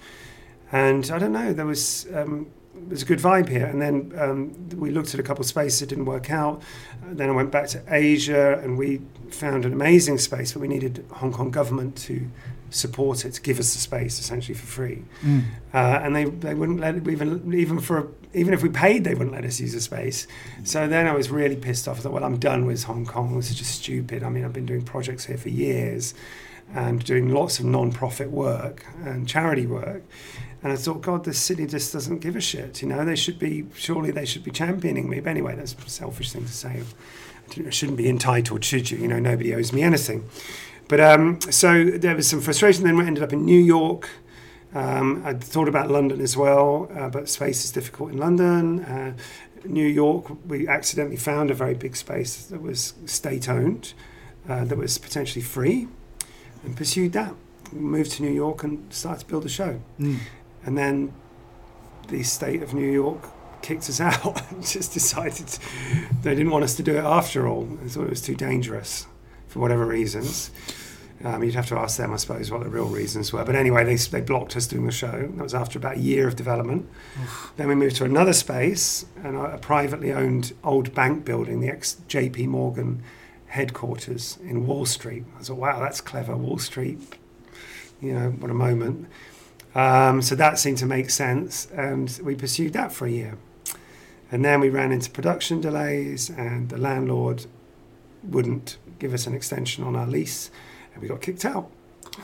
and 0.72 1.12
I 1.12 1.20
don't 1.20 1.34
know. 1.34 1.54
There 1.54 1.66
was 1.66 2.08
um, 2.16 2.48
there's 2.88 3.02
a 3.02 3.06
good 3.06 3.20
vibe 3.20 3.50
here, 3.50 3.66
and 3.66 3.82
then 3.82 4.14
um, 4.18 4.70
we 4.78 4.92
looked 4.92 5.14
at 5.14 5.20
a 5.20 5.24
couple 5.24 5.42
of 5.42 5.48
spaces 5.48 5.80
that 5.82 5.90
didn't 5.90 6.06
work 6.06 6.30
out. 6.30 6.62
Then 7.06 7.30
I 7.30 7.34
went 7.34 7.52
back 7.52 7.68
to 7.70 7.84
Asia, 7.88 8.60
and 8.60 8.78
we 8.78 9.02
found 9.30 9.66
an 9.66 9.74
amazing 9.74 10.18
space, 10.18 10.54
but 10.54 10.62
we 10.62 10.68
needed 10.68 11.06
Hong 11.12 11.32
Kong 11.32 11.52
government 11.52 11.98
to 11.98 12.30
support 12.70 13.26
it, 13.26 13.32
to 13.34 13.42
give 13.42 13.60
us 13.60 13.74
the 13.74 13.80
space 13.80 14.20
essentially 14.20 14.54
for 14.54 14.66
free. 14.66 15.04
Mm. 15.24 15.44
Uh, 15.74 15.78
and 16.04 16.16
they, 16.16 16.26
they 16.26 16.54
wouldn't 16.54 16.80
let 16.80 16.96
it 16.96 17.08
even 17.08 17.54
even 17.54 17.80
for 17.80 18.10
even 18.34 18.54
if 18.54 18.62
we 18.62 18.70
paid 18.70 19.04
they 19.04 19.14
wouldn't 19.14 19.34
let 19.34 19.46
us 19.46 19.60
use 19.60 19.74
the 19.74 19.82
space. 19.82 20.28
So 20.64 20.88
then 20.88 21.08
I 21.08 21.14
was 21.14 21.30
really 21.30 21.56
pissed 21.56 21.88
off. 21.88 22.00
I 22.00 22.02
thought, 22.02 22.12
well, 22.12 22.24
I'm 22.24 22.38
done 22.38 22.66
with 22.66 22.84
Hong 22.84 23.06
Kong. 23.06 23.36
This 23.38 23.50
is 23.50 23.56
just 23.56 23.76
stupid. 23.76 24.24
I 24.24 24.30
mean, 24.30 24.44
I've 24.44 24.54
been 24.54 24.66
doing 24.66 24.84
projects 24.84 25.26
here 25.26 25.38
for 25.38 25.50
years 25.50 26.14
and 26.74 27.04
doing 27.06 27.30
lots 27.30 27.60
of 27.60 27.66
non-profit 27.66 28.30
work 28.30 28.86
and 29.06 29.28
charity 29.28 29.66
work. 29.66 30.04
And 30.64 30.74
I 30.74 30.76
thought, 30.76 31.02
God, 31.02 31.24
this 31.24 31.38
city 31.38 31.68
just 31.68 31.94
doesn't 31.94 32.20
give 32.20 32.36
a 32.36 32.42
shit. 32.42 32.82
You 32.82 32.88
know, 32.88 33.06
they 33.06 33.16
should 33.16 33.38
be 33.38 33.66
surely 33.76 34.12
they 34.12 34.26
should 34.26 34.44
be 34.44 34.52
championing 34.52 35.10
me. 35.10 35.20
But 35.20 35.30
anyway, 35.30 35.56
that's 35.56 35.74
a 35.74 35.90
selfish 35.90 36.32
thing 36.32 36.46
to 36.46 36.52
say. 36.52 36.84
I 37.66 37.70
shouldn't 37.70 37.98
be 37.98 38.10
entitled, 38.10 38.64
should 38.64 38.92
you? 38.92 38.98
You 38.98 39.08
know, 39.08 39.20
nobody 39.20 39.54
owes 39.54 39.72
me 39.72 39.84
anything. 39.84 40.28
But 40.88 41.00
um, 41.00 41.40
so 41.42 41.84
there 41.86 42.16
was 42.16 42.28
some 42.28 42.42
frustration. 42.42 42.84
Then 42.84 42.98
we 42.98 43.06
ended 43.06 43.24
up 43.24 43.34
in 43.34 43.46
New 43.46 43.60
York. 43.60 44.10
Um, 44.74 45.24
I 45.26 45.34
thought 45.34 45.68
about 45.68 45.90
London 45.90 46.22
as 46.22 46.36
well, 46.36 46.90
uh, 46.94 47.10
but 47.10 47.30
space 47.30 47.64
is 47.64 47.72
difficult 47.72 48.12
in 48.12 48.18
London. 48.18 48.84
Uh, 48.84 49.14
New 49.66 49.88
York, 49.88 50.32
we 50.48 50.68
accidentally 50.68 51.18
found 51.18 51.50
a 51.50 51.54
very 51.54 51.74
big 51.74 51.96
space 51.96 52.46
that 52.46 52.62
was 52.62 52.94
state 53.06 53.50
owned, 53.50 53.94
uh, 54.48 54.66
that 54.66 54.78
was 54.78 54.98
potentially 54.98 55.42
free, 55.42 55.88
and 56.64 56.76
pursued 56.76 57.14
that. 57.14 57.34
Moved 57.72 58.12
to 58.12 58.24
New 58.24 58.32
York 58.32 58.64
and 58.64 58.92
started 58.94 59.22
to 59.22 59.26
build 59.26 59.46
a 59.46 59.50
show. 59.50 59.82
Mm. 60.00 60.20
And 60.68 60.78
then 60.78 61.14
the 62.10 62.24
state 62.24 62.62
of 62.62 62.74
New 62.74 62.92
York 62.92 63.24
kicked 63.62 63.90
us 63.90 64.02
out 64.02 64.52
and 64.52 64.66
just 64.66 64.94
decided 64.94 65.48
they 66.22 66.36
didn't 66.36 66.52
want 66.52 66.66
us 66.66 66.76
to 66.76 66.84
do 66.84 66.96
it 66.98 67.04
after 67.04 67.48
all. 67.48 67.64
They 67.64 67.88
thought 67.88 68.04
it 68.04 68.10
was 68.12 68.22
too 68.22 68.36
dangerous 68.36 69.08
for 69.48 69.60
whatever 69.60 69.86
reasons. 69.86 70.52
Um, 71.24 71.42
you'd 71.44 71.56
have 71.56 71.68
to 71.70 71.78
ask 71.80 71.98
them, 71.98 72.14
I 72.14 72.18
suppose, 72.18 72.52
what 72.52 72.62
the 72.62 72.70
real 72.70 72.86
reasons 72.86 73.34
were. 73.34 73.44
But 73.44 73.56
anyway, 73.56 73.86
they, 73.86 73.96
they 73.96 74.22
blocked 74.22 74.56
us 74.56 74.68
doing 74.68 74.86
the 74.86 74.92
show. 74.92 75.32
That 75.36 75.42
was 75.42 75.56
after 75.56 75.80
about 75.80 75.96
a 75.96 76.00
year 76.00 76.28
of 76.28 76.36
development. 76.36 76.88
Then 77.56 77.70
we 77.70 77.74
moved 77.74 77.96
to 77.96 78.06
another 78.06 78.34
space, 78.34 79.06
and 79.24 79.36
a, 79.36 79.56
a 79.56 79.58
privately 79.58 80.12
owned 80.12 80.54
old 80.64 80.94
bank 80.94 81.26
building, 81.26 81.60
the 81.60 81.70
ex 81.70 81.98
JP 82.08 82.48
Morgan 82.50 83.02
headquarters 83.48 84.38
in 84.44 84.68
Wall 84.68 84.86
Street. 84.86 85.24
I 85.40 85.44
thought, 85.44 85.58
wow, 85.58 85.80
that's 85.80 86.02
clever, 86.02 86.38
Wall 86.38 86.60
Street. 86.60 87.00
You 88.00 88.14
know, 88.14 88.30
what 88.30 88.52
a 88.52 88.54
moment. 88.54 89.08
Um, 89.78 90.24
so 90.24 90.34
that 90.34 90.58
seemed 90.58 90.80
to 90.80 90.88
make 90.88 91.12
sense, 91.12 91.68
and 91.68 92.20
we 92.24 92.34
pursued 92.34 92.74
that 92.74 92.92
for 92.92 93.06
a 93.06 93.12
year. 93.12 93.38
And 94.32 94.44
then 94.44 94.60
we 94.60 94.70
ran 94.70 94.92
into 94.92 95.12
production 95.12 95.62
delays, 95.62 96.32
and 96.32 96.70
the 96.70 96.80
landlord 96.80 97.46
wouldn't 98.24 98.78
give 98.98 99.14
us 99.14 99.28
an 99.28 99.36
extension 99.36 99.84
on 99.84 99.96
our 99.96 100.08
lease, 100.08 100.50
and 100.94 101.04
we 101.04 101.08
got 101.08 101.22
kicked 101.22 101.46
out. 101.46 101.70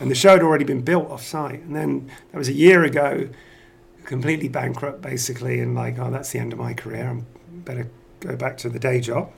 And 0.00 0.10
the 0.10 0.16
show 0.16 0.30
had 0.30 0.42
already 0.42 0.64
been 0.64 0.80
built 0.80 1.08
off 1.08 1.22
site. 1.22 1.60
And 1.60 1.76
then 1.76 2.10
that 2.32 2.38
was 2.38 2.48
a 2.48 2.52
year 2.52 2.82
ago, 2.82 3.28
completely 4.04 4.48
bankrupt 4.48 5.00
basically, 5.00 5.60
and 5.60 5.76
like, 5.76 5.96
oh, 6.00 6.10
that's 6.10 6.32
the 6.32 6.40
end 6.40 6.52
of 6.52 6.58
my 6.58 6.74
career. 6.74 7.08
I'm 7.08 7.26
better 7.64 7.88
go 8.18 8.34
back 8.34 8.56
to 8.58 8.68
the 8.68 8.80
day 8.80 9.00
job. 9.00 9.30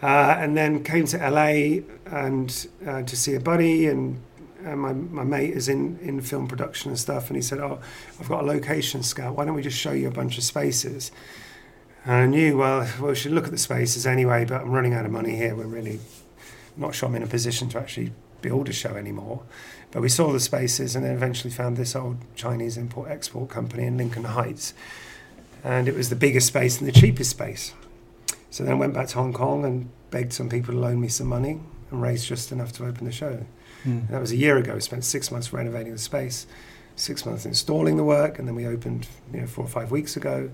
Uh, 0.00 0.36
and 0.38 0.56
then 0.56 0.84
came 0.84 1.06
to 1.06 1.18
LA 1.18 1.82
and 2.06 2.68
uh, 2.86 3.02
to 3.02 3.16
see 3.16 3.34
a 3.34 3.40
buddy, 3.40 3.86
and 3.86 4.20
uh, 4.66 4.76
my, 4.76 4.92
my 4.92 5.24
mate 5.24 5.50
is 5.50 5.68
in, 5.68 5.98
in 6.00 6.20
film 6.20 6.48
production 6.48 6.90
and 6.90 6.98
stuff. 6.98 7.28
And 7.28 7.36
he 7.36 7.42
said, 7.42 7.58
Oh, 7.58 7.80
I've 8.18 8.28
got 8.28 8.44
a 8.44 8.46
location 8.46 9.02
scout. 9.02 9.36
Why 9.36 9.44
don't 9.44 9.54
we 9.54 9.62
just 9.62 9.78
show 9.78 9.92
you 9.92 10.08
a 10.08 10.12
bunch 10.12 10.38
of 10.38 10.44
spaces? 10.44 11.10
And 12.04 12.14
I 12.14 12.26
knew, 12.26 12.56
well, 12.56 12.88
well, 12.98 13.10
we 13.10 13.14
should 13.14 13.32
look 13.32 13.44
at 13.44 13.50
the 13.50 13.58
spaces 13.58 14.06
anyway, 14.06 14.44
but 14.44 14.62
I'm 14.62 14.70
running 14.70 14.94
out 14.94 15.04
of 15.04 15.12
money 15.12 15.36
here. 15.36 15.54
We're 15.54 15.66
really 15.66 16.00
not 16.76 16.94
sure 16.94 17.08
I'm 17.08 17.14
in 17.14 17.22
a 17.22 17.26
position 17.26 17.68
to 17.70 17.78
actually 17.78 18.12
build 18.40 18.68
a 18.68 18.72
show 18.72 18.96
anymore. 18.96 19.42
But 19.90 20.02
we 20.02 20.08
saw 20.08 20.32
the 20.32 20.40
spaces 20.40 20.96
and 20.96 21.04
then 21.04 21.12
eventually 21.12 21.52
found 21.52 21.76
this 21.76 21.94
old 21.94 22.18
Chinese 22.36 22.76
import 22.76 23.10
export 23.10 23.50
company 23.50 23.84
in 23.84 23.96
Lincoln 23.96 24.24
Heights. 24.24 24.72
And 25.62 25.88
it 25.88 25.94
was 25.94 26.08
the 26.08 26.16
biggest 26.16 26.46
space 26.46 26.80
and 26.80 26.88
the 26.88 26.92
cheapest 26.92 27.30
space. 27.30 27.74
So 28.50 28.64
then 28.64 28.72
I 28.72 28.76
went 28.76 28.94
back 28.94 29.08
to 29.08 29.14
Hong 29.16 29.32
Kong 29.32 29.64
and 29.64 29.90
begged 30.10 30.32
some 30.32 30.48
people 30.48 30.74
to 30.74 30.80
loan 30.80 31.00
me 31.00 31.08
some 31.08 31.26
money 31.26 31.60
and 31.90 32.02
raised 32.02 32.26
just 32.26 32.50
enough 32.50 32.72
to 32.72 32.86
open 32.86 33.04
the 33.04 33.12
show. 33.12 33.44
Mm. 33.84 34.08
That 34.08 34.20
was 34.20 34.32
a 34.32 34.36
year 34.36 34.56
ago. 34.56 34.74
We 34.74 34.80
spent 34.80 35.04
six 35.04 35.30
months 35.30 35.52
renovating 35.52 35.92
the 35.92 35.98
space, 35.98 36.46
six 36.96 37.24
months 37.24 37.46
installing 37.46 37.96
the 37.96 38.04
work, 38.04 38.38
and 38.38 38.46
then 38.46 38.54
we 38.54 38.66
opened 38.66 39.06
you 39.32 39.40
know, 39.40 39.46
four 39.46 39.64
or 39.64 39.68
five 39.68 39.90
weeks 39.90 40.16
ago. 40.16 40.50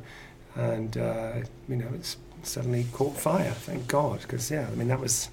And 0.54 0.96
uh, 0.96 1.32
you 1.68 1.76
know, 1.76 1.88
it's 1.94 2.16
suddenly 2.42 2.86
caught 2.92 3.16
fire. 3.16 3.50
Thank 3.50 3.88
God, 3.88 4.22
because 4.22 4.50
yeah, 4.50 4.68
I 4.70 4.74
mean 4.74 4.88
that 4.88 5.00
was 5.00 5.30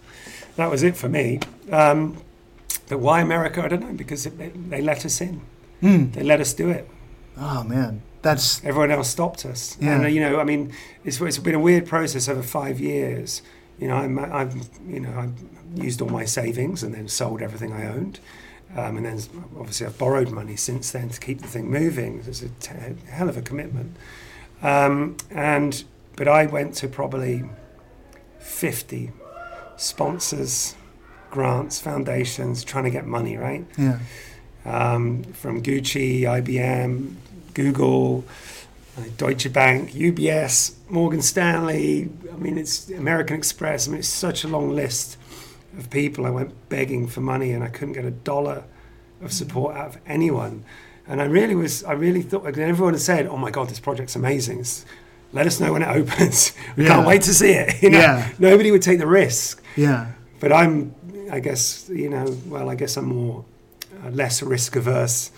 that 0.56 0.70
was 0.70 0.84
it 0.84 0.98
for 0.98 1.10
me. 1.10 1.40
Um, 1.72 2.18
but 2.90 3.00
why 3.00 3.22
America? 3.22 3.64
I 3.64 3.68
don't 3.68 3.82
know 3.82 3.94
because 3.94 4.26
it, 4.26 4.38
they, 4.38 4.50
they 4.50 4.82
let 4.82 5.06
us 5.06 5.22
in. 5.22 5.42
Mm. 5.82 6.14
They 6.14 6.24
let 6.24 6.42
us 6.42 6.54
do 6.54 6.70
it. 6.70 6.90
Oh 7.38 7.64
man, 7.64 8.02
that's 8.22 8.64
Everyone 8.64 8.92
else 8.92 9.10
stopped 9.10 9.46
us. 9.46 9.78
Yeah. 9.80 10.02
And 10.02 10.14
you 10.14 10.22
know, 10.22 10.40
I 10.40 10.44
mean, 10.44 10.74
it's, 11.04 11.22
it's 11.22 11.38
been 11.38 11.56
a 11.56 11.60
weird 11.60 11.86
process 11.86 12.28
over 12.28 12.44
five 12.44 12.80
years. 12.80 13.42
You 13.80 13.88
know, 13.88 13.96
I'm, 13.96 14.20
I've 14.20 14.56
you 14.88 15.00
know 15.00 15.14
I've 15.18 15.84
used 15.84 16.02
all 16.02 16.10
my 16.10 16.26
savings 16.26 16.84
and 16.84 16.94
then 16.94 17.08
sold 17.08 17.42
everything 17.42 17.74
I 17.74 17.88
owned, 17.88 18.20
um, 18.76 18.98
and 18.98 19.06
then 19.06 19.20
obviously 19.58 19.88
I've 19.88 19.98
borrowed 19.98 20.30
money 20.30 20.56
since 20.56 20.92
then 20.92 21.10
to 21.10 21.20
keep 21.20 21.42
the 21.42 21.48
thing 21.48 21.70
moving. 21.70 22.24
It's 22.26 22.42
a 22.42 22.50
t- 22.50 22.74
hell 23.10 23.30
of 23.30 23.38
a 23.38 23.42
commitment. 23.42 23.96
Um, 24.62 25.18
and 25.32 25.84
but 26.16 26.28
I 26.28 26.46
went 26.46 26.76
to 26.76 26.88
probably 26.88 27.44
fifty 28.40 29.12
sponsors, 29.78 30.76
grants, 31.32 31.82
foundations, 31.82 32.64
trying 32.64 32.84
to 32.86 32.92
get 32.92 33.06
money. 33.06 33.38
Right 33.38 33.66
yeah. 33.78 34.00
um, 34.66 35.24
from 35.24 35.62
Gucci, 35.64 36.22
IBM, 36.22 37.16
Google, 37.54 38.24
Deutsche 39.18 39.52
Bank, 39.52 39.92
UBS, 39.92 40.76
Morgan 40.90 41.22
Stanley. 41.22 42.10
I 42.32 42.36
mean, 42.38 42.58
it's 42.58 42.90
American 42.90 43.36
Express. 43.36 43.88
I 43.88 43.92
mean, 43.92 44.00
it's 44.00 44.08
such 44.08 44.44
a 44.44 44.48
long 44.48 44.70
list 44.76 45.18
of 45.78 45.90
people. 45.90 46.26
I 46.26 46.30
went 46.30 46.52
begging 46.70 47.08
for 47.08 47.22
money, 47.22 47.52
and 47.52 47.64
I 47.64 47.68
couldn't 47.70 47.94
get 47.94 48.06
a 48.06 48.12
dollar 48.12 48.64
of 49.22 49.32
support 49.34 49.76
out 49.76 49.88
of 49.96 49.98
anyone. 50.06 50.64
And 51.08 51.22
I 51.22 51.26
really 51.26 51.56
was. 51.56 51.84
I 51.84 51.94
really 51.94 52.22
thought. 52.22 52.46
And 52.46 52.58
everyone 52.60 52.94
had 52.94 53.02
said, 53.02 53.28
"Oh 53.28 53.38
my 53.38 53.52
God, 53.52 53.68
this 53.70 53.80
project's 53.80 54.16
amazing. 54.16 54.60
It's- 54.60 54.86
Let 55.34 55.48
us 55.48 55.60
know 55.60 55.74
when 55.74 55.82
it 55.82 55.88
opens. 56.02 56.54
We 56.78 56.84
Yeah. 56.84 56.90
can't 56.96 57.08
wait 57.08 57.24
to 57.24 57.34
see 57.34 57.52
it." 57.52 57.74
You 57.82 57.90
know, 57.90 58.00
Yeah. 58.00 58.30
nobody 58.38 58.70
would 58.72 58.84
take 58.84 59.00
the 59.00 59.08
risk 59.08 59.64
Yeah. 59.76 60.12
but 60.40 60.52
I'm, 60.54 60.94
I 61.32 61.40
guess, 61.40 61.90
you 61.90 62.10
know, 62.10 62.26
well, 62.48 62.70
I 62.70 62.76
guess 62.76 62.96
I'm 62.98 63.08
more 63.08 63.44
uh, 64.06 64.10
less 64.12 64.44
risk 64.44 64.76
averse, 64.76 65.32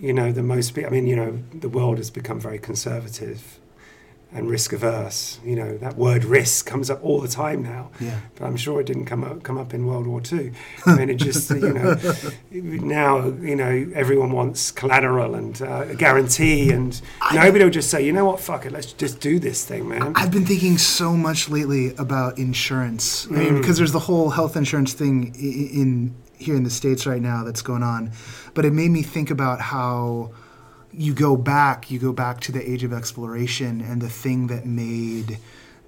you 0.00 0.12
know, 0.12 0.32
the 0.32 0.42
most. 0.42 0.76
I 0.78 0.88
mean, 0.90 1.06
you 1.06 1.16
know, 1.16 1.38
the 1.52 1.68
world 1.68 1.98
has 1.98 2.10
become 2.10 2.38
very 2.40 2.58
conservative 2.58 3.58
and 4.30 4.50
risk 4.50 4.74
averse. 4.74 5.40
You 5.42 5.56
know, 5.56 5.78
that 5.78 5.96
word 5.96 6.22
risk 6.22 6.66
comes 6.66 6.90
up 6.90 7.02
all 7.02 7.20
the 7.20 7.28
time 7.28 7.62
now. 7.62 7.90
Yeah. 7.98 8.20
But 8.36 8.44
I'm 8.44 8.56
sure 8.58 8.78
it 8.80 8.86
didn't 8.86 9.06
come 9.06 9.24
up 9.24 9.42
come 9.42 9.56
up 9.58 9.72
in 9.72 9.86
World 9.86 10.06
War 10.06 10.20
II. 10.30 10.52
I 10.86 10.94
mean, 10.96 11.08
it 11.10 11.14
just 11.16 11.48
you 11.50 11.72
know 11.72 11.96
now 12.52 13.26
you 13.26 13.56
know 13.56 13.90
everyone 13.94 14.32
wants 14.32 14.70
collateral 14.70 15.34
and 15.34 15.60
uh, 15.62 15.86
a 15.88 15.94
guarantee, 15.94 16.70
and 16.70 17.00
nobody 17.34 17.64
will 17.64 17.70
just 17.70 17.90
say, 17.90 18.04
you 18.04 18.12
know 18.12 18.24
what, 18.26 18.38
fuck 18.40 18.66
it, 18.66 18.72
let's 18.72 18.92
just 18.92 19.20
do 19.20 19.38
this 19.38 19.64
thing, 19.64 19.88
man. 19.88 20.12
I've 20.14 20.30
been 20.30 20.46
thinking 20.46 20.78
so 20.78 21.12
much 21.16 21.48
lately 21.48 21.94
about 21.96 22.38
insurance. 22.38 23.26
I 23.30 23.30
mean, 23.34 23.56
because 23.60 23.78
there's 23.78 23.92
the 23.92 23.98
whole 24.00 24.30
health 24.30 24.56
insurance 24.56 24.92
thing 24.92 25.32
i- 25.34 25.38
i- 25.38 25.80
in 25.82 26.14
here 26.38 26.56
in 26.56 26.62
the 26.64 26.70
states 26.70 27.06
right 27.06 27.22
now 27.22 27.44
that's 27.44 27.62
going 27.62 27.82
on, 27.82 28.12
but 28.54 28.64
it 28.64 28.72
made 28.72 28.90
me 28.90 29.02
think 29.02 29.30
about 29.30 29.60
how 29.60 30.32
you 30.92 31.14
go 31.14 31.36
back, 31.36 31.90
you 31.90 31.98
go 31.98 32.12
back 32.12 32.40
to 32.40 32.52
the 32.52 32.70
age 32.70 32.82
of 32.84 32.92
exploration 32.92 33.80
and 33.80 34.00
the 34.00 34.08
thing 34.08 34.46
that 34.48 34.66
made 34.66 35.38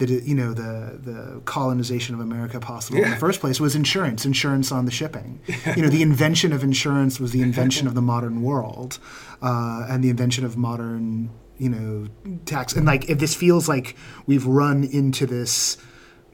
that 0.00 0.08
you 0.08 0.34
know 0.34 0.54
the 0.54 0.98
the 1.02 1.40
colonization 1.44 2.14
of 2.14 2.20
America 2.20 2.58
possible 2.58 2.98
in 3.02 3.10
the 3.10 3.16
first 3.16 3.40
place 3.40 3.60
was 3.60 3.76
insurance, 3.76 4.24
insurance 4.24 4.72
on 4.72 4.86
the 4.86 4.90
shipping. 4.90 5.40
You 5.76 5.82
know, 5.82 5.88
the 5.88 6.02
invention 6.02 6.52
of 6.52 6.64
insurance 6.64 7.20
was 7.20 7.32
the 7.32 7.42
invention 7.42 7.86
of 7.86 7.94
the 7.94 8.02
modern 8.02 8.42
world, 8.42 8.98
uh, 9.42 9.86
and 9.88 10.02
the 10.02 10.08
invention 10.10 10.44
of 10.44 10.56
modern 10.56 11.30
you 11.58 11.68
know 11.68 12.08
tax. 12.46 12.74
And 12.74 12.86
like, 12.86 13.08
if 13.08 13.18
this 13.18 13.34
feels 13.34 13.68
like 13.68 13.94
we've 14.26 14.46
run 14.46 14.84
into 14.84 15.26
this 15.26 15.76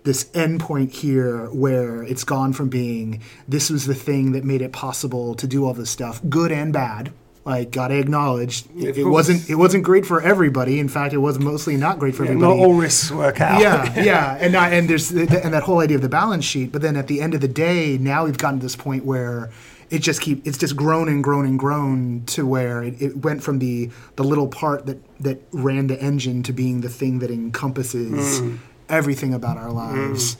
this 0.06 0.24
endpoint 0.26 0.92
here 0.92 1.46
where 1.50 2.02
it's 2.04 2.24
gone 2.24 2.52
from 2.54 2.68
being 2.70 3.20
this 3.46 3.68
was 3.68 3.86
the 3.86 3.94
thing 3.94 4.32
that 4.32 4.44
made 4.44 4.62
it 4.62 4.72
possible 4.72 5.34
to 5.34 5.46
do 5.46 5.66
all 5.66 5.74
this 5.74 5.90
stuff, 5.90 6.22
good 6.30 6.50
and 6.50 6.72
bad. 6.72 7.12
Like, 7.44 7.70
gotta 7.70 7.96
acknowledge, 7.96 8.64
of 8.66 8.98
it 8.98 9.04
wasn't 9.04 9.48
it 9.48 9.54
wasn't 9.54 9.84
great 9.84 10.04
for 10.04 10.20
everybody. 10.20 10.80
In 10.80 10.88
fact, 10.88 11.12
it 11.12 11.18
was 11.18 11.38
mostly 11.38 11.76
not 11.76 11.98
great 11.98 12.14
for 12.14 12.24
Yeah, 12.24 12.30
everybody 12.32 12.58
not 12.58 12.66
all 12.66 12.74
risks 12.74 13.10
work 13.10 13.40
out. 13.40 13.60
yeah, 13.60 14.00
yeah, 14.02 14.36
and 14.40 14.52
not, 14.52 14.72
and 14.72 14.88
there's 14.90 15.10
th- 15.10 15.30
and 15.30 15.54
that 15.54 15.62
whole 15.62 15.78
idea 15.80 15.96
of 15.96 16.02
the 16.02 16.08
balance 16.08 16.44
sheet. 16.44 16.72
But 16.72 16.82
then 16.82 16.96
at 16.96 17.06
the 17.06 17.20
end 17.20 17.34
of 17.34 17.40
the 17.40 17.48
day, 17.48 17.98
now 17.98 18.24
we've 18.24 18.38
gotten 18.38 18.58
to 18.58 18.64
this 18.64 18.74
point 18.74 19.04
where 19.04 19.50
it 19.90 20.00
just 20.00 20.20
keep 20.20 20.44
it's 20.44 20.58
just 20.58 20.74
grown 20.74 21.08
and 21.08 21.22
grown 21.22 21.46
and 21.46 21.56
grown 21.56 22.24
to 22.26 22.44
where 22.44 22.82
it, 22.82 23.00
it 23.00 23.18
went 23.18 23.44
from 23.44 23.60
the 23.60 23.90
the 24.16 24.24
little 24.24 24.48
part 24.48 24.86
that 24.86 24.98
that 25.20 25.40
ran 25.52 25.86
the 25.86 26.00
engine 26.00 26.42
to 26.42 26.52
being 26.52 26.80
the 26.80 26.88
thing 26.88 27.20
that 27.20 27.30
encompasses 27.30 28.40
mm. 28.40 28.58
Everything 28.88 29.34
about 29.34 29.56
our 29.56 29.70
lives. 29.70 30.36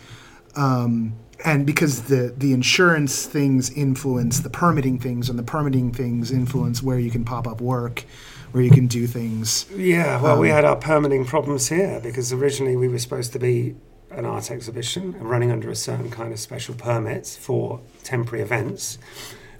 Um, 0.54 1.14
and 1.44 1.66
because 1.66 2.04
the 2.04 2.32
the 2.36 2.52
insurance 2.52 3.26
things 3.26 3.70
influence 3.70 4.40
the 4.40 4.50
permitting 4.50 4.98
things, 4.98 5.28
and 5.28 5.38
the 5.38 5.42
permitting 5.42 5.92
things 5.92 6.30
influence 6.30 6.82
where 6.82 6.98
you 6.98 7.10
can 7.10 7.24
pop 7.24 7.46
up 7.46 7.60
work, 7.60 8.04
where 8.52 8.62
you 8.62 8.70
can 8.70 8.86
do 8.86 9.06
things. 9.06 9.66
Yeah, 9.74 10.20
well, 10.22 10.38
we 10.38 10.50
Um, 10.50 10.56
had 10.56 10.64
our 10.64 10.76
permitting 10.76 11.26
problems 11.26 11.68
here 11.68 12.00
because 12.02 12.32
originally 12.32 12.74
we 12.76 12.88
were 12.88 12.98
supposed 12.98 13.32
to 13.34 13.38
be 13.38 13.74
an 14.10 14.24
art 14.24 14.50
exhibition 14.50 15.14
running 15.20 15.50
under 15.50 15.68
a 15.68 15.74
certain 15.76 16.10
kind 16.10 16.32
of 16.32 16.38
special 16.38 16.74
permit 16.74 17.26
for 17.40 17.80
temporary 18.02 18.42
events, 18.42 18.98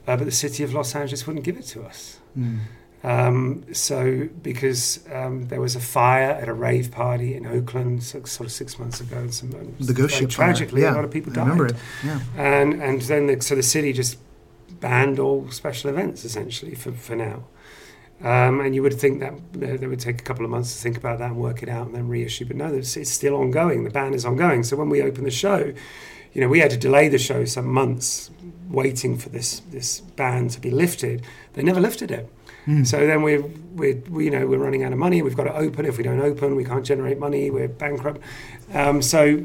uh, 0.08 0.16
but 0.16 0.24
the 0.24 0.30
city 0.30 0.64
of 0.64 0.72
Los 0.72 0.94
Angeles 0.94 1.26
wouldn't 1.26 1.44
give 1.44 1.58
it 1.58 1.66
to 1.66 1.82
us. 1.82 2.20
Mm. 2.38 2.60
Um, 3.04 3.64
so, 3.72 4.28
because 4.42 5.00
um, 5.12 5.46
there 5.48 5.60
was 5.60 5.76
a 5.76 5.80
fire 5.80 6.30
at 6.30 6.48
a 6.48 6.52
rave 6.52 6.90
party 6.90 7.34
in 7.36 7.46
Oakland 7.46 8.02
six, 8.02 8.32
sort 8.32 8.46
of 8.46 8.52
six 8.52 8.78
months 8.78 9.00
ago, 9.00 9.18
and 9.18 9.32
some, 9.32 9.50
The 9.78 9.92
ghost 9.92 10.16
ship 10.16 10.30
tragically, 10.30 10.82
yeah, 10.82 10.92
a 10.92 10.96
lot 10.96 11.04
of 11.04 11.10
people 11.10 11.30
I 11.32 11.36
died. 11.36 11.42
remember 11.42 11.66
it. 11.66 11.76
Yeah. 12.04 12.20
And 12.36 12.82
and 12.82 13.02
then 13.02 13.26
the, 13.28 13.40
so 13.40 13.54
the 13.54 13.62
city 13.62 13.92
just 13.92 14.18
banned 14.80 15.18
all 15.18 15.48
special 15.50 15.90
events 15.90 16.24
essentially 16.24 16.74
for, 16.74 16.92
for 16.92 17.14
now. 17.16 17.44
Um, 18.22 18.60
and 18.60 18.74
you 18.74 18.82
would 18.82 18.94
think 18.94 19.20
that 19.20 19.34
they 19.52 19.76
they 19.76 19.86
would 19.86 20.00
take 20.00 20.20
a 20.20 20.24
couple 20.24 20.44
of 20.44 20.50
months 20.50 20.74
to 20.74 20.82
think 20.82 20.96
about 20.96 21.18
that 21.18 21.30
and 21.30 21.36
work 21.36 21.62
it 21.62 21.68
out 21.68 21.86
and 21.86 21.94
then 21.94 22.08
reissue. 22.08 22.46
But 22.46 22.56
no, 22.56 22.74
it's, 22.74 22.96
it's 22.96 23.10
still 23.10 23.36
ongoing. 23.36 23.84
The 23.84 23.90
ban 23.90 24.14
is 24.14 24.24
ongoing. 24.24 24.64
So 24.64 24.76
when 24.76 24.88
we 24.88 25.02
open 25.02 25.24
the 25.24 25.30
show, 25.30 25.72
you 26.32 26.40
know, 26.40 26.48
we 26.48 26.60
had 26.60 26.70
to 26.70 26.76
delay 26.78 27.08
the 27.08 27.18
show 27.18 27.44
some 27.44 27.66
months, 27.68 28.30
waiting 28.68 29.16
for 29.18 29.28
this 29.28 29.60
this 29.70 30.00
ban 30.00 30.48
to 30.48 30.60
be 30.60 30.70
lifted. 30.70 31.22
They 31.52 31.62
never 31.62 31.80
lifted 31.80 32.10
it. 32.10 32.28
So 32.84 33.06
then 33.06 33.22
we're, 33.22 33.42
we're, 33.76 34.02
we, 34.10 34.24
you 34.24 34.30
know, 34.30 34.44
we're 34.44 34.58
running 34.58 34.82
out 34.82 34.92
of 34.92 34.98
money. 34.98 35.22
We've 35.22 35.36
got 35.36 35.44
to 35.44 35.54
open. 35.54 35.86
If 35.86 35.98
we 35.98 36.02
don't 36.02 36.20
open, 36.20 36.56
we 36.56 36.64
can't 36.64 36.84
generate 36.84 37.16
money. 37.16 37.48
We're 37.48 37.68
bankrupt. 37.68 38.20
Um, 38.74 39.02
so 39.02 39.44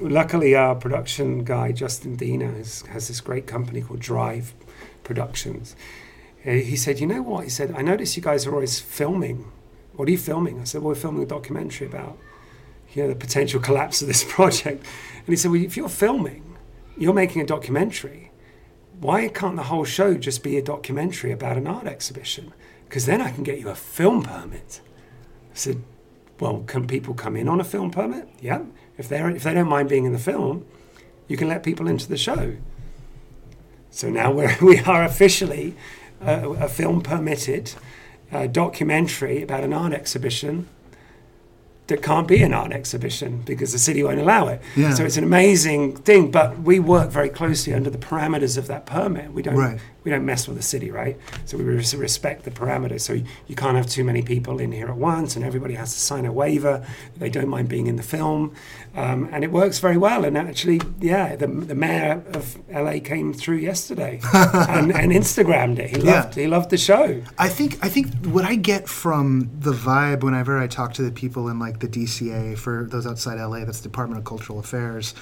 luckily, 0.00 0.56
our 0.56 0.74
production 0.74 1.44
guy 1.44 1.70
Justin 1.70 2.16
Dina 2.16 2.50
has, 2.50 2.82
has 2.82 3.06
this 3.06 3.20
great 3.20 3.46
company 3.46 3.80
called 3.80 4.00
Drive 4.00 4.54
Productions. 5.04 5.76
Uh, 6.44 6.50
he 6.50 6.74
said, 6.76 6.98
"You 6.98 7.06
know 7.06 7.22
what?" 7.22 7.44
He 7.44 7.50
said, 7.50 7.72
"I 7.76 7.82
notice 7.82 8.16
you 8.16 8.22
guys 8.22 8.44
are 8.46 8.52
always 8.52 8.80
filming. 8.80 9.50
What 9.94 10.08
are 10.08 10.10
you 10.10 10.18
filming?" 10.18 10.60
I 10.60 10.64
said, 10.64 10.82
"Well, 10.82 10.88
we're 10.88 10.94
filming 10.96 11.22
a 11.22 11.26
documentary 11.26 11.86
about 11.86 12.18
you 12.92 13.02
know 13.02 13.08
the 13.08 13.14
potential 13.14 13.60
collapse 13.68 14.02
of 14.02 14.08
this 14.08 14.24
project." 14.28 14.84
And 15.18 15.28
he 15.28 15.36
said, 15.36 15.52
"Well, 15.52 15.62
if 15.62 15.76
you're 15.76 15.88
filming, 15.88 16.56
you're 16.96 17.14
making 17.14 17.40
a 17.42 17.46
documentary. 17.46 18.31
Why 19.02 19.26
can't 19.26 19.56
the 19.56 19.64
whole 19.64 19.84
show 19.84 20.14
just 20.14 20.44
be 20.44 20.56
a 20.56 20.62
documentary 20.62 21.32
about 21.32 21.56
an 21.56 21.66
art 21.66 21.86
exhibition? 21.88 22.52
Because 22.84 23.04
then 23.04 23.20
I 23.20 23.32
can 23.32 23.42
get 23.42 23.58
you 23.58 23.68
a 23.68 23.74
film 23.74 24.22
permit." 24.22 24.80
I 25.52 25.56
said, 25.56 25.82
"Well, 26.38 26.62
can 26.68 26.86
people 26.86 27.12
come 27.12 27.34
in 27.34 27.48
on 27.48 27.60
a 27.60 27.64
film 27.64 27.90
permit? 27.90 28.28
Yeah. 28.40 28.62
If 28.96 29.08
they 29.08 29.20
if 29.20 29.42
they 29.42 29.54
don't 29.54 29.68
mind 29.68 29.88
being 29.88 30.04
in 30.04 30.12
the 30.12 30.20
film, 30.20 30.64
you 31.26 31.36
can 31.36 31.48
let 31.48 31.64
people 31.64 31.88
into 31.88 32.08
the 32.08 32.16
show." 32.16 32.54
So 33.90 34.08
now 34.08 34.30
we're, 34.30 34.56
we 34.62 34.78
are 34.78 35.02
officially 35.02 35.74
a, 36.20 36.48
a 36.50 36.68
film 36.68 37.00
permitted 37.00 37.74
uh, 38.30 38.46
documentary 38.46 39.42
about 39.42 39.64
an 39.64 39.72
art 39.72 39.92
exhibition 39.92 40.68
that 41.88 42.02
can't 42.02 42.28
be 42.28 42.42
an 42.42 42.54
art 42.54 42.72
exhibition 42.72 43.42
because 43.44 43.72
the 43.72 43.78
city 43.78 44.02
won't 44.02 44.20
allow 44.20 44.48
it. 44.48 44.62
Yeah. 44.76 44.94
So 44.94 45.04
it's 45.04 45.16
an 45.16 45.24
amazing 45.24 45.96
thing, 45.96 46.30
but 46.30 46.60
we 46.60 46.78
work 46.78 47.10
very 47.10 47.28
closely 47.28 47.74
under 47.74 47.90
the 47.90 47.98
parameters 47.98 48.56
of 48.56 48.66
that 48.68 48.86
permit. 48.86 49.32
We 49.32 49.42
don't 49.42 49.56
Right. 49.56 49.80
We 50.04 50.10
don't 50.10 50.24
mess 50.24 50.48
with 50.48 50.56
the 50.56 50.62
city, 50.62 50.90
right? 50.90 51.16
So 51.44 51.56
we 51.56 51.64
respect 51.64 52.44
the 52.44 52.50
parameters. 52.50 53.02
So 53.02 53.12
you, 53.46 53.54
can't 53.56 53.76
have 53.76 53.86
too 53.88 54.02
many 54.02 54.22
people 54.22 54.58
in 54.58 54.72
here 54.72 54.88
at 54.88 54.96
once, 54.96 55.36
and 55.36 55.44
everybody 55.44 55.74
has 55.74 55.92
to 55.92 56.00
sign 56.00 56.26
a 56.26 56.32
waiver. 56.32 56.84
They 57.16 57.28
don't 57.30 57.48
mind 57.48 57.68
being 57.68 57.86
in 57.86 57.96
the 57.96 58.02
film, 58.02 58.54
um, 58.96 59.28
and 59.32 59.44
it 59.44 59.52
works 59.52 59.78
very 59.78 59.96
well. 59.96 60.24
And 60.24 60.36
actually, 60.36 60.80
yeah, 61.00 61.36
the, 61.36 61.46
the 61.46 61.74
mayor 61.74 62.22
of 62.32 62.58
LA 62.70 62.98
came 62.98 63.32
through 63.32 63.58
yesterday 63.58 64.20
and, 64.34 64.92
and 64.92 65.12
Instagrammed 65.12 65.78
it. 65.78 65.90
He 65.96 66.02
Yeah. 66.02 66.22
loved 66.22 66.34
he 66.34 66.46
loved 66.46 66.70
the 66.70 66.78
show. 66.78 67.22
I 67.38 67.48
think 67.48 67.78
I 67.84 67.88
think 67.88 68.08
what 68.26 68.44
I 68.44 68.56
get 68.56 68.88
from 68.88 69.50
the 69.60 69.72
vibe 69.72 70.22
whenever 70.24 70.58
I 70.58 70.66
talk 70.66 70.94
to 70.94 71.02
the 71.02 71.12
people 71.12 71.48
in 71.48 71.58
like 71.58 71.78
the 71.80 71.88
DCA 71.88 72.58
for 72.58 72.86
those 72.90 73.06
outside 73.06 73.38
LA, 73.40 73.64
that's 73.64 73.80
Department 73.80 74.18
of 74.18 74.24
Cultural 74.24 74.58
Affairs, 74.58 75.14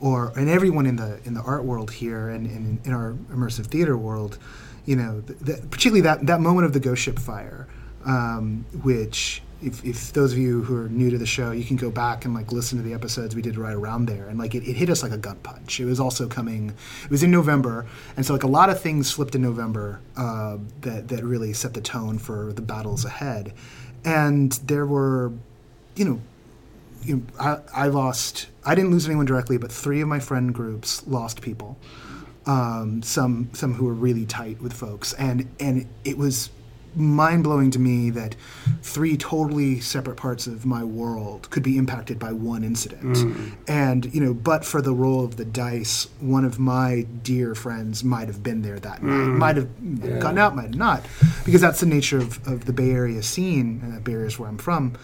or 0.00 0.32
and 0.36 0.48
everyone 0.48 0.86
in 0.86 0.96
the 0.96 1.20
in 1.24 1.34
the 1.34 1.42
art 1.42 1.64
world 1.64 1.90
here 1.90 2.28
and, 2.28 2.46
and 2.46 2.86
in 2.86 2.92
our 2.92 3.14
immersive 3.32 3.66
theater 3.66 3.96
world, 3.96 4.38
you 4.86 4.96
know, 4.96 5.22
th- 5.44 5.60
particularly 5.70 6.00
that 6.02 6.26
that 6.26 6.40
moment 6.40 6.66
of 6.66 6.72
the 6.72 6.80
ghost 6.80 7.02
ship 7.02 7.18
fire, 7.18 7.66
um, 8.04 8.64
which. 8.82 9.42
If, 9.62 9.84
if 9.84 10.14
those 10.14 10.32
of 10.32 10.38
you 10.38 10.62
who 10.62 10.74
are 10.74 10.88
new 10.88 11.10
to 11.10 11.18
the 11.18 11.26
show, 11.26 11.50
you 11.50 11.64
can 11.64 11.76
go 11.76 11.90
back 11.90 12.24
and 12.24 12.32
like 12.32 12.50
listen 12.50 12.78
to 12.78 12.82
the 12.82 12.94
episodes 12.94 13.36
we 13.36 13.42
did 13.42 13.58
right 13.58 13.74
around 13.74 14.06
there, 14.06 14.26
and 14.26 14.38
like 14.38 14.54
it, 14.54 14.66
it 14.66 14.74
hit 14.74 14.88
us 14.88 15.02
like 15.02 15.12
a 15.12 15.18
gut 15.18 15.42
punch. 15.42 15.80
It 15.80 15.84
was 15.84 16.00
also 16.00 16.26
coming. 16.26 16.72
It 17.04 17.10
was 17.10 17.22
in 17.22 17.30
November, 17.30 17.84
and 18.16 18.24
so 18.24 18.32
like 18.32 18.42
a 18.42 18.46
lot 18.46 18.70
of 18.70 18.80
things 18.80 19.12
flipped 19.12 19.34
in 19.34 19.42
November 19.42 20.00
uh, 20.16 20.56
that 20.80 21.08
that 21.08 21.22
really 21.24 21.52
set 21.52 21.74
the 21.74 21.82
tone 21.82 22.18
for 22.18 22.54
the 22.54 22.62
battles 22.62 23.04
ahead. 23.04 23.52
And 24.02 24.52
there 24.64 24.86
were, 24.86 25.30
you 25.94 26.06
know, 26.06 26.20
you 27.02 27.16
know, 27.16 27.22
I, 27.38 27.84
I 27.84 27.88
lost. 27.88 28.46
I 28.64 28.74
didn't 28.74 28.90
lose 28.90 29.06
anyone 29.06 29.26
directly, 29.26 29.58
but 29.58 29.72
three 29.72 30.00
of 30.00 30.08
my 30.08 30.20
friend 30.20 30.54
groups 30.54 31.06
lost 31.06 31.40
people. 31.40 31.78
Um, 32.46 33.02
some 33.02 33.50
some 33.52 33.74
who 33.74 33.86
were 33.86 33.94
really 33.94 34.26
tight 34.26 34.60
with 34.60 34.72
folks, 34.72 35.12
and 35.14 35.48
and 35.60 35.86
it 36.04 36.16
was 36.16 36.50
mind 36.96 37.44
blowing 37.44 37.70
to 37.70 37.78
me 37.78 38.10
that 38.10 38.34
three 38.82 39.16
totally 39.16 39.80
separate 39.80 40.16
parts 40.16 40.46
of 40.46 40.66
my 40.66 40.82
world 40.82 41.48
could 41.50 41.62
be 41.62 41.78
impacted 41.78 42.18
by 42.18 42.32
one 42.32 42.64
incident. 42.64 43.16
Mm. 43.16 43.52
And 43.68 44.14
you 44.14 44.20
know, 44.20 44.34
but 44.34 44.64
for 44.64 44.82
the 44.82 44.92
roll 44.92 45.24
of 45.24 45.36
the 45.36 45.44
dice, 45.44 46.08
one 46.20 46.44
of 46.44 46.58
my 46.58 47.06
dear 47.22 47.54
friends 47.54 48.02
might 48.02 48.28
have 48.28 48.42
been 48.42 48.62
there 48.62 48.80
that 48.80 49.02
night, 49.02 49.12
mm. 49.12 49.36
might 49.36 49.56
have 49.56 50.20
gotten 50.20 50.38
out, 50.38 50.56
might 50.56 50.62
have 50.62 50.74
not, 50.76 51.04
because 51.44 51.60
that's 51.60 51.80
the 51.80 51.86
nature 51.86 52.18
of, 52.18 52.46
of 52.48 52.64
the 52.64 52.72
Bay 52.72 52.90
Area 52.90 53.22
scene, 53.22 53.80
and 53.82 53.96
the 53.96 54.00
Bay 54.00 54.12
Area 54.12 54.26
is 54.26 54.38
where 54.38 54.48
I'm 54.48 54.58
from, 54.58 54.94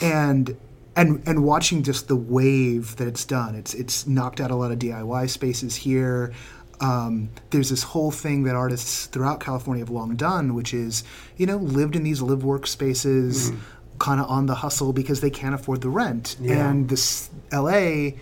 and 0.00 0.56
and 0.96 1.22
and 1.26 1.44
watching 1.44 1.82
just 1.82 2.08
the 2.08 2.16
wave 2.16 2.96
that 2.96 3.08
it's 3.08 3.24
done. 3.24 3.54
It's 3.54 3.74
it's 3.74 4.06
knocked 4.06 4.40
out 4.40 4.50
a 4.50 4.56
lot 4.56 4.70
of 4.70 4.78
DIY 4.78 5.28
spaces 5.30 5.76
here. 5.76 6.32
Um, 6.80 7.30
there's 7.50 7.70
this 7.70 7.82
whole 7.82 8.10
thing 8.10 8.44
that 8.44 8.56
artists 8.56 9.06
throughout 9.06 9.40
California 9.40 9.82
have 9.82 9.90
long 9.90 10.16
done, 10.16 10.54
which 10.54 10.74
is 10.74 11.04
you 11.36 11.46
know 11.46 11.56
lived 11.56 11.96
in 11.96 12.02
these 12.02 12.22
live 12.22 12.44
work 12.44 12.66
spaces, 12.66 13.52
kind 13.98 14.20
of 14.20 14.28
on 14.28 14.46
the 14.46 14.56
hustle 14.56 14.92
because 14.92 15.20
they 15.20 15.30
can't 15.30 15.54
afford 15.54 15.80
the 15.80 15.88
rent. 15.88 16.36
Yeah. 16.40 16.70
And 16.70 16.88
this 16.88 17.30
L.A., 17.50 18.16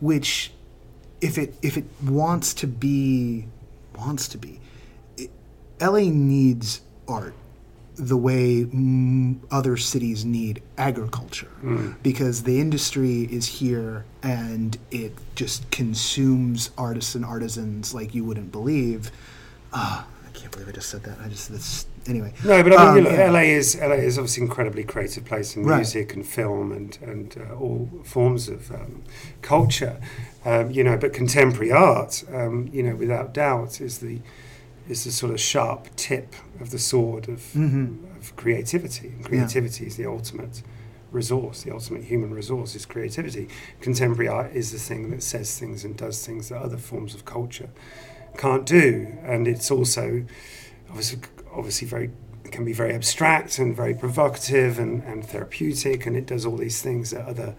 which 0.00 0.52
if 1.20 1.38
it 1.38 1.54
if 1.62 1.76
it 1.76 1.84
wants 2.02 2.54
to 2.54 2.66
be 2.66 3.46
wants 3.96 4.28
to 4.28 4.38
be, 4.38 4.60
it, 5.16 5.30
L.A. 5.80 6.10
needs 6.10 6.80
art 7.06 7.34
the 7.96 8.16
way 8.16 8.64
mm, 8.64 9.36
other 9.50 9.76
cities 9.76 10.24
need 10.24 10.62
agriculture 10.76 11.48
because 12.02 12.42
the 12.42 12.60
industry 12.60 13.22
is 13.30 13.46
here 13.46 14.04
and 14.22 14.76
it 14.90 15.12
just 15.36 15.70
consumes 15.70 16.70
artists 16.76 17.14
and 17.14 17.24
artisans 17.24 17.94
like 17.94 18.14
you 18.14 18.24
wouldn't 18.24 18.50
believe. 18.52 19.10
Ah, 19.72 20.06
I 20.26 20.30
can't 20.32 20.50
believe 20.52 20.68
I 20.68 20.72
just 20.72 20.88
said 20.90 21.02
that. 21.04 21.18
I 21.20 21.28
just 21.28 21.50
that's 21.50 21.86
anyway. 22.06 22.32
No, 22.44 22.62
but 22.62 22.76
I 22.78 22.94
mean, 22.94 23.06
Um, 23.06 23.12
yeah. 23.14 23.30
LA 23.30 23.40
is 23.40 23.76
LA 23.80 23.94
is 23.94 24.18
obviously 24.18 24.42
an 24.42 24.48
incredibly 24.48 24.84
creative 24.84 25.24
place 25.24 25.56
in 25.56 25.64
Right. 25.64 25.76
music 25.76 26.14
and 26.14 26.26
film 26.26 26.72
and 26.72 26.98
and 27.00 27.36
uh, 27.38 27.54
all 27.54 27.88
forms 28.04 28.48
of 28.48 28.70
um, 28.72 29.02
culture. 29.42 30.00
Um, 30.44 30.70
you 30.70 30.84
know, 30.84 30.96
but 30.98 31.12
contemporary 31.12 31.72
art, 31.72 32.22
um, 32.32 32.68
you 32.72 32.82
know, 32.82 32.94
without 32.96 33.32
doubt, 33.32 33.80
is 33.80 33.98
the 33.98 34.20
is 34.88 35.04
the 35.04 35.10
sort 35.12 35.32
of 35.32 35.40
sharp 35.40 35.88
tip 35.96 36.34
of 36.60 36.70
the 36.70 36.78
sword 36.78 37.28
of, 37.28 37.40
Mm-hmm. 37.54 38.16
of 38.18 38.36
creativity. 38.36 39.08
And 39.08 39.24
creativity 39.24 39.86
is 39.86 39.96
the 39.96 40.06
ultimate 40.06 40.62
resource, 41.10 41.62
the 41.62 41.72
ultimate 41.72 42.04
human 42.04 42.34
resource 42.34 42.74
is 42.74 42.84
creativity. 42.86 43.48
Contemporary 43.80 44.28
art 44.28 44.52
is 44.52 44.72
the 44.72 44.78
thing 44.78 45.10
that 45.10 45.22
says 45.22 45.58
things 45.58 45.84
and 45.84 45.96
does 45.96 46.26
things 46.26 46.48
that 46.48 46.60
other 46.60 46.76
forms 46.76 47.14
of 47.14 47.24
culture 47.24 47.70
can't 48.36 48.66
do, 48.66 49.16
and 49.22 49.46
it's 49.46 49.70
also 49.70 50.24
obviously 50.90 51.20
obviously 51.54 51.86
very 51.86 52.10
can 52.50 52.64
be 52.64 52.72
very 52.72 52.92
abstract 52.92 53.58
and 53.58 53.74
very 53.74 53.94
provocative 53.94 54.78
and, 54.78 55.02
and 55.04 55.24
therapeutic, 55.24 56.04
and 56.06 56.16
it 56.16 56.26
does 56.26 56.44
all 56.44 56.56
these 56.56 56.82
things 56.82 57.10
that 57.10 57.24
other 57.26 57.54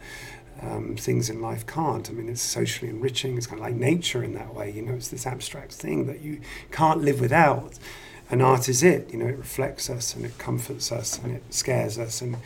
um, 0.61 0.95
things 0.97 1.29
in 1.29 1.41
life 1.41 1.65
can't. 1.67 2.09
I 2.09 2.13
mean, 2.13 2.29
it's 2.29 2.41
socially 2.41 2.89
enriching. 2.89 3.37
It's 3.37 3.47
kind 3.47 3.59
of 3.59 3.65
like 3.67 3.75
nature 3.75 4.23
in 4.23 4.33
that 4.35 4.53
way. 4.53 4.71
You 4.71 4.81
know, 4.81 4.93
it's 4.93 5.09
this 5.09 5.25
abstract 5.27 5.73
thing 5.73 6.07
that 6.07 6.21
you 6.21 6.41
can't 6.71 7.01
live 7.01 7.19
without. 7.19 7.77
And 8.31 8.41
art 8.41 8.67
is 8.69 8.81
it. 8.81 9.11
You 9.11 9.19
know, 9.19 9.27
it 9.27 9.37
reflects 9.37 9.89
us 9.89 10.15
and 10.15 10.25
it 10.25 10.37
comforts 10.37 10.91
us 10.91 11.19
and 11.23 11.35
it 11.35 11.43
scares 11.53 11.97
us 11.99 12.21
and. 12.21 12.37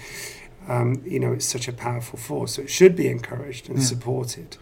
Um, 0.67 1.01
you 1.03 1.19
know, 1.19 1.31
it's 1.33 1.45
such 1.47 1.67
a 1.67 1.73
powerful 1.73 2.19
force. 2.19 2.55
So 2.55 2.61
it 2.61 2.69
should 2.69 2.95
be 2.95 3.07
encouraged 3.07 3.69
and 3.69 3.79
Yeah. 3.79 3.85
supported. 3.85 4.55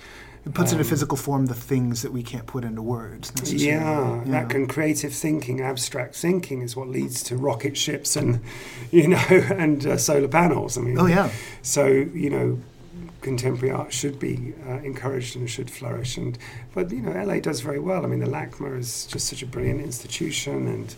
It 0.45 0.53
puts 0.53 0.71
um, 0.71 0.77
into 0.77 0.89
physical 0.89 1.17
form 1.17 1.47
the 1.47 1.53
things 1.53 2.01
that 2.01 2.13
we 2.13 2.23
can't 2.23 2.45
put 2.45 2.63
into 2.63 2.81
words. 2.81 3.33
Yeah, 3.51 4.21
that 4.27 4.47
can 4.47 4.67
creative 4.67 5.11
thinking, 5.13 5.59
abstract 5.59 6.15
thinking 6.15 6.61
is 6.61 6.77
what 6.77 6.87
leads 6.87 7.23
to 7.23 7.35
rocket 7.35 7.75
ships 7.75 8.15
and, 8.15 8.39
you 8.91 9.09
know, 9.09 9.17
and 9.29 9.85
uh, 9.85 9.97
solar 9.97 10.29
panels. 10.29 10.77
I 10.77 10.81
mean, 10.81 10.97
Oh 10.97 11.07
yeah. 11.07 11.29
so 11.61 11.87
you 11.87 12.29
know, 12.29 12.61
contemporary 13.21 13.73
art 13.73 13.91
should 13.93 14.19
be 14.19 14.53
uh, 14.67 14.79
encouraged 14.79 15.35
and 15.35 15.49
should 15.49 15.69
flourish. 15.71 16.17
And 16.17 16.37
but 16.73 16.91
you 16.91 17.01
know, 17.01 17.11
LA 17.11 17.39
does 17.39 17.61
very 17.61 17.79
well. 17.79 18.03
I 18.03 18.07
mean, 18.07 18.19
the 18.19 18.27
LACMA 18.27 18.77
is 18.79 19.05
just 19.07 19.27
such 19.27 19.41
a 19.41 19.45
brilliant 19.45 19.81
institution, 19.81 20.67
and, 20.67 20.95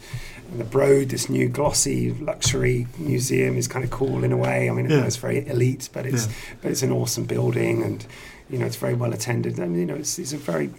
and 0.51 0.59
the 0.59 0.63
Broad, 0.65 1.09
this 1.09 1.29
new 1.29 1.47
glossy 1.49 2.11
luxury 2.13 2.87
museum, 2.97 3.57
is 3.57 3.67
kind 3.67 3.83
of 3.85 3.91
cool 3.91 4.23
in 4.23 4.31
a 4.31 4.37
way. 4.37 4.69
I 4.69 4.73
mean, 4.73 4.89
Yeah. 4.89 5.05
it's 5.05 5.17
very 5.17 5.47
elite, 5.47 5.89
but 5.93 6.05
it's 6.05 6.25
Yeah. 6.27 6.31
but 6.61 6.71
it's 6.71 6.83
an 6.83 6.91
awesome 6.91 7.25
building, 7.25 7.83
and 7.83 8.05
you 8.49 8.57
know, 8.59 8.65
it's 8.65 8.75
very 8.77 8.93
well 8.95 9.13
attended. 9.13 9.59
And 9.59 9.75
you 9.77 9.85
know, 9.85 9.95
it's 9.95 10.19
it's 10.19 10.33
a 10.33 10.37
very 10.37 10.69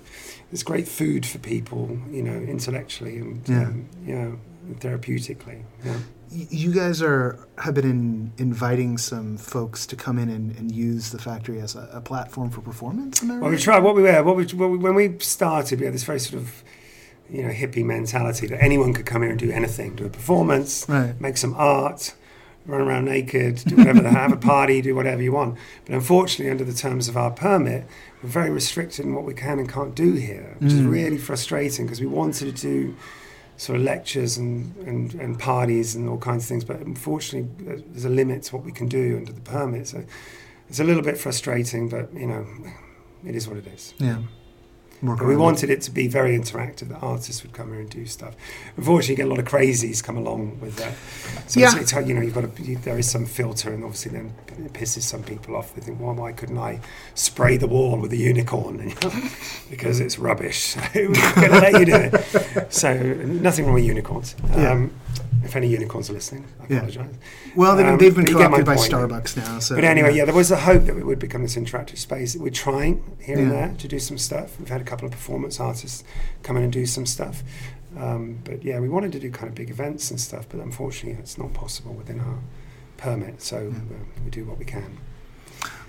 it's 0.53 0.63
great 0.65 0.89
food 0.89 1.25
for 1.25 1.39
people, 1.39 1.97
you 2.11 2.23
know, 2.23 2.33
intellectually 2.33 3.19
and 3.19 3.49
Yeah. 3.49 3.63
um, 3.69 3.85
you 4.07 4.15
know, 4.17 4.39
therapeutically. 4.81 5.63
Yeah. 5.85 5.99
You 6.33 6.73
guys 6.73 7.03
are 7.03 7.39
have 7.59 7.75
been 7.75 7.85
in, 7.91 8.33
inviting 8.39 8.99
some 8.99 9.37
folks 9.37 9.85
to 9.87 9.97
come 9.97 10.17
in 10.17 10.29
and, 10.29 10.57
and 10.57 10.71
use 10.71 11.11
the 11.11 11.19
factory 11.19 11.61
as 11.61 11.75
a, 11.75 11.89
a 11.93 12.01
platform 12.01 12.51
for 12.51 12.61
performance. 12.61 13.21
Well, 13.23 13.51
we 13.51 13.57
tried 13.57 13.81
what 13.83 13.97
we 13.97 14.03
were. 14.03 14.23
What 14.23 14.37
we, 14.37 14.45
when 14.79 14.95
we 14.95 15.19
started, 15.19 15.81
we 15.81 15.87
had 15.87 15.95
this 15.95 16.05
very 16.05 16.21
sort 16.21 16.41
of 16.41 16.63
you 17.29 17.43
know 17.43 17.49
hippie 17.51 17.85
mentality 17.85 18.47
that 18.47 18.63
anyone 18.63 18.93
could 18.93 19.07
come 19.07 19.23
here 19.23 19.31
and 19.31 19.41
do 19.41 19.51
anything, 19.51 19.97
do 19.97 20.07
a 20.07 20.09
performance, 20.09 20.89
Right. 20.89 21.21
make 21.21 21.37
some 21.37 21.55
art, 21.57 22.15
run 22.65 22.81
around 22.81 23.07
naked, 23.07 23.57
do 23.67 23.77
whatever, 23.77 24.01
they 24.01 24.11
have 24.25 24.33
a 24.33 24.37
party, 24.37 24.81
do 24.83 24.95
whatever 24.95 25.23
you 25.23 25.33
want. 25.33 25.57
But 25.85 25.95
unfortunately, 25.97 26.51
under 26.53 26.65
the 26.65 26.75
terms 26.75 27.09
of 27.09 27.17
our 27.17 27.33
permit, 27.33 27.87
we're 28.23 28.29
very 28.29 28.51
restricted 28.51 29.05
in 29.05 29.15
what 29.15 29.25
we 29.25 29.35
can 29.35 29.59
and 29.59 29.69
can't 29.69 29.97
do 29.97 30.13
here, 30.13 30.55
which 30.61 30.73
is 30.75 30.81
Mm. 30.81 30.91
really 30.93 31.19
frustrating 31.19 31.87
because 31.87 32.01
we 32.01 32.07
wanted 32.07 32.55
to 32.57 32.63
do 32.63 32.97
sort 33.65 33.77
of 33.79 33.85
lectures 33.85 34.39
and, 34.39 34.75
and, 34.91 35.15
and 35.23 35.39
parties 35.39 35.95
and 35.95 36.09
all 36.09 36.17
kinds 36.17 36.45
of 36.45 36.49
things, 36.49 36.65
but 36.65 36.79
unfortunately, 36.81 37.47
there's- 37.67 38.05
a 38.07 38.09
limit 38.09 38.43
to 38.45 38.57
what 38.57 38.65
we 38.65 38.73
can 38.73 38.89
do 38.89 39.19
under 39.19 39.33
the 39.33 39.41
permit. 39.43 39.87
So 39.89 40.03
it's 40.71 40.81
a 40.81 40.85
little 40.85 41.03
bit 41.03 41.19
frustrating, 41.19 41.89
but 41.91 42.07
you 42.15 42.27
know, 42.27 42.47
it 43.31 43.35
is 43.35 43.47
what 43.49 43.59
it 43.59 43.67
is. 43.67 43.93
Yeah. 43.99 44.21
More 45.03 45.17
we 45.17 45.35
wanted 45.37 45.71
it 45.71 45.81
to 45.83 45.91
be 45.91 46.09
very 46.09 46.37
interactive. 46.39 46.89
That 46.89 47.03
artists 47.03 47.43
would 47.43 47.55
come 47.55 47.71
here 47.71 47.81
and 47.81 47.89
do 47.89 48.05
stuff. 48.05 48.35
Unfortunately, 48.77 49.13
you 49.13 49.17
get 49.17 49.27
a 49.27 49.31
lot 49.31 49.39
of 49.39 49.47
crazies 49.47 50.05
come 50.05 50.19
along 50.19 50.61
with 50.61 50.77
that. 50.77 50.93
So 51.51 51.59
Yeah. 51.59 51.73
it's, 51.79 51.93
it's, 51.93 52.07
you 52.09 52.15
know, 52.15 52.21
you've 52.21 52.35
got 52.35 52.55
to, 52.57 52.63
you, 52.63 52.77
there 52.77 52.99
is 52.99 53.11
some 53.11 53.25
filter, 53.25 53.73
and 53.73 53.83
obviously 53.83 54.13
then 54.13 54.35
it 54.65 54.73
pisses 54.75 55.03
some 55.03 55.23
people 55.23 55.57
off. 55.57 55.75
They 55.75 55.81
think, 55.81 56.01
well, 56.01 56.15
why 56.15 56.33
couldn't 56.33 56.59
I 56.59 56.81
spray 57.15 57.57
the 57.57 57.67
wall 57.67 57.99
with 57.99 58.13
a 58.13 58.17
unicorn? 58.17 58.93
because 59.71 60.01
it's 60.01 60.19
rubbish. 60.19 60.77
We're 60.95 61.07
going 61.15 61.51
to 61.51 61.61
let 61.61 61.79
you 61.81 61.87
do 61.87 61.95
it. 61.95 62.73
So 62.73 62.93
nothing 62.95 63.65
wrong 63.65 63.75
with 63.75 63.85
unicorns. 63.85 64.37
Yeah. 64.51 64.73
Um, 64.73 64.93
Um, 65.19 65.27
if 65.45 65.57
any 65.57 65.69
unicorns 65.69 66.11
are 66.11 66.13
listening, 66.13 66.45
I 66.61 66.67
Yeah. 66.69 66.77
apologise. 66.79 67.07
Well, 67.57 67.77
they've, 67.77 67.87
Um, 67.87 67.99
they've 67.99 68.15
been 68.15 68.25
but 68.25 68.31
you 68.33 68.39
get 68.39 68.51
my 68.51 68.59
co-opted 68.59 68.67
by 68.67 68.77
point. 68.77 68.91
Starbucks 68.93 69.37
now. 69.37 69.59
So, 69.59 69.75
But 69.75 69.85
anyway, 69.85 70.15
yeah, 70.15 70.25
there 70.27 70.35
was 70.35 70.51
a 70.51 70.57
hope 70.57 70.85
that 70.87 70.97
it 70.97 71.05
would 71.07 71.19
become 71.19 71.43
this 71.43 71.57
interactive 71.57 71.97
space. 71.99 72.37
We're 72.37 72.51
trying 72.51 73.03
here 73.21 73.39
and 73.39 73.51
there 73.51 73.75
to 73.79 73.89
do 73.89 73.99
some 73.99 74.19
stuff. 74.19 74.59
We've 74.59 74.69
had 74.69 74.81
a 74.81 74.85
couple 74.85 75.07
of 75.07 75.13
performance 75.13 75.59
artists 75.59 76.05
come 76.43 76.57
in 76.57 76.63
and 76.63 76.73
do 76.73 76.87
some 76.87 77.07
stuff. 77.07 77.43
Um, 77.99 78.39
but 78.45 78.63
yeah, 78.65 78.79
we 78.79 78.89
wanted 78.89 79.11
to 79.13 79.19
do 79.19 79.31
kind 79.31 79.49
of 79.49 79.55
big 79.55 79.71
events 79.71 80.11
and 80.11 80.21
stuff, 80.21 80.47
but 80.49 80.61
unfortunately, 80.61 81.19
it's 81.21 81.37
not 81.39 81.53
possible 81.55 81.93
within 81.95 82.21
our 82.21 82.39
permit. 82.99 83.43
So 83.43 83.57
uh, 83.75 83.95
we 84.25 84.31
do 84.31 84.45
what 84.45 84.59
we 84.59 84.65
can. 84.65 84.99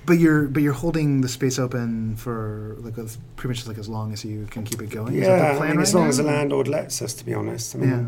But 0.04 0.18
you're 0.18 0.48
but 0.48 0.64
you're 0.64 0.74
holding 0.74 1.22
the 1.22 1.28
space 1.30 1.60
open 1.60 2.16
for 2.16 2.76
like 2.80 2.98
as, 2.98 3.20
pretty 3.36 3.50
much 3.50 3.68
like 3.68 3.78
as 3.78 3.88
long 3.88 4.12
as 4.14 4.26
you 4.26 4.48
can 4.50 4.64
keep 4.64 4.82
it 4.82 4.90
going. 4.90 5.14
Yeah, 5.14 5.52
the 5.52 5.58
plan 5.58 5.62
I 5.62 5.68
mean, 5.68 5.78
right 5.78 5.84
as 5.88 5.94
long 5.94 6.04
now? 6.06 6.10
as 6.10 6.18
the 6.18 6.24
landlord 6.24 6.68
lets 6.68 7.04
us, 7.04 7.14
to 7.16 7.24
be 7.26 7.36
honest. 7.36 7.76
I 7.76 7.78
mean, 7.80 7.90
Yeah. 7.90 8.06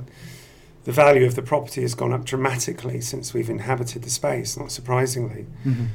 The 0.84 0.92
value 0.92 1.26
of 1.26 1.36
the 1.36 1.42
property 1.42 1.82
has 1.82 1.96
gone 1.96 2.12
up 2.14 2.26
dramatically 2.26 3.00
since 3.02 3.34
we've 3.34 3.50
inhabited 3.50 4.02
the 4.04 4.10
space. 4.10 4.58
Not 4.58 4.72
surprisingly. 4.72 5.46
Mhm. 5.66 5.88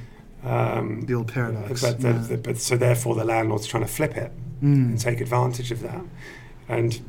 Um, 0.45 1.01
The 1.03 1.15
old 1.15 1.29
paradox. 1.33 1.83
But, 1.83 2.01
the, 2.01 2.09
yeah. 2.11 2.19
the, 2.19 2.37
but 2.39 2.59
so 2.59 2.77
therefore, 2.77 3.15
the 3.17 3.25
landlord's 3.25 3.67
trying 3.67 3.83
to 3.85 3.89
flip 3.89 4.17
it. 4.17 4.33
Mm. 4.63 4.89
and 4.91 4.99
take 5.01 5.21
advantage 5.21 5.71
of 5.71 5.83
that. 5.83 6.01
And 6.69 7.01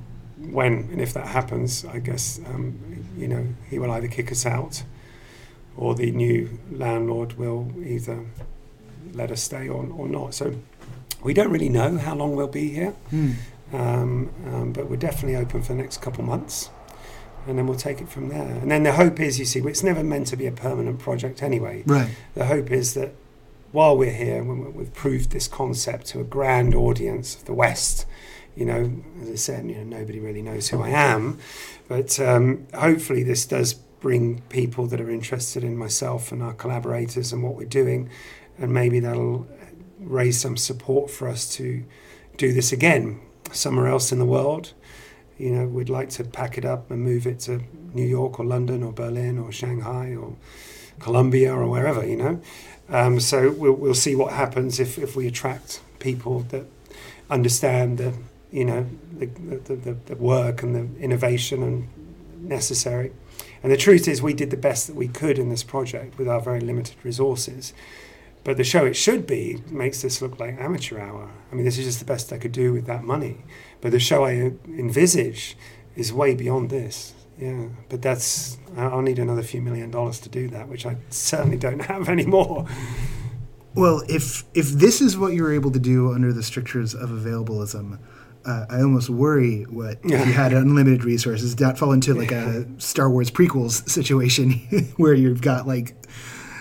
when 0.51 0.88
and 0.91 1.01
if 1.01 1.13
that 1.13 1.25
happens, 1.30 1.84
I 1.84 1.97
guess 1.97 2.39
um, 2.45 2.77
you 3.17 3.27
know 3.27 3.43
he 3.71 3.80
will 3.80 3.89
either 3.91 4.07
kick 4.07 4.32
us 4.32 4.45
out, 4.45 4.84
or 5.75 5.95
the 5.95 6.11
new 6.11 6.59
landlord 6.71 7.39
will 7.39 7.71
either 7.84 8.23
let 9.13 9.32
us 9.32 9.41
stay 9.41 9.67
or, 9.67 9.88
or 9.97 10.07
not. 10.07 10.36
So 10.36 10.53
we 11.23 11.34
don't 11.34 11.49
really 11.51 11.69
know 11.69 11.97
how 11.97 12.13
long 12.13 12.36
we'll 12.36 12.47
be 12.47 12.69
here, 12.69 12.93
Mm. 13.11 13.34
um, 13.73 14.30
um, 14.45 14.71
but 14.71 14.88
we're 14.89 14.95
definitely 14.97 15.36
open 15.36 15.63
for 15.63 15.73
the 15.73 15.82
next 15.82 16.01
couple 16.01 16.23
months. 16.23 16.69
And 17.49 17.57
then 17.57 17.65
we'll 17.65 17.77
take 17.77 17.99
it 17.99 18.07
from 18.09 18.29
there. 18.29 18.53
And 18.61 18.69
then 18.69 18.83
the 18.83 18.91
hope 18.93 19.19
is, 19.19 19.39
you 19.39 19.45
see, 19.45 19.59
it's 19.59 19.83
never 19.83 20.03
meant 20.03 20.27
to 20.27 20.37
be 20.37 20.45
a 20.45 20.51
permanent 20.51 20.99
project 20.99 21.41
anyway 21.41 21.81
Right. 21.87 22.09
the 22.35 22.45
hope 22.45 22.69
is 22.71 22.93
that 22.93 23.15
while 23.71 23.97
we're 23.97 24.11
here, 24.13 24.43
we've 24.43 24.93
proved 24.93 25.31
this 25.31 25.47
concept 25.47 26.05
to 26.07 26.19
a 26.19 26.23
grand 26.23 26.75
audience 26.75 27.35
of 27.35 27.45
the 27.45 27.53
West, 27.53 28.05
you 28.55 28.65
know, 28.65 28.91
as 29.21 29.29
I 29.29 29.35
said, 29.35 29.65
you 29.67 29.75
know, 29.77 29.97
nobody 29.99 30.19
really 30.19 30.41
knows 30.41 30.69
who 30.69 30.81
I 30.81 30.89
am, 30.89 31.39
but 31.87 32.19
um, 32.19 32.67
hopefully 32.73 33.23
this 33.23 33.45
does 33.45 33.73
bring 33.73 34.41
people 34.49 34.85
that 34.87 35.01
are 35.01 35.09
interested 35.09 35.63
in 35.63 35.75
myself 35.77 36.31
and 36.31 36.41
our 36.41 36.53
collaborators 36.53 37.33
and 37.33 37.43
what 37.43 37.55
we're 37.55 37.65
doing, 37.65 38.09
and 38.57 38.73
maybe 38.73 38.99
that'll 38.99 39.47
raise 39.99 40.39
some 40.39 40.57
support 40.57 41.09
for 41.11 41.27
us 41.27 41.49
to 41.57 41.83
do 42.37 42.53
this 42.53 42.71
again 42.71 43.19
somewhere 43.51 43.87
else 43.87 44.11
in 44.11 44.19
the 44.19 44.25
world. 44.25 44.73
You 45.39 45.51
know, 45.51 45.65
we'd 45.65 45.89
like 45.89 46.09
to 46.11 46.23
pack 46.23 46.57
it 46.57 46.65
up 46.65 46.91
and 46.91 47.01
move 47.01 47.25
it 47.25 47.39
to 47.41 47.61
New 47.93 48.05
York 48.05 48.39
or 48.39 48.45
London 48.45 48.83
or 48.83 48.91
Berlin 48.91 49.39
or 49.39 49.51
Shanghai 49.51 50.13
or 50.13 50.35
Colombia 50.99 51.53
or 51.53 51.67
wherever, 51.67 52.05
you 52.05 52.17
know. 52.17 52.41
Um, 52.89 53.19
so 53.19 53.51
we'll, 53.51 53.73
we'll 53.73 53.93
see 53.93 54.15
what 54.15 54.33
happens 54.33 54.79
if, 54.79 54.97
if 54.97 55.15
we 55.15 55.27
attract 55.27 55.81
people 55.99 56.41
that 56.49 56.65
understand 57.29 57.99
the, 57.99 58.13
you 58.51 58.65
know, 58.65 58.85
the, 59.13 59.27
the, 59.27 59.75
the, 59.75 59.93
the 59.93 60.15
work 60.15 60.61
and 60.61 60.75
the 60.75 61.01
innovation 61.01 61.63
and 61.63 61.87
necessary. 62.49 63.13
And 63.63 63.71
the 63.71 63.77
truth 63.77 64.07
is, 64.07 64.21
we 64.21 64.33
did 64.33 64.49
the 64.51 64.57
best 64.57 64.87
that 64.87 64.95
we 64.95 65.07
could 65.07 65.37
in 65.39 65.49
this 65.49 65.63
project 65.63 66.17
with 66.17 66.27
our 66.27 66.41
very 66.41 66.59
limited 66.59 66.95
resources. 67.03 67.73
But 68.49 68.57
the 68.57 68.63
show 68.63 68.83
it 68.87 68.95
should 68.95 69.27
be 69.27 69.61
makes 69.69 70.01
this 70.01 70.23
look 70.23 70.39
like 70.39 70.59
amateur 70.59 70.99
hour. 70.99 71.29
I 71.51 71.55
mean, 71.55 71.65
this 71.65 71.77
is 71.77 71.85
just 71.85 71.99
the 71.99 72.05
best 72.05 72.33
I 72.33 72.39
could 72.39 72.51
do 72.51 72.73
with 72.73 72.87
that 72.87 73.03
money. 73.03 73.45
But 73.79 73.91
the 73.91 73.99
show 73.99 74.25
I 74.25 74.53
envisage 74.65 75.55
is 75.95 76.11
way 76.11 76.33
beyond 76.33 76.71
this. 76.71 77.13
Yeah, 77.37 77.67
but 77.89 78.01
that's 78.01 78.57
I'll 78.75 79.03
need 79.03 79.19
another 79.19 79.43
few 79.43 79.61
million 79.61 79.91
dollars 79.91 80.19
to 80.21 80.29
do 80.29 80.47
that, 80.47 80.67
which 80.67 80.87
I 80.87 80.97
certainly 81.11 81.57
don't 81.57 81.81
have 81.91 82.09
anymore. 82.09 82.65
Well, 83.75 84.01
if 84.09 84.45
if 84.55 84.69
this 84.69 84.99
is 84.99 85.15
what 85.15 85.33
you're 85.33 85.53
able 85.53 85.69
to 85.69 85.79
do 85.79 86.11
under 86.11 86.33
the 86.33 86.41
strictures 86.41 86.95
of 86.95 87.11
availabilism, 87.11 87.99
uh, 88.45 88.65
I 88.67 88.81
almost 88.81 89.11
worry 89.11 89.61
what 89.65 89.99
if 90.03 90.25
you 90.25 90.33
had 90.33 90.53
unlimited 90.53 91.03
resources. 91.03 91.55
That 91.57 91.77
fall 91.77 91.91
into 91.91 92.15
like 92.15 92.31
a 92.47 92.65
Star 92.81 93.11
Wars 93.11 93.29
prequels 93.29 93.87
situation 93.87 94.53
where 94.97 95.13
you've 95.13 95.43
got 95.43 95.67
like 95.67 95.93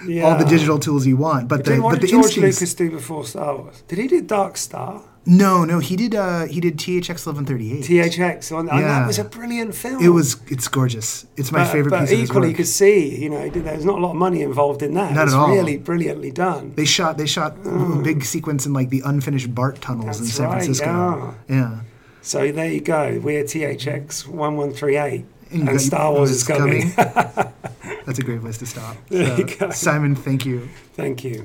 Yeah. 0.07 0.25
all 0.25 0.39
the 0.39 0.45
digital 0.45 0.79
tools 0.79 1.07
you 1.07 1.17
want, 1.17 1.49
but 1.49 1.65
the 1.65 1.81
but 1.81 1.93
did 1.95 2.03
the 2.03 2.07
George 2.09 2.25
instincts. 2.27 2.61
Lucas 2.61 2.75
do 2.75 2.91
before 2.91 3.25
Star 3.25 3.57
Wars? 3.57 3.83
Did 3.89 3.99
he 3.99 4.07
do 4.09 4.23
Dark 4.23 4.57
Star? 4.57 5.03
No, 5.27 5.65
no, 5.65 5.79
he 5.79 5.95
did. 5.97 6.15
Uh, 6.15 6.47
he 6.47 6.59
did 6.59 6.79
THX 6.79 7.27
eleven 7.27 7.45
thirty 7.45 7.73
eight. 7.79 7.85
THX. 7.85 8.51
On, 8.51 8.69
and 8.69 8.79
Yeah. 8.81 9.01
that 9.01 9.07
was 9.07 9.19
a 9.19 9.25
brilliant 9.25 9.75
film. 9.75 10.03
It 10.03 10.09
was. 10.09 10.37
It's 10.47 10.69
gorgeous. 10.69 11.27
It's 11.37 11.53
my 11.53 11.65
but, 11.65 11.73
favorite 11.73 11.91
but 11.91 12.01
piece 12.01 12.13
of 12.13 12.19
his 12.21 12.31
equally, 12.31 12.49
work. 12.49 12.51
you 12.53 12.57
could 12.57 12.67
see, 12.69 13.15
you 13.23 13.29
know, 13.29 13.49
there's 13.51 13.85
not 13.85 13.99
a 13.99 14.01
lot 14.01 14.11
of 14.13 14.17
money 14.17 14.41
involved 14.43 14.83
in 14.83 14.95
that. 14.95 15.13
Not 15.13 15.25
it's 15.25 15.35
at 15.35 15.39
all. 15.39 15.51
really 15.55 15.77
brilliantly 15.77 16.31
done. 16.31 16.73
They 16.77 16.87
shot. 16.87 17.19
They 17.19 17.27
shot 17.27 17.57
a 17.67 18.01
big 18.03 18.25
sequence 18.25 18.65
in 18.65 18.73
like 18.73 18.89
the 18.89 19.03
unfinished 19.05 19.55
BART 19.55 19.81
tunnels 19.83 20.19
in 20.19 20.25
That's 20.25 20.35
San 20.37 20.47
right, 20.47 20.53
Francisco. 20.65 21.35
Yeah. 21.49 21.81
So 22.23 22.51
there 22.51 22.71
you 22.71 22.81
go. 22.81 23.21
We're 23.23 23.45
THX 23.45 24.27
1138. 24.29 25.25
you 25.51 25.69
And, 25.69 25.81
Star 25.81 26.13
Wars 26.13 26.31
is 26.31 26.43
coming. 26.45 26.93
That's 28.09 28.19
a 28.21 28.23
great 28.23 28.41
place 28.41 28.57
to 28.57 28.65
stop. 28.65 28.97
There 29.11 29.39
you 29.39 29.47
So, 29.47 29.67
go. 29.67 29.71
Simon, 29.71 30.15
thank 30.15 30.47
you. 30.47 30.67
Thank 30.95 31.25
you. 31.25 31.45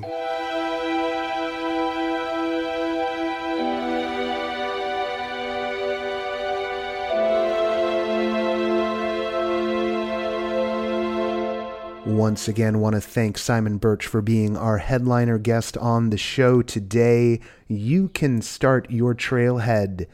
Once 12.06 12.48
again, 12.48 12.80
want 12.80 12.94
to 12.94 13.00
thank 13.02 13.36
Simon 13.36 13.76
Birch 13.76 14.06
for 14.06 14.22
being 14.22 14.56
our 14.56 14.78
headliner 14.78 15.36
guest 15.36 15.76
on 15.76 16.08
the 16.08 16.16
show 16.16 16.62
today. 16.62 17.40
You 17.68 18.08
can 18.08 18.40
start 18.40 18.90
your 18.90 19.14
trailhead 19.14 20.06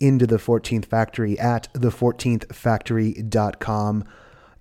into 0.00 0.26
the 0.26 0.38
14th 0.38 0.86
Factory 0.86 1.38
at 1.38 1.68
the14thfactory.com. 1.74 4.04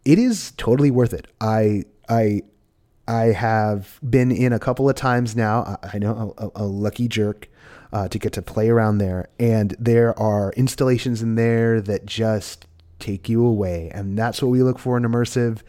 It 0.08 0.20
is 0.20 0.54
totally 0.56 0.90
worth 0.90 1.14
it. 1.14 1.28
I 1.42 1.84
I 2.08 2.44
I 3.10 3.24
have 3.34 4.00
been 4.10 4.32
in 4.32 4.54
a 4.54 4.60
couple 4.60 4.90
of 4.90 4.96
times 4.96 5.36
now. 5.36 5.78
I 5.84 5.90
I 5.96 6.00
know 6.00 6.34
a, 6.38 6.64
a 6.64 6.66
lucky 6.66 7.10
jerk 7.10 7.50
uh, 7.92 8.08
to 8.08 8.18
get 8.18 8.32
to 8.34 8.42
play 8.42 8.70
around 8.70 9.00
there, 9.00 9.28
and 9.38 9.76
there 9.78 10.18
are 10.18 10.54
installations 10.54 11.22
in 11.22 11.36
there 11.36 11.82
that 11.82 12.06
just 12.06 12.68
take 13.00 13.28
you 13.28 13.46
away, 13.46 13.92
and 13.94 14.18
that's 14.18 14.42
what 14.42 14.48
we 14.48 14.64
look 14.64 14.80
for 14.80 14.96
in 14.96 15.04
immersive. 15.04 15.60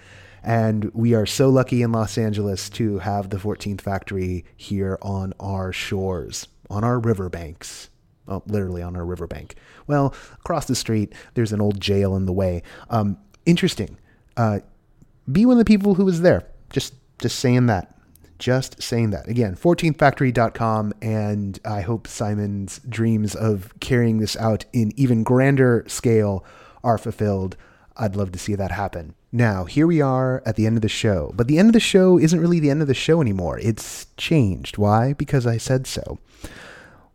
And 0.45 0.84
we 0.95 1.14
are 1.14 1.26
so 1.26 1.49
lucky 1.49 1.82
in 1.82 1.91
Los 1.91 2.16
Angeles 2.16 2.70
to 2.70 2.99
have 3.01 3.30
the 3.30 3.39
14th 3.39 3.80
Factory 3.80 4.45
here 4.57 5.01
on 5.03 5.34
our 5.41 5.72
shores, 5.72 6.47
on 6.70 6.84
our 6.84 7.01
riverbanks. 7.01 7.91
Well, 8.24 8.45
literally 8.47 8.82
on 8.82 8.95
our 8.95 9.05
riverbank. 9.05 9.57
Well, 9.89 10.14
across 10.34 10.66
the 10.66 10.76
street, 10.76 11.12
there's 11.34 11.53
an 11.53 11.61
old 11.61 11.80
jail 11.80 12.14
in 12.14 12.26
the 12.26 12.32
way. 12.32 12.62
Um, 12.89 13.18
interesting. 13.45 13.99
Uh, 14.39 14.61
be 15.30 15.45
one 15.45 15.55
of 15.55 15.59
the 15.59 15.64
people 15.64 15.95
who 15.95 16.05
was 16.05 16.22
there. 16.22 16.45
Just 16.70 16.95
just 17.18 17.39
saying 17.39 17.66
that. 17.66 17.95
Just 18.39 18.80
saying 18.80 19.11
that. 19.11 19.26
Again, 19.28 19.57
14thfactory.com 19.57 20.95
and 21.03 21.59
I 21.64 21.80
hope 21.80 22.07
Simon's 22.07 22.78
dreams 22.89 23.34
of 23.34 23.74
carrying 23.80 24.18
this 24.18 24.36
out 24.36 24.64
in 24.72 24.93
even 24.97 25.24
grander 25.24 25.84
scale 25.89 26.45
are 26.84 26.99
fulfilled. 26.99 27.57
I'd 27.97 28.14
love 28.14 28.30
to 28.30 28.39
see 28.39 28.55
that 28.55 28.70
happen. 28.70 29.16
Now, 29.32 29.64
here 29.64 29.89
we 29.89 30.01
are 30.01 30.41
at 30.47 30.55
the 30.55 30.66
end 30.66 30.76
of 30.76 30.82
the 30.82 30.89
show. 30.89 31.32
But 31.34 31.49
the 31.49 31.59
end 31.59 31.68
of 31.68 31.72
the 31.72 31.80
show 31.80 32.16
isn't 32.16 32.41
really 32.41 32.61
the 32.61 32.70
end 32.70 32.80
of 32.80 32.86
the 32.86 32.95
show 32.95 33.20
anymore. 33.20 33.59
It's 33.59 34.07
changed. 34.16 34.78
Why? 34.78 35.14
Because 35.14 35.45
I 35.45 35.57
said 35.57 35.89
so. 35.89 36.20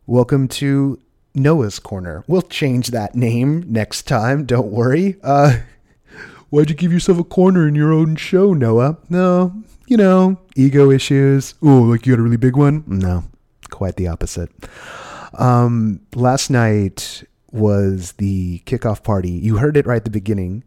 Welcome 0.06 0.46
to 0.48 1.00
Noah's 1.34 1.78
Corner. 1.78 2.22
We'll 2.28 2.42
change 2.42 2.88
that 2.88 3.14
name 3.14 3.64
next 3.66 4.02
time. 4.02 4.44
Don't 4.44 4.70
worry. 4.70 5.16
Uh, 5.22 5.60
why'd 6.54 6.70
you 6.70 6.76
give 6.76 6.92
yourself 6.92 7.18
a 7.18 7.24
corner 7.24 7.66
in 7.66 7.74
your 7.74 7.92
own 7.92 8.14
show, 8.14 8.54
Noah? 8.54 8.96
No, 9.10 9.64
you 9.88 9.96
know, 9.96 10.38
ego 10.54 10.90
issues. 10.90 11.54
Oh, 11.60 11.80
like 11.80 12.06
you 12.06 12.12
got 12.12 12.20
a 12.20 12.22
really 12.22 12.36
big 12.36 12.56
one? 12.56 12.84
No, 12.86 13.24
quite 13.70 13.96
the 13.96 14.06
opposite. 14.06 14.50
Um, 15.36 16.00
last 16.14 16.50
night 16.50 17.24
was 17.50 18.12
the 18.12 18.60
kickoff 18.66 19.02
party. 19.02 19.30
You 19.30 19.56
heard 19.56 19.76
it 19.76 19.84
right 19.84 19.96
at 19.96 20.04
the 20.04 20.10
beginning. 20.10 20.62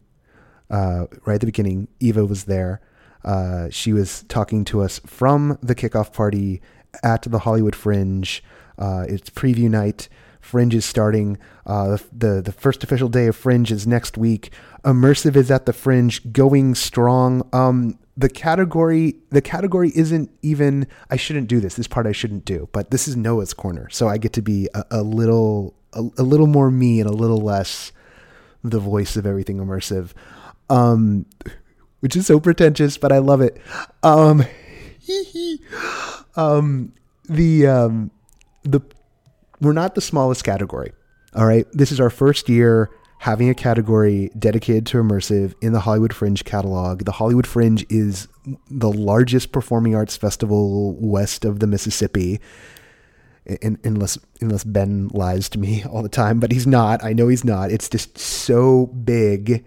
Uh, 0.70 1.06
right 1.26 1.36
at 1.36 1.42
the 1.42 1.48
beginning, 1.48 1.88
Eva 2.02 2.26
was 2.26 2.44
there. 2.44 2.82
Uh, 3.24 3.70
she 3.70 3.94
was 3.94 4.24
talking 4.24 4.66
to 4.66 4.82
us 4.82 5.00
from 5.06 5.58
the 5.64 5.74
kickoff 5.74 6.12
party 6.12 6.62
at 7.02 7.22
the 7.22 7.40
Hollywood 7.40 7.76
Fringe. 7.76 8.44
Uh, 8.78 9.06
it's 9.08 9.30
preview 9.30 9.70
night. 9.70 10.10
Fringe 10.48 10.74
is 10.74 10.86
starting. 10.86 11.38
Uh, 11.66 11.98
the 12.12 12.42
the 12.42 12.54
first 12.54 12.84
official 12.84 13.10
day 13.10 13.28
of 13.28 13.36
Fringe 13.36 13.72
is 13.72 13.86
next 13.86 14.18
week. 14.18 14.52
Immersive 14.84 15.36
is 15.36 15.52
at 15.52 15.66
the 15.66 15.74
Fringe, 15.74 16.32
going 16.32 16.74
strong. 16.74 17.48
Um, 17.52 18.00
the 18.16 18.30
category 18.30 19.16
the 19.30 19.42
category 19.42 19.92
isn't 19.94 20.32
even. 20.42 20.88
I 21.12 21.18
shouldn't 21.18 21.48
do 21.48 21.60
this. 21.60 21.76
This 21.76 21.88
part 21.88 22.08
I 22.08 22.14
shouldn't 22.14 22.46
do. 22.46 22.70
But 22.72 22.92
this 22.92 23.08
is 23.08 23.18
Noah's 23.18 23.54
corner, 23.54 23.90
so 23.90 24.08
I 24.08 24.18
get 24.18 24.34
to 24.34 24.42
be 24.42 24.70
a, 24.74 24.86
a 24.92 25.04
little 25.04 25.76
a, 25.94 26.00
a 26.18 26.24
little 26.24 26.48
more 26.48 26.72
me 26.72 27.02
and 27.02 27.10
a 27.10 27.14
little 27.14 27.42
less 27.42 27.92
the 28.64 28.80
voice 28.80 29.18
of 29.18 29.26
everything 29.26 29.58
immersive. 29.58 30.12
Um, 30.70 31.26
which 32.00 32.16
is 32.16 32.26
so 32.26 32.40
pretentious, 32.40 32.98
but 32.98 33.12
I 33.12 33.18
love 33.18 33.42
it. 33.42 33.60
Um, 34.04 34.46
um, 36.36 36.94
the 37.28 37.68
um, 37.68 38.12
the 38.64 38.82
we're 39.62 39.74
not 39.74 39.96
the 39.96 40.02
smallest 40.02 40.44
category. 40.44 40.92
All 41.36 41.46
right, 41.46 41.66
this 41.74 41.92
is 41.92 42.00
our 42.00 42.10
first 42.10 42.50
year 42.50 42.90
having 43.20 43.50
a 43.50 43.56
category 43.56 44.30
dedicated 44.38 44.86
to 44.86 44.98
immersive 44.98 45.54
in 45.62 45.74
the 45.74 45.80
Hollywood 45.80 46.14
Fringe 46.14 46.44
catalog. 46.44 47.06
The 47.06 47.12
Hollywood 47.12 47.48
Fringe 47.48 47.86
is 47.90 48.28
the 48.70 48.92
largest 48.92 49.52
performing 49.52 49.96
arts 49.96 50.16
festival 50.16 50.94
west 50.96 51.44
of 51.44 51.60
the 51.60 51.68
Mississippi. 51.68 52.40
In, 53.62 53.80
unless 53.86 54.18
unless 54.42 54.66
Ben 54.66 55.08
lies 55.14 55.48
to 55.50 55.60
me 55.60 55.84
all 55.90 56.04
the 56.04 56.10
time, 56.10 56.42
but 56.42 56.52
he's 56.52 56.68
not. 56.68 57.04
I 57.04 57.14
know 57.14 57.30
he's 57.30 57.46
not. 57.46 57.72
It's 57.72 57.88
just 57.88 58.18
so 58.18 58.88
big 58.88 59.64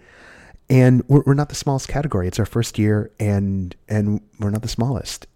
and 0.70 1.02
we're, 1.08 1.22
we're 1.26 1.34
not 1.34 1.48
the 1.48 1.54
smallest 1.54 1.88
category. 1.88 2.28
It's 2.28 2.38
our 2.38 2.46
first 2.46 2.78
year, 2.78 3.10
and 3.18 3.74
and 3.88 4.20
we're 4.38 4.50
not 4.50 4.62
the 4.62 4.68
smallest. 4.68 5.26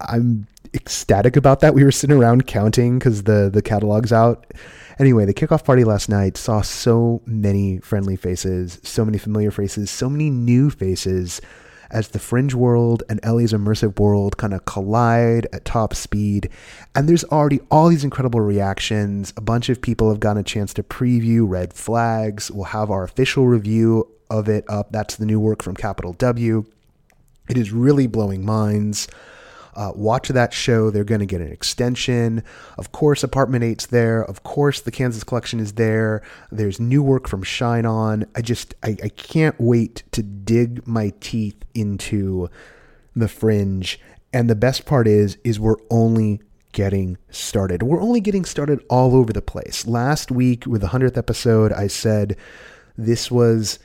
I'm 0.00 0.46
ecstatic 0.74 1.36
about 1.36 1.60
that. 1.60 1.74
We 1.74 1.84
were 1.84 1.92
sitting 1.92 2.16
around 2.16 2.46
counting 2.46 2.98
because 2.98 3.22
the 3.24 3.50
the 3.52 3.62
catalog's 3.62 4.12
out. 4.12 4.52
Anyway, 4.98 5.24
the 5.24 5.34
kickoff 5.34 5.64
party 5.64 5.84
last 5.84 6.08
night 6.08 6.36
saw 6.36 6.60
so 6.60 7.20
many 7.26 7.78
friendly 7.78 8.16
faces, 8.16 8.78
so 8.82 9.04
many 9.04 9.18
familiar 9.18 9.50
faces, 9.50 9.90
so 9.90 10.08
many 10.08 10.30
new 10.30 10.70
faces 10.70 11.40
as 11.90 12.08
the 12.08 12.18
fringe 12.18 12.54
world 12.54 13.02
and 13.08 13.20
LA's 13.24 13.52
immersive 13.52 13.98
world 13.98 14.36
kind 14.36 14.52
of 14.52 14.64
collide 14.64 15.46
at 15.52 15.64
top 15.64 15.94
speed. 15.94 16.50
And 16.94 17.08
there's 17.08 17.24
already 17.24 17.60
all 17.70 17.88
these 17.88 18.04
incredible 18.04 18.40
reactions. 18.40 19.32
A 19.36 19.40
bunch 19.40 19.68
of 19.68 19.80
people 19.80 20.10
have 20.10 20.20
gotten 20.20 20.40
a 20.40 20.44
chance 20.44 20.74
to 20.74 20.82
preview 20.82 21.48
Red 21.48 21.72
Flags. 21.72 22.50
We'll 22.50 22.64
have 22.64 22.90
our 22.90 23.04
official 23.04 23.46
review 23.46 24.08
of 24.30 24.48
it 24.48 24.64
up. 24.68 24.90
That's 24.90 25.16
the 25.16 25.26
new 25.26 25.38
work 25.38 25.62
from 25.62 25.76
Capital 25.76 26.12
W. 26.14 26.64
It 27.48 27.56
is 27.56 27.72
really 27.72 28.06
blowing 28.06 28.44
minds. 28.44 29.06
Uh, 29.74 29.92
watch 29.94 30.28
that 30.28 30.52
show. 30.52 30.90
They're 30.90 31.04
going 31.04 31.20
to 31.20 31.26
get 31.26 31.40
an 31.40 31.52
extension. 31.52 32.42
Of 32.78 32.92
course, 32.92 33.22
Apartment 33.22 33.64
8's 33.64 33.86
there. 33.88 34.22
Of 34.22 34.42
course, 34.42 34.80
the 34.80 34.90
Kansas 34.90 35.24
Collection 35.24 35.60
is 35.60 35.72
there. 35.74 36.22
There's 36.50 36.78
new 36.80 37.02
work 37.02 37.28
from 37.28 37.42
Shine 37.42 37.86
On. 37.86 38.24
I 38.34 38.42
just, 38.42 38.74
I, 38.82 38.96
I 39.02 39.08
can't 39.08 39.56
wait 39.58 40.04
to 40.12 40.22
dig 40.22 40.86
my 40.86 41.12
teeth 41.20 41.64
into 41.74 42.48
the 43.16 43.28
fringe. 43.28 44.00
And 44.32 44.50
the 44.50 44.56
best 44.56 44.86
part 44.86 45.06
is, 45.06 45.38
is 45.44 45.60
we're 45.60 45.76
only 45.90 46.40
getting 46.72 47.16
started. 47.30 47.82
We're 47.82 48.02
only 48.02 48.20
getting 48.20 48.44
started 48.44 48.84
all 48.90 49.14
over 49.14 49.32
the 49.32 49.42
place. 49.42 49.86
Last 49.86 50.30
week 50.30 50.66
with 50.66 50.80
the 50.80 50.88
100th 50.88 51.16
episode, 51.16 51.72
I 51.72 51.86
said 51.86 52.36
this 52.98 53.30
was 53.30 53.78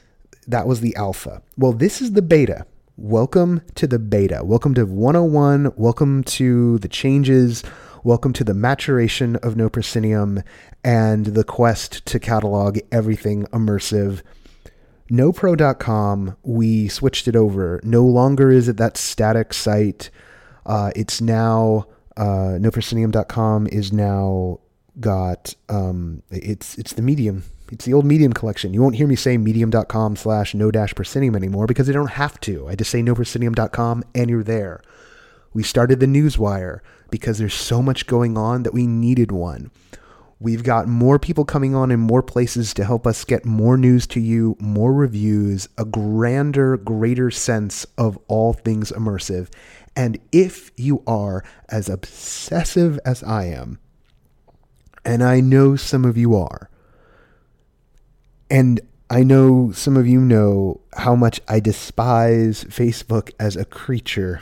that 0.48 0.68
was 0.68 0.82
the 0.82 0.96
alpha. 0.96 1.44
Well, 1.58 1.74
this 1.74 2.02
is 2.02 2.14
the 2.14 2.24
beta. 2.24 2.66
Welcome 3.02 3.62
to 3.76 3.88
the 3.88 3.98
beta. 3.98 4.42
Welcome 4.44 4.74
to 4.74 4.86
101. 4.86 5.72
Welcome 5.78 6.22
to 6.26 6.80
the 6.80 6.90
changes. 6.90 7.64
Welcome 8.04 8.34
to 8.34 8.44
the 8.44 8.54
maturation 8.54 9.38
of 9.38 9.56
No 9.56 9.70
Proscenium 9.70 10.44
and 10.84 11.28
the 11.28 11.46
quest 11.46 12.06
to 12.08 12.20
catalog 12.20 12.78
everything 12.92 13.46
immersive. 13.54 14.22
NoPro.com, 15.10 16.36
we 16.44 16.90
switched 16.90 17.30
it 17.30 17.38
over. 17.38 17.80
No 17.86 18.04
longer 18.04 18.52
is 18.52 18.68
it 18.68 18.76
that 18.76 18.98
static 18.98 19.54
site. 19.54 20.10
Uh, 20.66 20.92
it's 20.94 21.22
now, 21.22 21.88
uh, 22.18 22.60
is 23.72 23.94
now 23.94 24.60
got, 25.00 25.56
um, 25.70 26.22
it's, 26.32 26.78
it's 26.78 26.92
the 26.92 27.02
medium 27.02 27.46
it's 27.72 27.86
the 27.86 27.94
old 27.94 28.06
Medium 28.06 28.34
collection. 28.34 28.74
You 28.74 28.82
won't 28.82 28.96
hear 28.96 29.08
me 29.08 29.16
say 29.16 29.38
medium.com 29.38 30.16
slash 30.16 30.54
no 30.54 30.72
dash 30.72 30.96
proscenium 30.96 31.36
anymore 31.36 31.68
because 31.68 31.90
I 31.90 31.94
don't 31.94 32.12
have 32.12 32.40
to. 32.42 32.68
I 32.68 32.76
just 32.76 32.92
say 32.92 33.02
no 33.02 33.16
proscenium.com 33.16 34.04
and 34.16 34.30
you're 34.30 34.44
there. 34.44 34.82
We 35.54 35.64
started 35.64 36.00
the 36.00 36.06
Newswire 36.06 36.80
because 37.10 37.38
there's 37.38 37.54
so 37.54 37.82
much 37.82 38.08
going 38.08 38.38
on 38.38 38.64
that 38.64 38.74
we 38.74 38.88
needed 38.88 39.32
one. 39.32 39.72
We've 40.42 40.64
got 40.64 40.88
more 40.88 41.20
people 41.20 41.44
coming 41.44 41.76
on 41.76 41.92
in 41.92 42.00
more 42.00 42.24
places 42.24 42.74
to 42.76 42.86
help 42.86 43.06
us 43.06 43.26
get 43.26 43.46
more 43.46 43.78
news 43.78 44.08
to 44.08 44.22
you, 44.22 44.56
more 44.60 44.94
reviews, 44.94 45.68
a 45.78 45.84
grander, 45.84 46.78
greater 46.78 47.30
sense 47.30 47.86
of 47.98 48.18
all 48.30 48.54
things 48.54 48.92
immersive. 48.94 49.50
And 49.98 50.18
if 50.32 50.72
you 50.78 51.04
are 51.06 51.44
as 51.68 51.90
obsessive 51.90 53.00
as 53.04 53.22
I 53.22 53.46
am, 53.46 53.80
and 55.04 55.24
I 55.24 55.42
know 55.42 55.76
some 55.76 56.06
of 56.06 56.16
you 56.16 56.38
are, 56.38 56.70
and 58.50 58.82
I 59.10 59.24
know 59.24 59.72
some 59.72 59.98
of 59.98 60.08
you 60.08 60.22
know 60.22 60.82
how 60.96 61.16
much 61.16 61.42
I 61.48 61.60
despise 61.60 62.64
Facebook 62.66 63.32
as 63.40 63.56
a 63.56 63.66
creature 63.66 64.42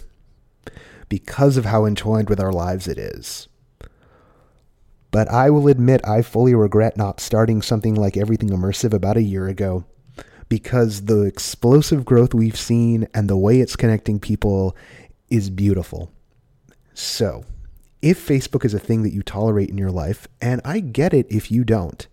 because 1.09 1.55
of 1.55 1.65
how 1.65 1.85
entwined 1.85 2.29
with 2.29 2.39
our 2.39 2.51
lives 2.51 2.87
it 2.87 2.97
is. 2.97 3.47
But 5.09 5.29
I 5.29 5.49
will 5.49 5.69
admit 5.69 6.05
I 6.05 6.21
fully 6.21 6.53
regret 6.53 6.97
not 6.97 7.21
starting 7.21 7.61
something 7.61 7.95
like 7.95 8.17
Everything 8.17 8.49
Immersive 8.49 8.93
about 8.93 9.15
a 9.15 9.23
year 9.23 9.47
ago 9.47 9.85
because 10.49 11.05
the 11.05 11.21
explosive 11.21 12.05
growth 12.05 12.33
we've 12.33 12.57
seen 12.57 13.07
and 13.13 13.29
the 13.29 13.37
way 13.37 13.59
it's 13.61 13.75
connecting 13.75 14.19
people 14.19 14.75
is 15.29 15.49
beautiful. 15.49 16.11
So, 16.93 17.45
if 18.01 18.25
Facebook 18.25 18.65
is 18.65 18.73
a 18.73 18.79
thing 18.79 19.03
that 19.03 19.13
you 19.13 19.23
tolerate 19.23 19.69
in 19.69 19.77
your 19.77 19.91
life, 19.91 20.27
and 20.41 20.61
I 20.63 20.79
get 20.79 21.13
it 21.13 21.27
if 21.29 21.51
you 21.51 21.63
don't, 21.63 22.05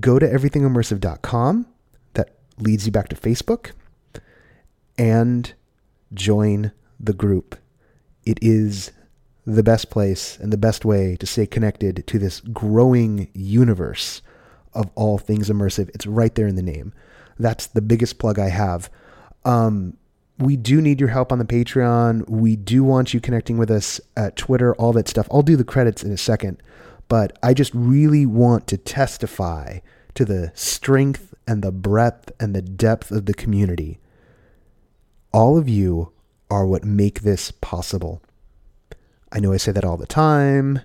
go 0.00 0.18
to 0.18 0.26
everythingimmersive.com. 0.26 1.66
That 2.14 2.30
leads 2.58 2.86
you 2.86 2.92
back 2.92 3.08
to 3.08 3.16
Facebook 3.16 3.72
and 4.96 5.52
join 6.12 6.72
the 7.00 7.12
group. 7.12 7.56
It 8.24 8.38
is 8.40 8.92
the 9.46 9.62
best 9.62 9.90
place 9.90 10.38
and 10.38 10.52
the 10.52 10.56
best 10.56 10.84
way 10.84 11.16
to 11.16 11.26
stay 11.26 11.46
connected 11.46 12.06
to 12.06 12.18
this 12.18 12.40
growing 12.40 13.28
universe 13.34 14.22
of 14.72 14.90
all 14.94 15.18
things 15.18 15.50
immersive. 15.50 15.90
It's 15.94 16.06
right 16.06 16.34
there 16.34 16.46
in 16.46 16.56
the 16.56 16.62
name. 16.62 16.92
That's 17.38 17.66
the 17.66 17.82
biggest 17.82 18.18
plug 18.18 18.38
I 18.38 18.48
have. 18.48 18.90
Um, 19.44 19.96
we 20.38 20.56
do 20.56 20.80
need 20.80 20.98
your 20.98 21.10
help 21.10 21.30
on 21.30 21.38
the 21.38 21.44
Patreon. 21.44 22.28
We 22.28 22.56
do 22.56 22.82
want 22.82 23.14
you 23.14 23.20
connecting 23.20 23.58
with 23.58 23.70
us 23.70 24.00
at 24.16 24.36
Twitter, 24.36 24.74
all 24.76 24.92
that 24.94 25.08
stuff. 25.08 25.28
I'll 25.30 25.42
do 25.42 25.56
the 25.56 25.64
credits 25.64 26.02
in 26.02 26.10
a 26.10 26.16
second 26.16 26.60
but 27.08 27.38
I 27.42 27.54
just 27.54 27.72
really 27.74 28.26
want 28.26 28.66
to 28.68 28.76
testify 28.76 29.80
to 30.14 30.24
the 30.24 30.52
strength 30.54 31.34
and 31.46 31.62
the 31.62 31.72
breadth 31.72 32.32
and 32.40 32.54
the 32.54 32.62
depth 32.62 33.10
of 33.10 33.26
the 33.26 33.34
community. 33.34 33.98
All 35.32 35.58
of 35.58 35.68
you 35.68 36.12
are 36.50 36.66
what 36.66 36.84
make 36.84 37.20
this 37.20 37.50
possible. 37.50 38.22
I 39.32 39.40
know 39.40 39.52
I 39.52 39.56
say 39.56 39.72
that 39.72 39.84
all 39.84 39.96
the 39.96 40.06
time. 40.06 40.80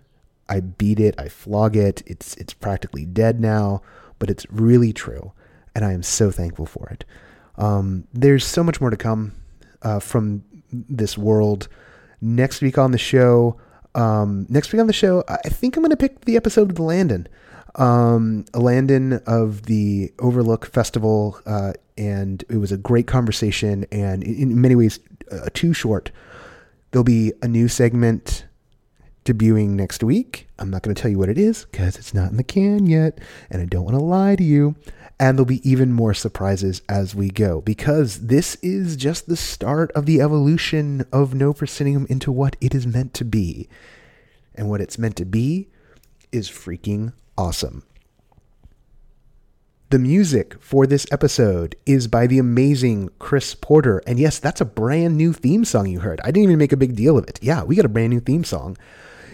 I 0.49 0.61
beat 0.61 0.99
it, 0.99 1.13
I 1.19 1.29
flog 1.29 1.75
it. 1.75 2.01
It's 2.07 2.33
it's 2.35 2.53
practically 2.53 3.05
dead 3.05 3.39
now, 3.39 3.83
but 4.17 4.31
it's 4.31 4.47
really 4.49 4.91
true, 4.91 5.31
and 5.75 5.85
I 5.85 5.93
am 5.93 6.01
so 6.01 6.31
thankful 6.31 6.65
for 6.65 6.89
it. 6.89 7.05
Um, 7.55 8.07
there's 8.11 8.45
so 8.45 8.63
much 8.63 8.81
more 8.81 8.89
to 8.89 8.97
come 8.97 9.35
uh, 9.83 9.99
from 9.99 10.43
this 10.71 11.17
world. 11.17 11.67
Next 12.19 12.61
week 12.61 12.79
on 12.79 12.91
the 12.91 12.97
show, 12.97 13.59
um, 13.99 14.45
next 14.49 14.71
week 14.71 14.79
on 14.79 14.87
the 14.87 14.93
show, 14.93 15.23
I 15.27 15.49
think 15.49 15.75
I'm 15.75 15.83
going 15.83 15.91
to 15.91 15.97
pick 15.97 16.21
the 16.21 16.37
episode 16.37 16.69
of 16.69 16.75
the 16.75 16.83
Landon. 16.83 17.27
Um, 17.75 18.45
Landon 18.53 19.21
of 19.27 19.63
the 19.63 20.11
Overlook 20.19 20.65
Festival, 20.65 21.39
uh, 21.45 21.73
and 21.97 22.43
it 22.49 22.57
was 22.57 22.71
a 22.71 22.77
great 22.77 23.07
conversation, 23.07 23.85
and 23.91 24.23
in 24.23 24.59
many 24.59 24.75
ways, 24.75 24.99
uh, 25.31 25.49
too 25.53 25.73
short. 25.73 26.11
There'll 26.91 27.03
be 27.03 27.33
a 27.41 27.47
new 27.47 27.67
segment 27.67 28.45
debuting 29.25 29.71
next 29.71 30.01
week. 30.01 30.47
I'm 30.57 30.71
not 30.71 30.81
going 30.81 30.95
to 30.95 31.01
tell 31.01 31.11
you 31.11 31.19
what 31.19 31.29
it 31.29 31.37
is 31.37 31.65
because 31.65 31.97
it's 31.97 32.13
not 32.13 32.31
in 32.31 32.37
the 32.37 32.43
can 32.43 32.85
yet, 32.87 33.19
and 33.49 33.61
I 33.61 33.65
don't 33.65 33.83
want 33.83 33.97
to 33.97 34.03
lie 34.03 34.35
to 34.35 34.43
you. 34.43 34.75
And 35.19 35.37
there'll 35.37 35.45
be 35.45 35.69
even 35.69 35.91
more 35.91 36.13
surprises 36.13 36.81
as 36.87 37.13
we 37.13 37.29
go 37.29 37.59
because 37.59 38.27
this 38.27 38.55
is 38.61 38.95
just 38.95 39.27
the 39.27 39.35
start 39.35 39.91
of 39.91 40.05
the 40.05 40.21
evolution 40.21 41.05
of 41.11 41.33
No 41.33 41.53
Proscenium 41.53 42.07
into 42.09 42.31
what 42.31 42.55
it 42.61 42.73
is 42.73 42.87
meant 42.87 43.13
to 43.15 43.25
be. 43.25 43.67
And 44.55 44.69
what 44.69 44.79
it's 44.79 44.97
meant 44.97 45.17
to 45.17 45.25
be 45.25 45.67
is 46.31 46.49
freaking 46.49 47.11
awesome. 47.37 47.83
The 49.89 49.99
music 49.99 50.55
for 50.61 50.85
this 50.85 51.07
episode 51.11 51.75
is 51.87 52.07
by 52.07 52.27
the 52.27 52.37
amazing 52.37 53.09
Chris 53.17 53.55
Porter. 53.55 54.03
And 54.05 54.19
yes, 54.19 54.37
that's 54.37 54.61
a 54.61 54.65
brand 54.65 55.17
new 55.17 55.33
theme 55.33 55.65
song 55.65 55.87
you 55.87 56.01
heard. 56.01 56.21
I 56.21 56.27
didn't 56.27 56.43
even 56.43 56.59
make 56.59 56.71
a 56.71 56.77
big 56.77 56.95
deal 56.95 57.17
of 57.17 57.27
it. 57.27 57.39
Yeah, 57.41 57.63
we 57.63 57.75
got 57.75 57.85
a 57.85 57.89
brand 57.89 58.11
new 58.11 58.19
theme 58.19 58.43
song. 58.43 58.77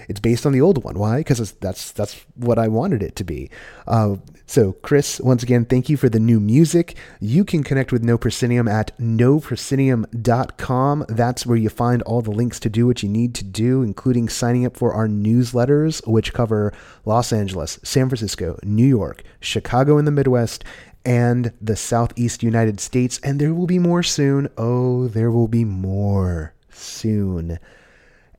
It's 0.08 0.20
based 0.20 0.46
on 0.46 0.54
the 0.54 0.62
old 0.62 0.84
one. 0.84 1.00
Why? 1.00 1.18
Because 1.18 1.52
that's 1.54 1.92
that's 1.92 2.26
what 2.36 2.60
I 2.60 2.68
wanted 2.68 3.04
it 3.04 3.16
to 3.18 3.24
be. 3.24 3.50
Uh, 3.88 4.18
so, 4.48 4.74
Chris, 4.74 5.20
once 5.20 5.42
again, 5.42 5.66
thank 5.66 5.90
you 5.90 5.98
for 5.98 6.08
the 6.08 6.20
new 6.20 6.40
music. 6.40 6.96
You 7.20 7.44
can 7.44 7.64
connect 7.64 7.92
with 7.92 8.04
No 8.04 8.16
Proscenium 8.18 8.68
at 8.68 8.96
noproscenium.com. 9.00 11.06
That's 11.10 11.48
where 11.48 11.58
you 11.58 11.70
find 11.70 12.04
all 12.04 12.22
the 12.22 12.30
links 12.30 12.60
to 12.60 12.70
do 12.70 12.86
what 12.86 13.02
you 13.02 13.10
need 13.10 13.34
to 13.36 13.44
do, 13.44 13.82
including 13.82 14.30
signing 14.30 14.64
up 14.66 14.78
for 14.78 14.94
our 14.94 15.08
newsletters, 15.08 16.08
which 16.08 16.34
cover 16.34 16.72
Los 17.06 17.34
Angeles, 17.34 17.80
San 17.84 18.08
Francisco, 18.08 18.60
New 18.62 18.86
York, 18.86 19.24
Chicago 19.40 19.98
in 19.98 20.06
the 20.06 20.12
Midwest, 20.12 20.64
and 21.04 21.52
the 21.60 21.76
Southeast 21.76 22.44
United 22.44 22.80
States. 22.80 23.20
And 23.24 23.42
there 23.42 23.56
will 23.56 23.68
be 23.68 23.80
more 23.80 24.04
soon. 24.04 24.50
Oh, 24.58 25.08
there 25.08 25.32
will 25.32 25.48
be 25.48 25.66
more 25.66 26.54
soon. 26.70 27.58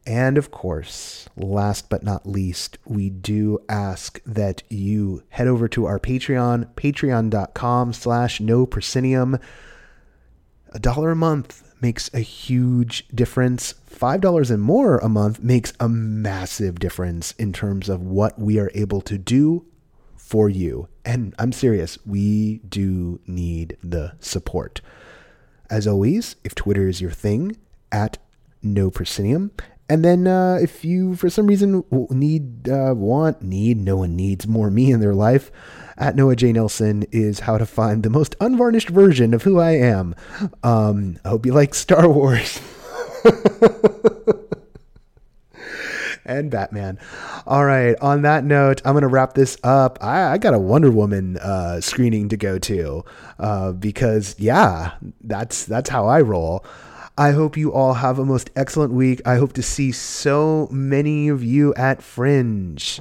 And 0.06 0.38
of 0.38 0.52
course, 0.52 1.28
last 1.36 1.90
but 1.90 2.04
not 2.04 2.28
least, 2.28 2.78
we 2.84 3.10
do 3.10 3.58
ask 3.68 4.22
that 4.24 4.62
you 4.68 5.24
head 5.30 5.48
over 5.48 5.66
to 5.68 5.84
our 5.86 5.98
Patreon, 5.98 6.72
patreon.com 6.74 7.92
slash 7.92 8.40
no 8.40 8.66
proscenium. 8.66 9.38
A 10.72 10.78
dollar 10.78 11.10
a 11.10 11.16
month 11.16 11.74
makes 11.80 12.12
a 12.14 12.20
huge 12.20 13.08
difference. 13.08 13.74
Five 13.84 14.20
dollars 14.20 14.50
and 14.50 14.62
more 14.62 14.98
a 14.98 15.08
month 15.08 15.42
makes 15.42 15.72
a 15.80 15.88
massive 15.88 16.78
difference 16.78 17.32
in 17.32 17.52
terms 17.52 17.88
of 17.88 18.02
what 18.02 18.38
we 18.38 18.60
are 18.60 18.70
able 18.74 19.00
to 19.02 19.18
do 19.18 19.66
for 20.16 20.48
you. 20.48 20.88
And 21.04 21.34
I'm 21.38 21.52
serious, 21.52 21.98
we 22.06 22.58
do 22.68 23.20
need 23.26 23.76
the 23.82 24.14
support. 24.20 24.80
As 25.68 25.86
always, 25.86 26.36
if 26.44 26.54
Twitter 26.54 26.86
is 26.86 27.00
your 27.00 27.10
thing, 27.10 27.56
at 27.90 28.18
no 28.62 28.90
proscenium. 28.90 29.52
And 29.88 30.04
then 30.04 30.26
uh, 30.26 30.58
if 30.60 30.84
you, 30.84 31.14
for 31.14 31.30
some 31.30 31.46
reason, 31.46 31.84
need, 32.10 32.68
uh, 32.68 32.94
want, 32.96 33.42
need, 33.42 33.78
no 33.78 33.96
one 33.96 34.16
needs 34.16 34.46
more 34.46 34.70
me 34.70 34.90
in 34.90 35.00
their 35.00 35.14
life, 35.14 35.52
at 35.96 36.16
Noah 36.16 36.36
J. 36.36 36.52
Nelson 36.52 37.04
is 37.12 37.40
how 37.40 37.56
to 37.56 37.66
find 37.66 38.02
the 38.02 38.10
most 38.10 38.34
unvarnished 38.40 38.88
version 38.88 39.32
of 39.32 39.44
who 39.44 39.60
I 39.60 39.72
am. 39.72 40.14
Um, 40.62 41.18
I 41.24 41.28
hope 41.30 41.46
you 41.46 41.52
like 41.52 41.74
Star 41.74 42.08
Wars. 42.08 42.60
and 46.26 46.50
Batman. 46.50 46.98
All 47.46 47.64
right. 47.64 47.96
On 48.00 48.22
that 48.22 48.44
note, 48.44 48.82
I'm 48.84 48.94
gonna 48.94 49.08
wrap 49.08 49.34
this 49.34 49.56
up. 49.62 49.98
I, 50.02 50.32
I 50.32 50.38
got 50.38 50.54
a 50.54 50.58
Wonder 50.58 50.90
Woman 50.90 51.38
uh, 51.38 51.80
screening 51.80 52.28
to 52.28 52.36
go 52.36 52.58
to 52.58 53.04
uh, 53.38 53.72
because 53.72 54.34
yeah, 54.38 54.94
that's 55.22 55.64
that's 55.64 55.88
how 55.88 56.06
I 56.06 56.20
roll. 56.20 56.64
I 57.18 57.30
hope 57.30 57.56
you 57.56 57.72
all 57.72 57.94
have 57.94 58.18
a 58.18 58.26
most 58.26 58.50
excellent 58.56 58.92
week. 58.92 59.22
I 59.24 59.36
hope 59.36 59.54
to 59.54 59.62
see 59.62 59.90
so 59.90 60.68
many 60.70 61.28
of 61.28 61.42
you 61.42 61.72
at 61.74 62.02
Fringe. 62.02 63.00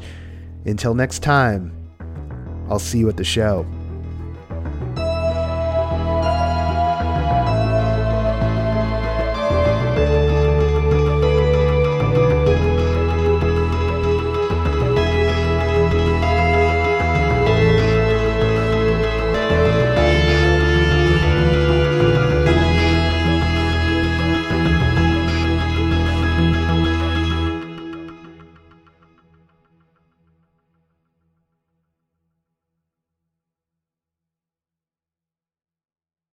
Until 0.65 0.93
next 0.93 1.19
time, 1.19 1.73
I'll 2.69 2.79
see 2.79 2.99
you 2.99 3.09
at 3.09 3.17
the 3.17 3.25
show. 3.25 3.65